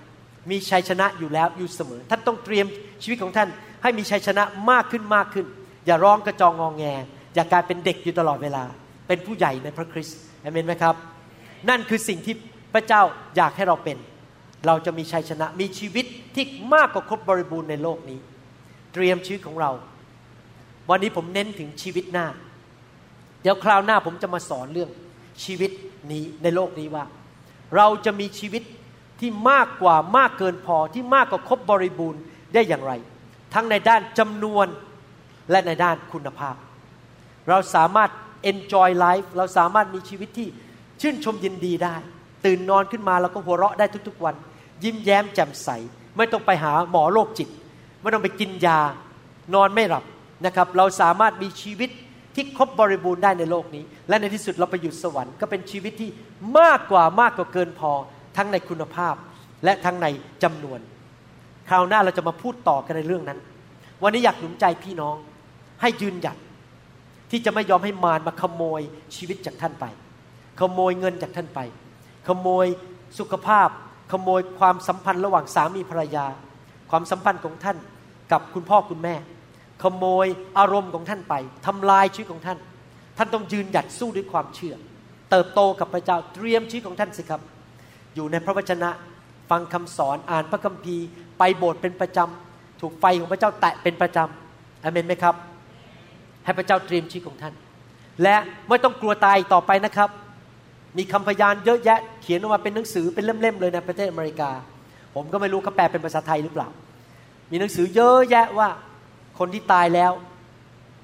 [0.52, 2.66] มีชัยชนะอยู่แล้วอยู่เสมอ ท่านต้องเตรียม
[3.04, 3.50] ชีวิตของท่าน
[3.84, 5.46] ให้มีชัยชนะมากขึ้นมากขึ้น
[5.86, 6.84] อย่าร้องกระจองงองแง
[7.36, 8.64] อย่ากลายเป็นเด็กอยู่ตลอดเวลา
[9.08, 10.96] เป็นผู้ใหญ่ในพระคริสต์เอเมนไหมครับ
[11.70, 12.36] นั่นคือสิ่งที่
[12.74, 13.02] พระเจ้า
[13.38, 13.98] อยากให้เราเป็น
[14.68, 18.20] เราจะมีชัยชนะมีชีวิตที่มากกว่าครบบริบูรณ์ในโลกนี้
[18.94, 19.72] เตรียมชีวิตของเรา
[20.90, 22.28] วันนี้ผมเน้นถึงชีวิตหน้า
[23.42, 24.90] เดี๋ยวคราวหน้าผมจะมาสอนเรื่อง
[25.44, 25.72] ชีวิต
[26.12, 27.06] นี้ในโลกนี้ว่า
[27.76, 28.64] เราจะมีชีวิต
[29.20, 32.22] ที่มากกว่ามากเกินพอที่มากกว่าครบบริบูรณ์
[32.54, 32.94] ได้อย่างไร
[33.54, 34.68] ทั้งในด้านจำนวน
[35.52, 36.56] และในด้านคุณภาพ
[37.50, 38.12] เราสามารถ
[38.52, 40.48] enjoy life เราสามารถมีชีวิตที่
[41.02, 41.96] ชื่นชมยินดีได้
[42.46, 44.36] ตื่นนอนขึ้นมาเราก็หัวเราะได้ทุกๆวัน
[44.84, 45.70] ยิ้มแย้มแจ่มใส
[46.18, 47.50] ไม่ต้องไปหาหมอโรคจิต
[48.02, 48.80] ไม่ต้องไปกินยา
[49.56, 50.04] นอนไม่หลับ
[50.46, 51.90] นะครับเราสามารถมีชีวิต
[52.36, 56.10] ที่ครบบริบูรณ์ได้ในโลกนี้ และในที่สุดเราไปอยู่สวรรค์ก็เป็นชีวิตที่
[56.60, 57.92] มากกว่ามากกว่าเกินพอ
[58.38, 59.16] ทั้งในคุณภาพ
[59.64, 60.08] และทั้งใน
[60.44, 60.80] จำนวน
[61.70, 63.40] คราวหน้าเราจะมาพูดต่อกันในเรื่องนั้น
[64.04, 65.16] วันนี้อยากหนุนใจพี่น้อง
[65.82, 66.38] ให้ยืนหยัด
[67.32, 68.82] ที่จะไม่ยอมให้มารมาขโมย
[69.16, 69.86] ชีวิตจากท่านไป
[70.60, 71.60] ขโมยเงินจากท่านไป
[72.28, 72.66] ขโมย
[73.20, 73.70] สุขภาพ
[74.12, 76.26] ขโมยความสัมพันธ์ระหว่างสามีภรรยา
[76.92, 77.78] ความสัมพันธ์ของท่าน
[78.32, 79.16] กับคุณพ่อคุณแม่
[79.84, 80.28] ขโมย
[80.60, 81.34] อารมณ์ของท่านไป
[81.66, 82.58] ทำลายชีวิตของท่าน
[83.18, 84.76] ท่านต้องยืนหยัดสู้ด้วยความเชื่อ
[85.32, 87.42] เติบโตกับพระเจ้าเตรียมชีวิตของท่านสิครับ
[88.16, 88.90] อยู่ในพระวจนะ
[89.50, 91.06] ฟังคำสอนอ่านพระคัมภีร์
[91.38, 95.36] ไปโบสถ์เป็นประจำถูกไฟของพระเจ้าแตะเป็นประจำอเมนไหมครับ
[96.46, 97.54] ให้พระเจ้าเตรียมชีวิตของท่าน
[98.24, 98.36] และ
[98.70, 100.10] ไม่ต้องกลัวตายต่อไปนะครับ
[100.98, 104.52] มีคำพยานเยอะแยะ เขียนออกมาเป็นหนังสือเป็นเล่มๆเลยในประเทศอเมริกา
[105.16, 106.68] ผมก็ไม่รู้เขาแปลเป็นภาษาไทยหรือเปล่า
[107.52, 108.70] มีหนังสือเยอะแยะว่า
[109.40, 110.12] คนที่ตายแล้ว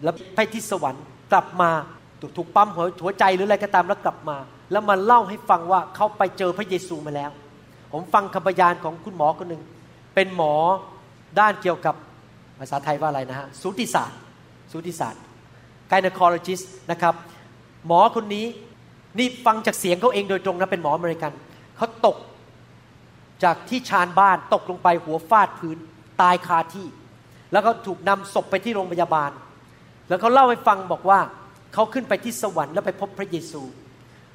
[0.04, 1.72] แล้วไปที่สวรรค์กลับมา
[2.20, 4.38] ถูกถูกปั๊มหัวหัวใจหรืออะไรก็ตามแล้วกลับมา
[4.72, 7.32] แล้วมาเล่าให้ฟังว่าเขาไปเจอพระเยซูมาแล้ว
[7.92, 9.62] ผมฟังคำพยานของคุณหมอคนหนึ่ง
[10.16, 10.54] เป็นหมอ
[11.40, 11.96] ด้านเกี่ยวกับ
[12.60, 14.20] ภาษาไทยว่าอะไรนะฮะสูติศาสตร์
[14.72, 15.22] สูติศาสตร์
[15.92, 17.16] gynecologist นะครับ
[17.88, 18.46] หมอคนนี้
[19.18, 21.32] นี่ฟังจากเสียงเขาเองโดยตรงนะเป็นหมออเมริกัน
[21.78, 22.18] เขาตก
[23.44, 25.78] จากที่ชานบ้านตกลงไปหัวฟาดพื้น
[26.22, 26.88] ตายคาที่
[27.54, 29.32] แล้วก็ถูกนำศพไปที่โรงพยาบาล
[30.08, 31.20] แล้วเขาเล่าให้ฟังบอกว่า
[31.74, 33.62] เขาขึ้นไปที่สวรรค์แล้วไปพบพระเยซู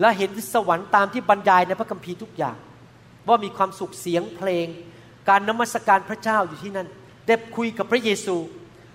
[0.01, 2.57] แล้วเห็นสวรรค์ตามที่บรรยายในพระคัมภีร์ทุกอย่าง
[3.29, 4.67] ว่ามีความสุขเสียงเพลง
[5.29, 6.89] การนมัสการพระเจ้าอยู่ที่นั่น
[7.27, 8.37] ได้คุยกับพระเยซู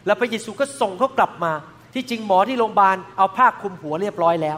[0.05, 1.51] แล้วพระเยซูก็ส่งเขากลับมา
[1.93, 4.57] ที่จริงหมอที่โรงพยาบาลเอาผ้าคลุมหัวเรียบร้อยแล้ว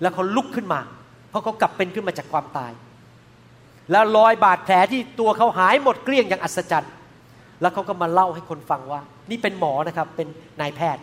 [0.00, 0.80] แล้วเขาลุกขึ้นมา
[1.30, 2.72] เพราะเขากลับเป็นขึ้นมาจากความตาย
[3.90, 6.92] แล้วรอยบาดแผลที่ตัวเขาหายหมดเกลี้ยงอย่างอัศจรรย์
[7.60, 9.00] แล้วเขาก็มาเล่าให้คนฟังว่า
[9.30, 10.28] นี่เป็นหมอนะครับเป็น
[10.60, 11.02] นายแพทย์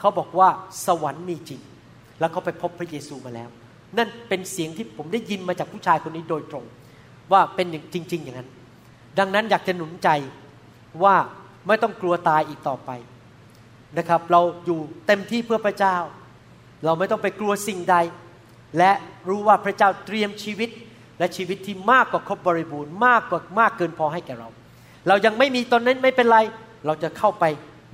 [0.00, 0.48] เขาบอกว่า
[0.86, 1.60] สวรรค์มีจริง
[2.18, 3.48] แล้วเขาไปพบพระเยซูมาแล้ว
[3.98, 6.64] นั่นเป็นเสียงที่ผมได้ยินมาจากผู้ชายคนนี้โดยตรง
[7.32, 8.48] ว่าเป็นจริง ๆ อย่างนั้น
[9.18, 10.08] ดังนั้นอยากจะหนุนใจ
[11.02, 11.14] ว่า
[11.66, 12.90] ไม่ต้องกลัวตายอีกต่อไป
[13.98, 15.96] นะครับ เราอยู่เต็มที่เพื่อพระเจ้า
[16.84, 17.96] เราไม่ต้องไปกลัวสิ่งใด
[18.78, 18.92] และ
[19.28, 20.70] รู้ว่าพระเจ้าเตรียมชีวิต
[21.18, 24.48] และชีวิตที่มากกว่าครบบริบูรณ์มากกว่ามากเกินพอให้แก่เรา
[25.08, 26.38] เรายังไม่มีตอนนั้นไม่เป็นไร
[26.86, 27.44] เราจะเข้าไป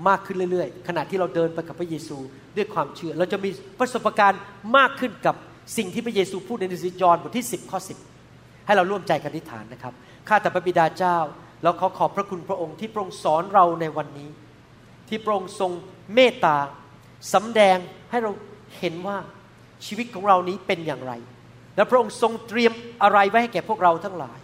[0.09, 2.17] มากขึ้นเรื่อยๆ ขณะที่เราเดินไปกับพระเยซู
[2.57, 3.51] ด้วยความเชื่อ เราจะมี
[3.81, 4.41] ประสบการณ์
[4.77, 5.35] มากขึ้นกับ
[5.77, 7.79] สิ่งที่พระเยซูพูดในหนังสือยอห์นบทที่ 10ข้อ
[8.23, 9.95] 10 ให้เราร่วมใจกันอธิษฐานนะครับ
[10.29, 11.19] ข้าแต่พระบิดาเจ้า
[11.63, 14.31] เราขอขอบพระคุณพระองค์ที่พระองค์สอนเราในวันนี้
[15.09, 15.71] ที่พระองค์ทรง
[16.15, 16.57] เมตตา
[17.35, 17.77] สำแดง
[18.11, 18.31] ให้เรา
[18.79, 19.19] เห็นว่า
[19.87, 21.13] ชีวิตของเรานี้เป็นอย่างไร
[21.77, 24.39] และพระองค์ทรงเตรียมอะไรไว้ให้แก่พวกเราทั้งหลาย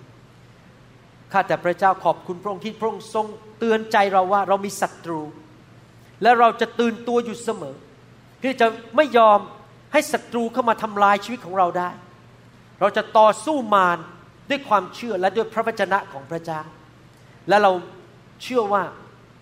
[1.33, 3.27] ข้าแต่พระเจ้าขอบคุณพระองค์ที่พระองค์ทรง
[3.59, 5.21] เตือนใจเราว่าเรามีศัตรู
[6.23, 7.77] และเราจะตื่นตัวอยู่เสมอ
[8.43, 8.67] ที่จะ
[8.97, 9.39] ไม่ยอม
[9.93, 11.91] ให้ศัตรูเข้ามาทำลายชีวิตของเราได้
[12.81, 13.99] เราจะต่อสู้มาร
[14.51, 16.61] ด้วยความเชื่อและด้วยพระวจนะของพระเจ้า
[17.49, 17.73] และเรา
[18.43, 18.83] เชื่อว่า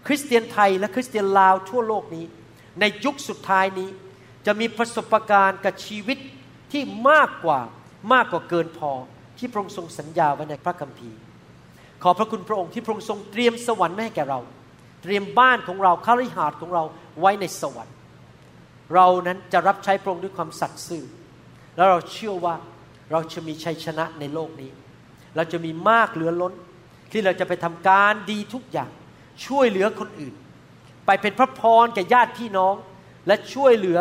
[0.07, 2.25] คริสเตียนไทยและคริสเตียนลาวทั่วโลกนี้
[2.81, 3.89] ในยุคสุดท้ายนี้
[4.47, 6.19] จะมีประสบการณ์กับชีวิต
[6.73, 7.61] ที่มากกว่า
[8.13, 8.93] มากกว่าเกินพอ
[9.39, 11.19] ที่พระองค์ทรงสัญญาไว้ในพระคัมภีร์
[12.09, 14.41] อพระคุณพระองค์ที่พระองค์ทรงเตรียมสวรรค์ให้แก่เรา
[15.03, 16.83] เตรียมบ้านของเราคาริหาสน์ของเรา
[17.21, 17.95] ไว้ในสวรรค์
[18.95, 21.05] เรานั้นจะรับใช้พระองค์ด้วยความสัตย์ซื่อ
[21.77, 22.55] แล้วเราเชื่อว่า
[23.13, 24.71] เราจะมีชัยชนะในโลกนี้
[25.37, 26.53] เราจะมีมากเหลือล้น
[27.13, 28.91] ที่เราจะไปทำการดีทุกอย่าง
[29.47, 30.35] ช่วยเหลือคนอื่น
[31.07, 32.75] ไปเป็นพระพรแก่ญาติพี่น้อง
[33.27, 33.99] และช่วยเหลือ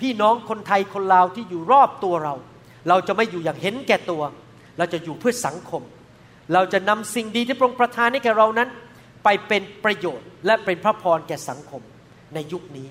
[0.00, 2.34] พี่น้องคนไทยคนลาวที่อยู่รอบตัวเรา
[2.88, 4.22] เราจะไม่อยู่อย่างเห็นแก่ตัว
[4.78, 5.82] เราจะอยู่เพื่อสังคม
[6.52, 8.68] เราจะนำสิ่งดีที่พระองค์ประทานให้แก่เรานั้น
[9.24, 11.82] ไปเป็นประโยชน์ และเป็นพระพรแก่สังคม
[12.34, 12.88] ในยุคนี้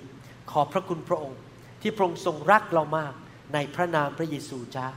[0.51, 1.39] ขอพระคุณพระองค์
[1.81, 3.13] ที่พระองค์ทรงรักเรามาก
[3.53, 4.89] ในพระนามพระเยซูเจ้า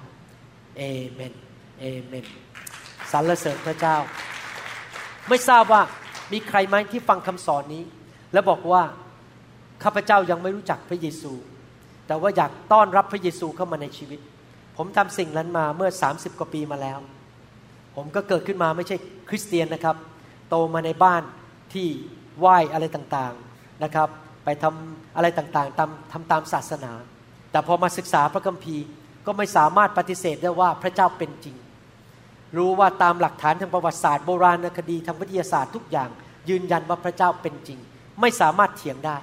[0.79, 0.83] เอ
[1.13, 1.35] เมน
[1.81, 2.27] เอเมน
[3.13, 3.97] สรรเสริญพระเจ้า
[5.29, 5.83] ไม่ทราบว่า
[6.33, 7.83] มีใครไหมที่ฟังคำสอนนี้
[8.33, 8.83] แล้วบอกว่า
[9.83, 11.33] ข้าพเจ้ายังไม่รู้จักพระเยซู
[12.07, 14.21] แต่ว่าอยากต้อนรับพระเยซูเข้ามาในชีวิต
[14.77, 16.99] ผมทำสิ่งนั้นมาเมื่อ 30 กว่าปีมาแล้ว
[17.97, 18.97] ผมก็เกิดขึ้นมาไม่ใช่
[19.29, 19.97] คริสเตียนนะครับ
[20.49, 21.23] โตมาในบ้าน
[21.73, 21.87] ที่
[22.39, 24.09] ไหว้อะไรต่างๆนะครับ
[24.45, 26.93] ไปทำอะไรต่างๆตามทำตามศาสนา
[27.51, 28.85] แต่พอมาศึกษาพระคัมภีร์
[29.27, 31.57] ก็ไม่สามารถปฏิเสธได้ว่าพระเจ้าเป็นจริง
[32.57, 36.09] รู้ว่าตามหลักฐานทางประวัติศาสตร์โบราณคดีทางวิทยาศาสตร์ทุกอย่าง
[36.49, 37.79] ยืนยันว่าพระเจ้าเป็นจริง
[38.21, 39.17] ไม่สามารถเถียงได้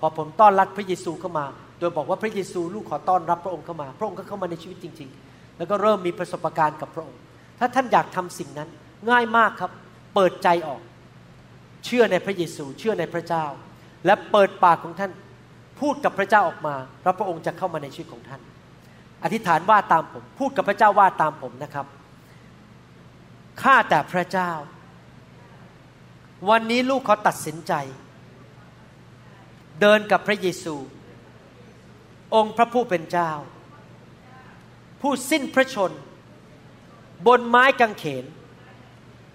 [0.00, 1.46] พอผมต้อนรับพระเยซูเข้ามา
[1.78, 7.20] โดยบอกว่าพระเยซูลูกขอต้อนรับพระองค์เข้ามา พระองค์ก็เข้ามาในชีวิตจริง ๆ แล้วก็เริ่มมีประสบการณ์กับพระองค์
[7.58, 8.68] ถ้าท่านอยากทำสิ่งนั้น
[9.10, 9.70] ง่ายมากครับ
[10.14, 10.80] เปิดใจออก
[11.84, 13.44] เชื่อในพระเยซู เชื่อในพระเจ้า
[14.06, 15.12] และเปิดปากของท่าน
[15.80, 18.40] พูดกับพระเจ้าออกมาแล้วพระองค์จะเข้ามาในชีวิตของท่าน
[19.24, 21.86] อธิษฐานว่าตามผม พูดกับพระเจ้าว่าตามผมนะครับ
[23.62, 24.50] ข้าแต่พระเจ้า
[26.50, 27.72] วันนี้ลูกเขาตัดสินใจ
[29.80, 30.74] เดินกับพระเยซู
[32.34, 33.30] องค์พระผู้เป็นเจ้า
[35.00, 35.92] ผู้สิ้นพระชน
[37.26, 38.24] บนไม้กางเขน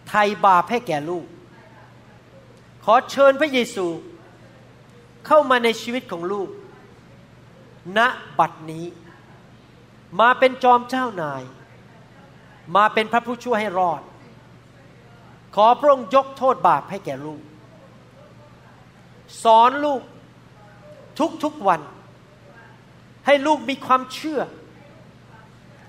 [0.10, 1.26] ไทยบาปให้แก่ลูก
[2.84, 3.88] ขอเชิญพระเยซู
[5.26, 6.50] เข้ามาในชีวิตของลูก
[7.98, 8.00] ณ
[8.40, 8.86] บัดนี้
[10.20, 11.44] มาเป็นจอมเจ้านาย
[12.76, 14.02] มาเป็นพระผู้ช่วยให้รอด
[15.56, 17.42] ขอพระองค์ยกโทษบาปให้แก่ลูก
[19.44, 20.02] สอนลูก
[21.44, 21.82] ทุกๆวัน
[23.26, 24.42] ให้ลูกมีความเชื่อ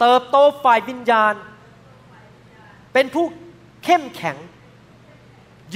[0.00, 1.34] เติบโตฝ่ายวิญญาณ
[2.92, 3.26] เป็นผู้
[3.84, 4.36] เข้มแข็ง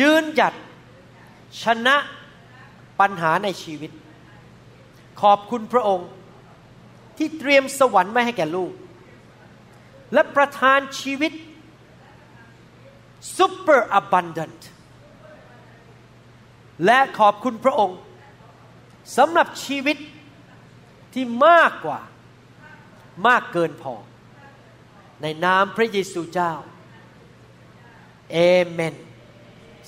[0.00, 0.54] ยืนหยัด
[1.62, 1.96] ชนะ
[3.00, 3.90] ปัญหาในชีวิต
[5.20, 6.08] ขอบคุณพระองค์
[7.16, 8.72] ที่เตรียมสวรรค์ไว้ให้แก่ลูก
[10.12, 11.32] และประทานชีวิต
[13.38, 14.60] super abundant
[16.84, 17.98] และขอบคุณพระองค์
[19.16, 19.96] สำหรับชีวิต
[21.12, 22.00] ที่มากกว่า
[23.26, 23.94] มากเกินพอ
[25.22, 26.52] ในนามพระเยซูเจ้า
[28.32, 28.36] เอ
[28.70, 28.94] เมน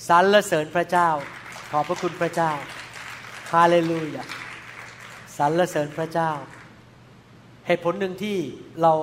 [0.07, 1.09] สรรเสริญพระเจ้า
[1.71, 2.51] ขอบพระคุณพระเจ้า
[3.51, 4.23] ฮาเลลูยา
[5.37, 6.31] สรรเสริญพระเจ้า
[7.67, 8.37] เหตุผลหนึ่งที่
[8.81, 8.93] เรา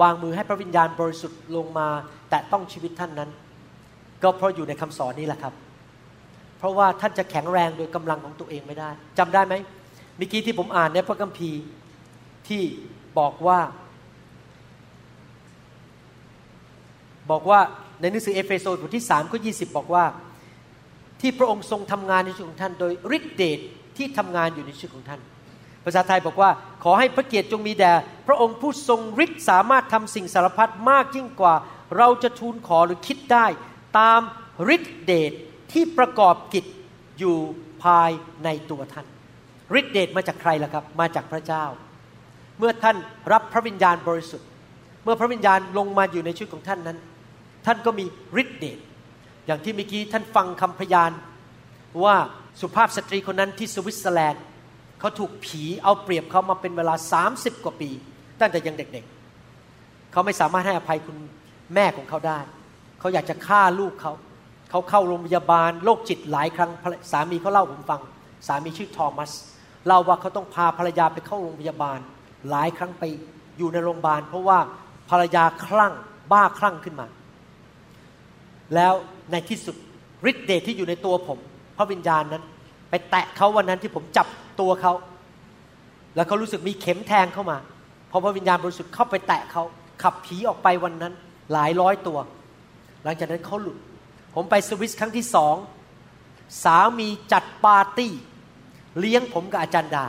[0.00, 1.88] วางมือให้พระวิญญาณบริสุทธิ์ลงมา
[2.30, 3.30] แต่ต้องชีวิตท่านนั้น
[4.22, 5.54] ก็เพราะอยู่ในคำสอนนี้แหละครับ
[6.58, 9.54] เพราะว่าท่านจะแข็งแรงโดยกำลังของตัวเองไม่ได้จำได้ไหม
[10.16, 11.62] เมื่อกี้ที่ผมอ่านในพระคัมภีร์
[12.48, 12.62] ที่
[13.18, 13.60] บอกว่า
[17.30, 17.60] บอกว่า
[18.00, 20.04] ในหนังสือเอเฟโซบทที่3ข้อ20 บอกว่า
[21.20, 23.58] ที่พระองค์ทรงทำงานในชีวิตของท่าน โดยฤทธิเดช
[23.96, 25.20] ที่ทำงานอยู่ในชีวิตของท่าน
[25.84, 26.50] ภาษาไทยบอกว่า
[26.84, 27.92] ขอให้พระเกียรติจงมีแด่
[28.26, 31.54] พระองค์ผู้ทรงฤทธิ์สามารถทำสิ่งสารพัดมากยิ่งกว่า
[31.96, 33.46] เราจะทูลขอหรือคิดได้
[33.98, 34.20] ตาม
[34.74, 35.32] ฤทธิเดช
[35.72, 36.64] ที่ประกอบกิจ
[37.18, 37.36] อยู่
[37.84, 38.10] ภาย
[38.44, 39.06] ในตัวท่าน
[39.78, 41.64] ฤทธิเดชมาจากใครล่ะครับ มาจากพระเจ้า
[42.58, 42.96] เมื่อท่าน
[43.32, 44.48] รับพระวิญญาณบริสุทธิ์
[45.04, 46.98] เมื่อพระวิญญาณลงมาอยู่ในชีวิตของท่านนั้น
[47.66, 48.04] ท่านก็มี
[48.42, 48.78] ฤทธิ์เดช
[49.46, 51.10] อย่างที่เมื่อกี้ท่านฟังคำพยาน
[52.04, 52.16] ว่า
[52.60, 54.42] สุภาพสตรีคนนั้นที่สวิตเซอร์แลนด์
[55.00, 56.94] เขาถูกผีเอาเปรียบเขามาเป็นเวลา
[57.30, 57.90] 30 กว่าปี
[58.40, 61.16] ตั้งแต่ยังเด็กๆ เขาไม่สามารถให้อภัยคุณ
[61.74, 62.38] แม่ของเขาได้
[63.00, 64.12] เขาอยากจะฆ่าลูกเขา
[64.70, 66.70] เขาเข้าโรงพยาบาลโรคจิตหลายครั้ง
[67.12, 68.00] สามีเขาเล่าผมฟัง
[68.46, 69.32] สามีชื่อทอมัส
[69.86, 71.98] เล่าว่าเขาต้องพาภรรยาไปเข้าโรงพยาบาล
[72.50, 73.04] หลายครั้งไป
[73.58, 74.58] อยู่ในโรงพยาบาล เพราะว่า
[75.10, 75.94] ภรรยาคลั่ง
[76.32, 77.06] บ้าคลั่งขึ้นมา
[78.74, 78.92] แล้ว
[79.30, 79.76] ในที่สุด
[80.30, 81.38] ฤทธิ์เดชที่อยู่ในตัวผม
[81.76, 82.42] พระวิญญาณนั้น
[82.90, 84.26] ไปแตะเขาวันนั้นที่ผมจับ
[84.60, 84.92] ตัวเขา
[86.14, 87.58] แล้วเขารู้สึกมีเข็มแทงเข้ามา
[88.10, 89.62] พอพระวิญญาณบริสุทธิ์เข้าไปแตะเขา
[90.02, 91.12] ขับผีออกไปวันนั้น
[91.52, 92.18] หลายร้อยตัว
[93.04, 93.78] หลังจากนั้นเขาหลุด
[94.34, 95.56] ผมไปสวิสครั้งที่สอง
[96.64, 98.12] สามีจัดปาร์ตี้
[98.98, 100.06] เลี้ยงผมกับอาจารย์ดา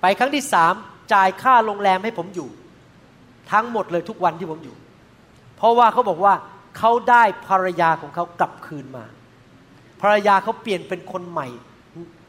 [0.00, 0.74] ไปครั้งที่สาม
[1.12, 2.48] จ่ายค่าโรงแรมให้ผมอยู่
[3.52, 4.76] ทั้งหมดเลยทุกวันที่ผมอยู่
[5.56, 6.34] เพราะว่าเขาบอกว่า
[6.78, 9.04] เขาได้ภรรยาของเขากลับคืนมา
[10.02, 11.48] ภรรยาเขาเปลี่ยนเป็นคนใหม่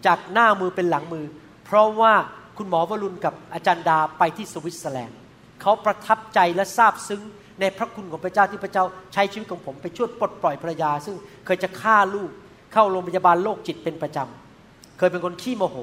[0.05, 1.25] จากหน้ามือเป็นหลังมือ
[1.65, 2.13] เพราะว่า
[2.57, 5.19] คุณหมอวรุณกับอาจารย์ดาไปที่สวิตเซอร์แลนด์
[5.61, 7.21] เขาประทับใจและซาบซึ้ง
[7.59, 11.15] ในพระคุณของพระเจ้าที่พระเจ้าใช้ชีวิตของผมไปช่วยปลดปล่อยภรรยา ซึ่ง
[11.45, 12.29] เคยจะฆ่าลูก
[12.73, 15.77] เข้าโรงพยาบาลโรคจิตเป็นประจำเคยเป็นคนขี้โมโห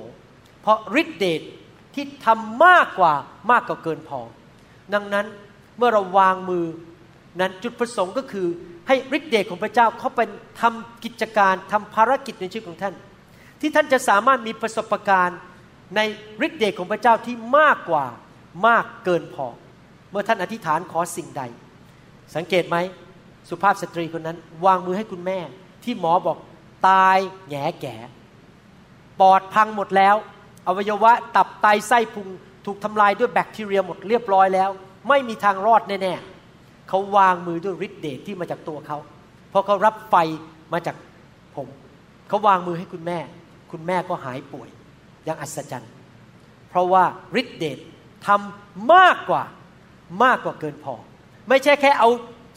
[0.63, 1.43] เพราะฤทธิเดช
[1.95, 3.15] ที่ทำมากกว่า
[3.51, 4.21] มากกว่าเกินพอ
[4.95, 5.27] ดังนั้น
[5.77, 6.65] เมื่อเราวางมือ
[7.41, 8.47] นั้นจุดประสงค์ก็คือ
[8.89, 10.29] ให้ฤทธิเดชของพระเจ้าเขาเป็น
[10.61, 12.95] ทำกิจการทำภารกิจในชีวิตของท่าน
[13.61, 15.39] ที่ท่านจะสามารถมีประสบการณ์
[15.97, 16.01] ใน
[16.47, 18.05] ฤทธิเดชของพระเจ้าที่มากกว่า
[18.67, 19.47] มากเกินพอ
[20.11, 21.43] เมื่อท่านอธิษฐานขอสิ่งใด
[22.35, 22.77] สังเกตไหม
[23.49, 25.39] สุภาพสตรีคนนั้น วางมือให้คุณแม่
[25.85, 26.39] ที่หมอบอก
[26.89, 27.19] ตาย
[27.49, 27.97] แง่แก่
[29.21, 30.17] ปอดพังหมดแล้ว
[30.67, 32.29] อวัยวะตับไตไส้พุง
[32.67, 34.71] ถูกทำลายด้วยแบคทีเรียหมดเรียบร้อยแล้ว
[35.09, 36.32] ไม่มีทางรอดแน่ๆ
[36.95, 38.99] เขาวางมือด้วยฤทธิเดชที่มาจากตัวเขา
[39.51, 40.17] เพราะเขารับไฟ
[40.73, 40.97] มาจาก
[41.57, 41.69] ผม
[42.29, 43.19] เขาวางมือให้คุณแม่
[43.73, 44.69] คุณแม่ก็หายป่วย
[45.25, 45.93] อย่างอัศจรรย์
[46.69, 47.05] เพราะว่า
[47.41, 47.79] ฤทธิเดช
[48.27, 49.43] ทำมากกว่า
[50.25, 50.95] มากกว่าเกินพอ
[51.49, 52.09] ไม่ใช่แค่เอา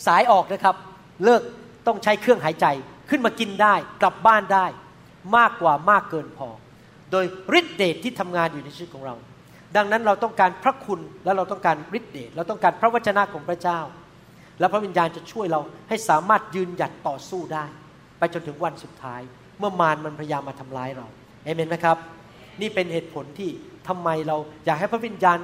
[0.07, 0.75] สายออกนะครับ
[1.23, 1.41] เลิก
[1.87, 2.65] ต้องใช้เครื่องหายใจ
[3.09, 4.65] ขึ้นมากินได้ กลับบ้านได้
[5.37, 6.47] มากกว่ามากเกินพอ
[7.11, 7.25] โดย
[7.59, 9.15] ฤทธิเดชที่ทำงานอยู่ในชีวิตของเรา
[9.75, 13.79] ดังนั้นเราต้องการพระคุณและเราต้องการฤทธิเดชเราต้องการพระวจนะของพระเจ้า
[14.59, 17.65] แล้วพระวิญญาณจะช่วยเราให้สามารถยืนหยัดต่อสู้ได้
[18.17, 19.21] ไปจนถึงวันสุดท้าย
[19.59, 21.07] เมื่อมารมันพยายามมาทำร้ายเรา
[21.43, 21.97] เอเมนไหมครับ
[22.61, 23.49] นี่เป็นเหตุผลที่
[23.87, 25.37] ทำไมเราอยากให้พระวิญญาณ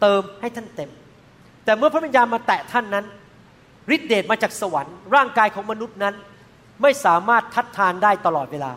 [0.00, 0.90] เติมให้ท่านเต็ม
[1.64, 3.04] แต่เมื่อพระวิญญาณมาแตะท่านนั้น
[3.94, 6.14] ฤทธิเดชมาจากสวรรค์ร่างกายของมนุษย์นั้น
[6.82, 8.72] ไม่สามารถทัดทานได้ตลอดเวลา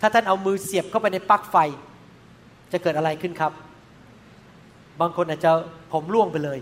[0.00, 1.56] ถ้าท่านเอามือเสียบเข้าไปในปลั๊กไฟ
[2.72, 3.52] จะเกิดอะไรขึ้นครับ
[5.00, 5.50] บางคนอาจจะ
[5.92, 6.58] ผมร่วงไปเลย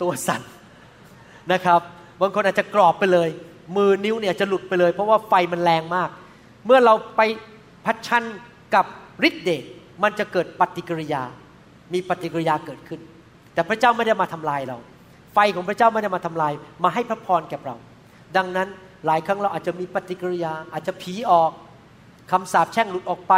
[0.00, 0.42] ตัวสั่น
[1.52, 1.80] นะครับ
[2.20, 3.28] บางคนอาจจะกรอบไปเลย
[3.76, 6.08] มือนิ้วเนี่ยจะหลุดไปเลย เพราะว่าไฟมันแรงมาก
[6.66, 7.20] เมื่อเราไป
[7.84, 8.24] พัชชัน
[8.74, 8.86] กับ
[9.28, 9.64] ฤทธิเดช
[10.02, 11.22] มันจะเกิดปฏิกิริยา
[11.92, 13.00] มีปฏิกิริยาเกิดขึ้น
[13.54, 14.78] แต่พระเจ้าไม่ได้มาทำลายเรา
[15.34, 16.52] ไฟของพระเจ้าไม่ได้มาทำลาย
[16.84, 17.76] มาให้พระพรแก่เรา
[18.36, 18.68] ดังนั้น
[19.06, 21.50] หลายครั้งเราอาจจะมีปฏิกิริยา อาจจะผีออก
[22.30, 23.34] คำสาปแช่งหลุดออกไป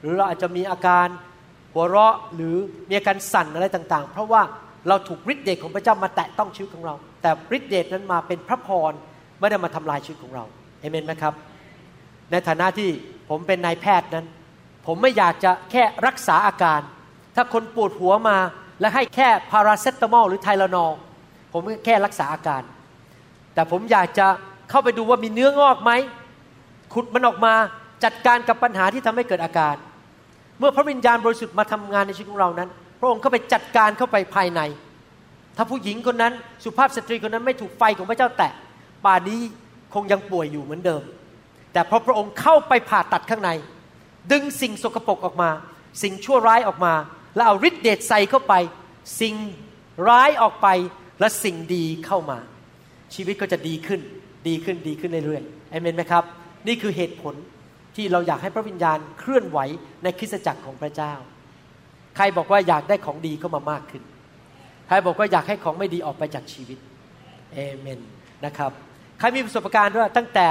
[0.00, 1.06] หรือเราอาจจะมีอาการ
[1.72, 2.56] หัวเราะหรือ
[2.88, 4.42] มีอาการสั่นอะไรต่างๆ เพราะว่า
[4.88, 8.92] เราถูกฤทธิ์เดชของพระเจ้ามาแตะต้องชีวิตของเรา แต่ฤทธิ์เดชนั้นมาเป็นพระพร
[9.40, 10.44] ไม่ได้มาทำลายชีวิตของเรา
[10.80, 11.34] เอเมนไหมครับ
[12.30, 12.88] ในฐานะที่
[13.28, 14.26] ผมเป็นนายแพทย์นั้น
[14.86, 16.80] ผมไม่อยากจะแค่รักษาอาการ
[17.36, 18.38] ถ้าคนปวดหัวมา
[18.80, 20.92] และให้แค่พาราเซตามอลหรือไทลานอล
[21.52, 22.62] ผมแค่รักษาอาการ
[23.54, 24.26] แต่ผมอยากจะ
[24.70, 25.92] เข้าไปดูว่ามีเนื้องอกไหม
[26.92, 27.54] ขุดมันออกมา
[28.04, 29.76] จัดการกับปัญหาที่ทำให้เกิดอาการ
[30.58, 32.68] เมื่อพระวิญญาณบริสุทธิ์มาทำงานในชีวิตของเรานั้น
[33.02, 34.60] ระองค์เข้าไปจัดการเข้าไปภายใน
[35.56, 36.32] ถ้าผู้หญิงคนนั้น
[36.64, 38.52] สุภาพสตรีคนนั้นไม่ถูกไฟของพระเจ้าแตะ
[39.04, 39.40] ป่านนี้
[39.94, 41.02] คงยังป่วยอยู่เหมือนเดิม
[41.72, 43.50] แต่พอพระองค์เข้าไปผ่าตัดข้างใน
[44.32, 45.50] ดึงสิ่งสกปรกออกมา
[46.02, 46.94] สิ่งชั่วร้ายออกมา
[47.34, 48.54] แล้วเอาฤทธิ์เดชใส่เข้าไป
[49.20, 49.34] สิ่ง
[50.08, 50.68] ร้ายออกไป
[51.20, 52.38] และสิ่งดีเข้ามา
[53.14, 54.00] ชีวิตก็จะดีขึ้น
[54.48, 56.24] ดีขึ้นดีขึ้นเรื่อยๆเอเมนไหมครับ
[56.66, 57.34] นี่คือเหตุผล
[57.96, 59.58] ที่เราอยากให้พระวิญญาณเคลื่อนไหว
[60.02, 61.12] ในคริสตจักรของพระเจ้า
[62.16, 64.02] ใครบอกว่าอยากได้ของดีเข้ามามากขึ้น
[64.88, 66.78] ใครบอกว่าอยากให้ของไม่ดีออกไปจากชีวิต
[67.54, 68.00] เอเมน
[68.46, 68.70] นะครับ
[69.18, 70.46] ใครมีประสบการณ์ว่าตั้งแต่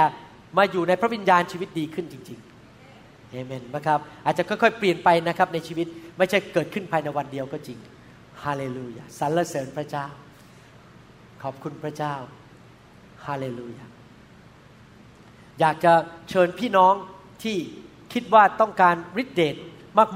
[0.58, 5.86] มาอยู่ในพระวิญญาณชีวิตดีขึ้นจริงๆเอเมนนะครับ อาจจะค่อยๆเปลี่ยนไปนะครับในชีวิต
[6.18, 7.78] ไม่ใช่เกิดขึ้นภายในวันเดียวก็จริง
[8.42, 10.06] ฮาเลลูยาสรรเสริญพระเจ้า
[11.42, 12.14] ขอบคุณพระเจ้า
[13.26, 13.86] ฮาเลลูยา
[15.60, 15.92] อยากจะ
[16.30, 16.94] เชิญพี่น้อง
[17.42, 17.56] ที่
[18.12, 19.56] คิดว่าต้องการฤทธิเดช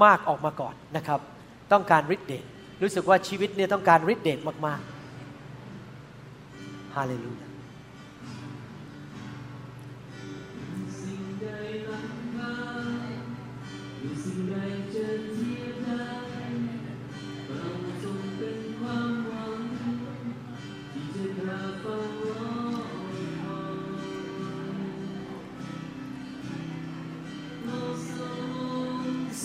[0.04, 1.20] มากๆออกมาก่อนนะครับ
[1.72, 2.44] ต้องการฤทธิเดช
[2.82, 4.94] รู้สึกว่าชีวิตเนี่ยต้องการฤทธิเดชมากๆ
[6.94, 7.46] ฮาเลลูยา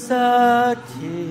[0.07, 0.09] ส
[0.93, 1.30] ถิต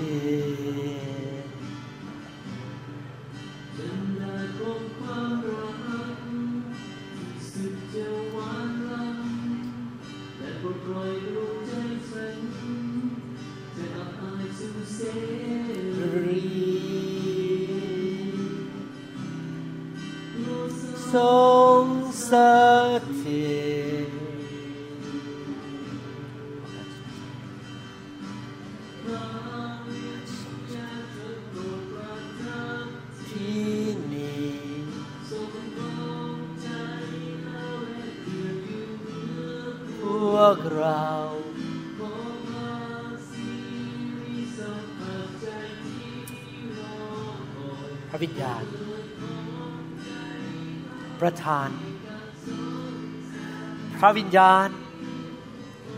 [54.18, 54.68] วิญญาณ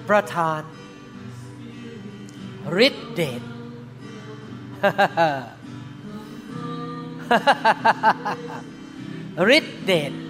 [0.10, 0.62] ประทาน
[2.88, 3.42] ฤทธิเดช
[9.58, 10.14] ฤทธิเดช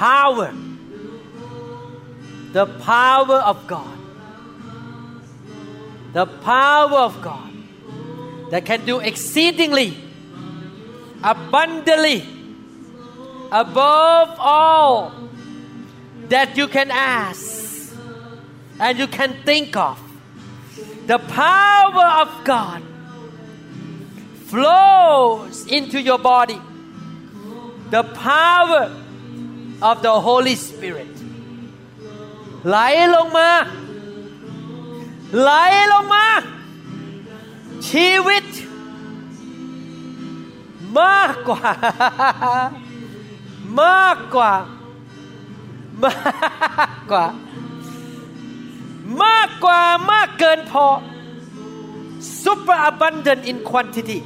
[0.00, 0.50] power
[2.56, 3.98] the power of God
[6.18, 7.52] the power of God
[8.50, 9.90] that can do exceedingly
[11.22, 12.18] abundantly
[13.52, 15.12] above all
[16.28, 17.94] that you can ask
[18.78, 19.98] and you can think of
[21.06, 22.82] the power of God
[24.50, 26.60] flows into your body
[27.90, 28.84] the power
[29.82, 31.14] of the Holy Spirit
[32.68, 32.76] ไหล
[33.14, 33.50] ลงมา
[35.40, 35.50] ไหล
[35.92, 36.26] ลงมา
[37.88, 38.44] ชีวิต
[41.00, 41.70] มากกว่า
[43.82, 44.52] มากกว่า
[46.03, 46.13] มา
[46.89, 47.25] กกว่า
[49.23, 49.81] มากกว่า
[50.11, 50.85] มากเกินพอ
[52.43, 54.19] super abundant in quantity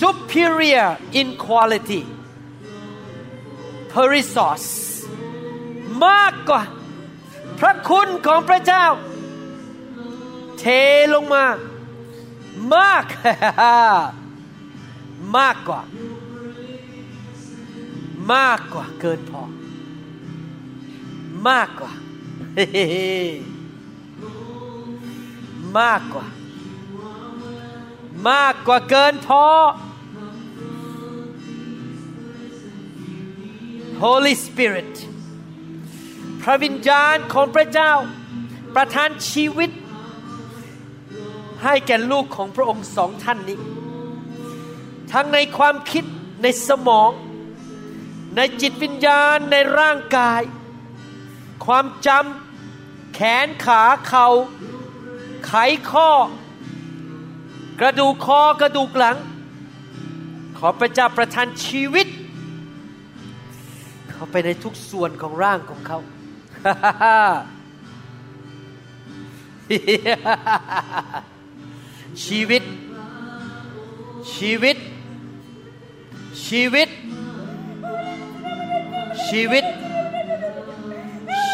[0.00, 2.02] superior in quality
[3.90, 4.68] per resource
[6.06, 6.62] มากกว่า
[7.58, 8.86] พระคุณของพระเจ้า
[10.58, 10.64] เท
[11.14, 11.44] ลงมา
[12.74, 13.04] มาก
[15.38, 15.80] มากกว่า
[18.34, 19.42] มากกว่าเกินพอ
[21.48, 21.92] มากกว่า
[25.78, 26.26] มากกว่า
[28.30, 29.44] มากกว่าเกินพอ
[34.02, 34.94] Holy Spirit
[36.42, 37.92] พระวิญญาณของพระเจ้า
[38.74, 39.70] ประทานชีวิต
[41.62, 43.58] ให้แก่ลูกของพระองค์สองท่านนี้
[45.12, 46.04] ทั้งในความคิด
[46.42, 47.10] ในสมอง
[48.36, 50.40] ในจิตวิญญาณในร่างกาย
[51.64, 54.26] ความจำแขนขาเขา่า
[55.46, 55.52] ไข
[55.90, 56.10] ข้อ
[57.80, 59.16] กระดูกคอกระดูกหลัง
[60.58, 62.06] ขอพระเจ้าประทานชีวิต
[64.10, 65.98] เข้าไปในทุกส่วนของร่างของเขา
[72.26, 72.62] ชีวิต
[74.36, 74.76] ชีวิต
[76.46, 76.88] ชีวิต
[79.28, 79.64] ชีวิต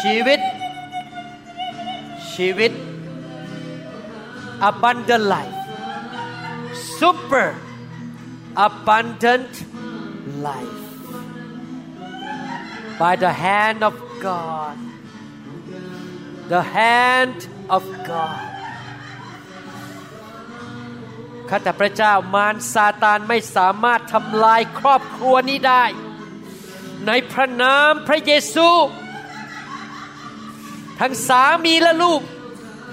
[0.01, 0.39] ชีวิต
[2.33, 2.71] ชีวิต
[4.69, 5.59] abundant life
[6.99, 7.47] super
[8.67, 9.51] abundant
[10.47, 10.81] life
[13.01, 13.95] by the hand of
[14.27, 14.77] God
[16.53, 17.39] the hand
[17.75, 18.51] of God
[21.49, 25.85] ข้าแต่พระเจ้ามารซาตานไม่สามารถทำลายครอบครัวนี้ได้
[27.07, 28.69] ในพระนามพระเยซู
[31.01, 32.21] ทั้งสามีและลูก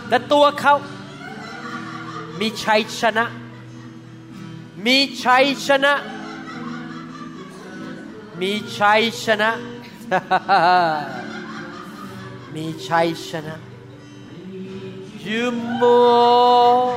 [0.09, 0.75] และตัวเขา
[2.39, 3.25] มีชัยชนะ
[4.85, 5.95] มีชัยชนะ
[8.41, 9.51] มีชัยชนะ
[12.55, 13.57] มีชัยชนะ
[15.27, 15.47] You
[15.81, 16.95] more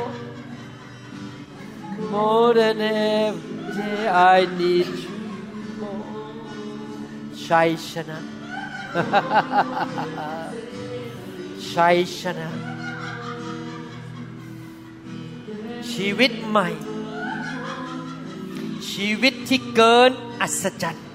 [2.12, 5.16] more than every day I need you
[5.82, 6.06] more
[7.46, 8.20] ชัยชนะ
[11.76, 12.50] ชัยชนะ
[15.94, 16.70] ชีวิตใหม่
[18.92, 20.12] ชีวิตที่เกิน
[20.42, 21.08] อัศจรรย์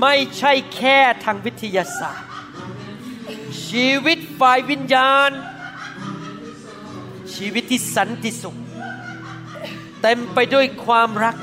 [0.00, 2.30] ไม่ใช่แค่ทางวิทยาศาสตร์
[3.68, 5.30] ชีวิตฝ่ายวิญญาณ
[7.34, 8.56] ชีวิตที่สันติสุข
[10.02, 11.36] เต็มไปด้วยความรัก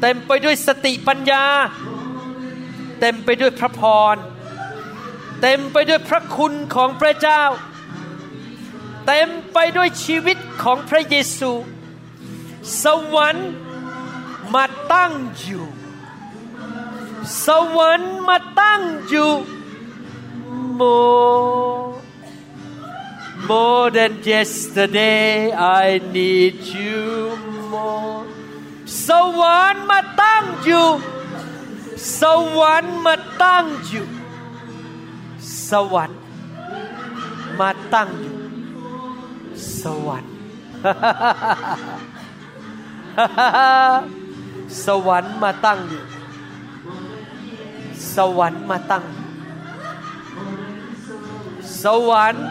[0.00, 1.44] เต็มไปด้วยสติปัญญา
[3.00, 3.80] เต็มไปด้วยพระพ
[4.14, 4.16] ร
[5.42, 7.42] เต็มไปด้วยพระคุณของพระเจ้า
[9.06, 11.50] เต็มไปด้วยชีวิตของพระเยซู
[12.82, 13.50] สวรรค์
[14.54, 15.66] มาตั้งอยู่
[17.46, 19.32] สวรรค์มาตั้งอยู่
[20.80, 21.82] more
[23.48, 25.26] more than yesterday
[25.84, 25.86] I
[26.16, 27.02] need you
[27.72, 28.22] more
[29.06, 29.08] ส
[29.40, 30.88] วรรค์มาตั้งอยู่
[32.20, 32.22] ส
[32.58, 34.06] วรรค์มาตั้งอยู่
[35.72, 36.18] สวรรค์
[37.60, 38.36] มาตั้งอยู่
[39.82, 40.32] สวรรค์
[44.84, 46.02] สวรรค์มาตั้งอยู่
[48.14, 49.04] สวรรค์มาตั้ง
[51.82, 52.44] สวรรค์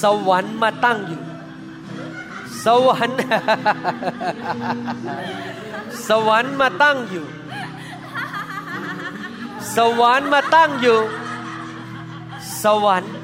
[0.00, 1.22] สวรรค์มาตั้งอยู่
[2.64, 3.16] สวรรค์
[6.08, 7.26] สวรรค์มาตั้งอยู่
[9.76, 11.00] สวรรค์มาตั้งอยู่
[12.62, 13.16] สวรรค์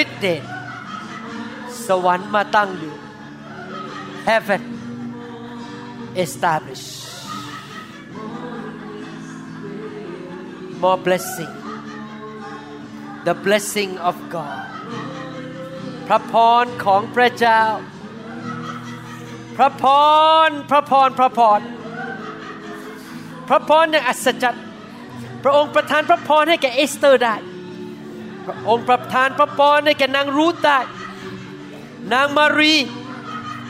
[0.00, 0.42] ฤทธิ์เดช
[1.86, 2.94] สวรรค์มาตั้งอยู่
[4.28, 4.62] heaven
[6.24, 6.92] established
[10.82, 11.54] more blessing
[13.26, 14.64] the blessing of God
[16.06, 17.62] พระพรของพระเจ้า
[19.56, 19.84] พระพ
[20.48, 21.60] ร พระพร พระพร
[23.50, 24.64] พระพรอย่างอัศจรรย์
[25.42, 27.34] พระองค์ประทานพระพรให้แก่เอสเตอร์ได้
[28.46, 30.78] พระองค์ประทานพระพรให้แก่นางรูธได้
[32.12, 32.74] นางมารี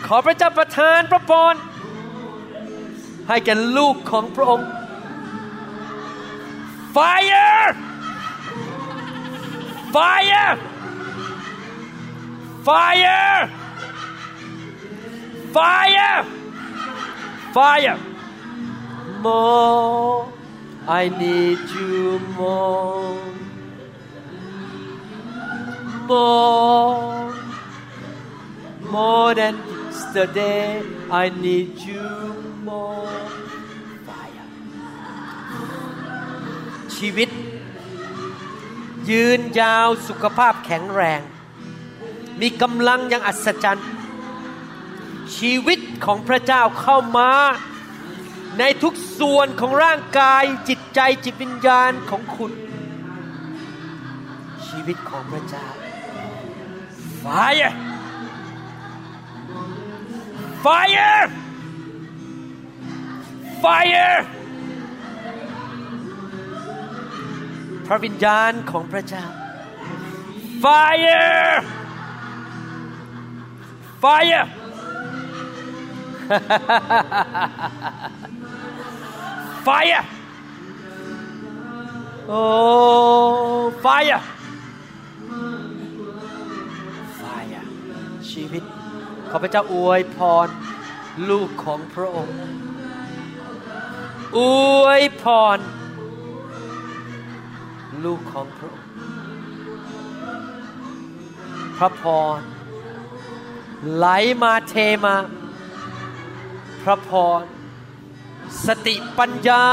[0.07, 1.55] ขอพระเจ้าประทานพระพร
[3.29, 4.69] ให้แก่ลูกของพระองค์
[6.97, 7.77] Fire!
[9.95, 10.49] Fire!
[12.67, 13.51] Fire!
[15.55, 16.25] Fire!
[17.55, 18.10] Fire!
[19.23, 20.33] More.
[20.89, 23.17] I need you more.
[26.09, 27.35] More.
[28.95, 29.57] More than
[30.13, 30.83] yesterday.
[31.11, 32.09] I need you
[32.65, 33.11] more.
[34.09, 34.47] Fire.
[36.97, 37.29] ชีวิต
[39.11, 41.21] ยืนยาวสุขภาพแข็งแรง
[42.41, 43.91] มีกำลังอย่างอัศจรรย์
[45.37, 47.31] ชีวิตของพระเจ้าเข้ามา
[48.59, 52.53] ในทุกส่วนของร่างกายจิตใจจิตวิญญาณของคุณ
[54.67, 55.67] ชีวิตของพระเจ้า
[57.23, 57.73] Fire
[60.65, 61.25] Fire
[63.63, 64.15] Fire
[67.87, 69.25] พระวิญญาณของพระเจ้า
[70.63, 71.57] Fire
[74.03, 74.45] Fire
[79.67, 80.03] Fire
[82.33, 84.23] Oh Fire
[87.21, 87.63] Fire
[88.31, 88.63] ชีวิต
[89.31, 90.49] ขอพระเจ้าอวยพร
[91.31, 92.37] ลูกของพระองค์
[94.39, 94.41] อ
[94.83, 95.25] วยพ
[95.57, 95.59] ร
[98.05, 98.89] ลูกของพระองค์
[101.77, 102.05] พระพ
[102.39, 102.41] ร
[103.95, 104.07] ไหล
[104.43, 104.75] มาเท
[105.05, 105.17] มา
[106.83, 107.11] พระพ
[107.41, 107.43] ร
[108.67, 109.65] สติปัญญา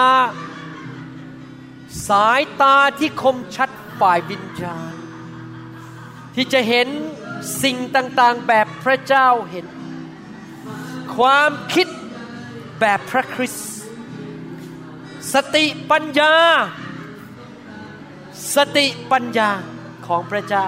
[2.08, 4.94] สายตาที่คมชัดฝ่ายวิญญาณ
[6.36, 6.88] ที่จะเห็น
[7.64, 9.68] สิ่งต่างๆแบบพระเจ้าเห็น
[11.16, 11.88] ความคิด
[12.80, 13.70] แบบพระคริสต์
[15.34, 16.34] สติปัญญา
[18.56, 19.49] สติปัญญา
[20.08, 20.68] ของพระเจ้า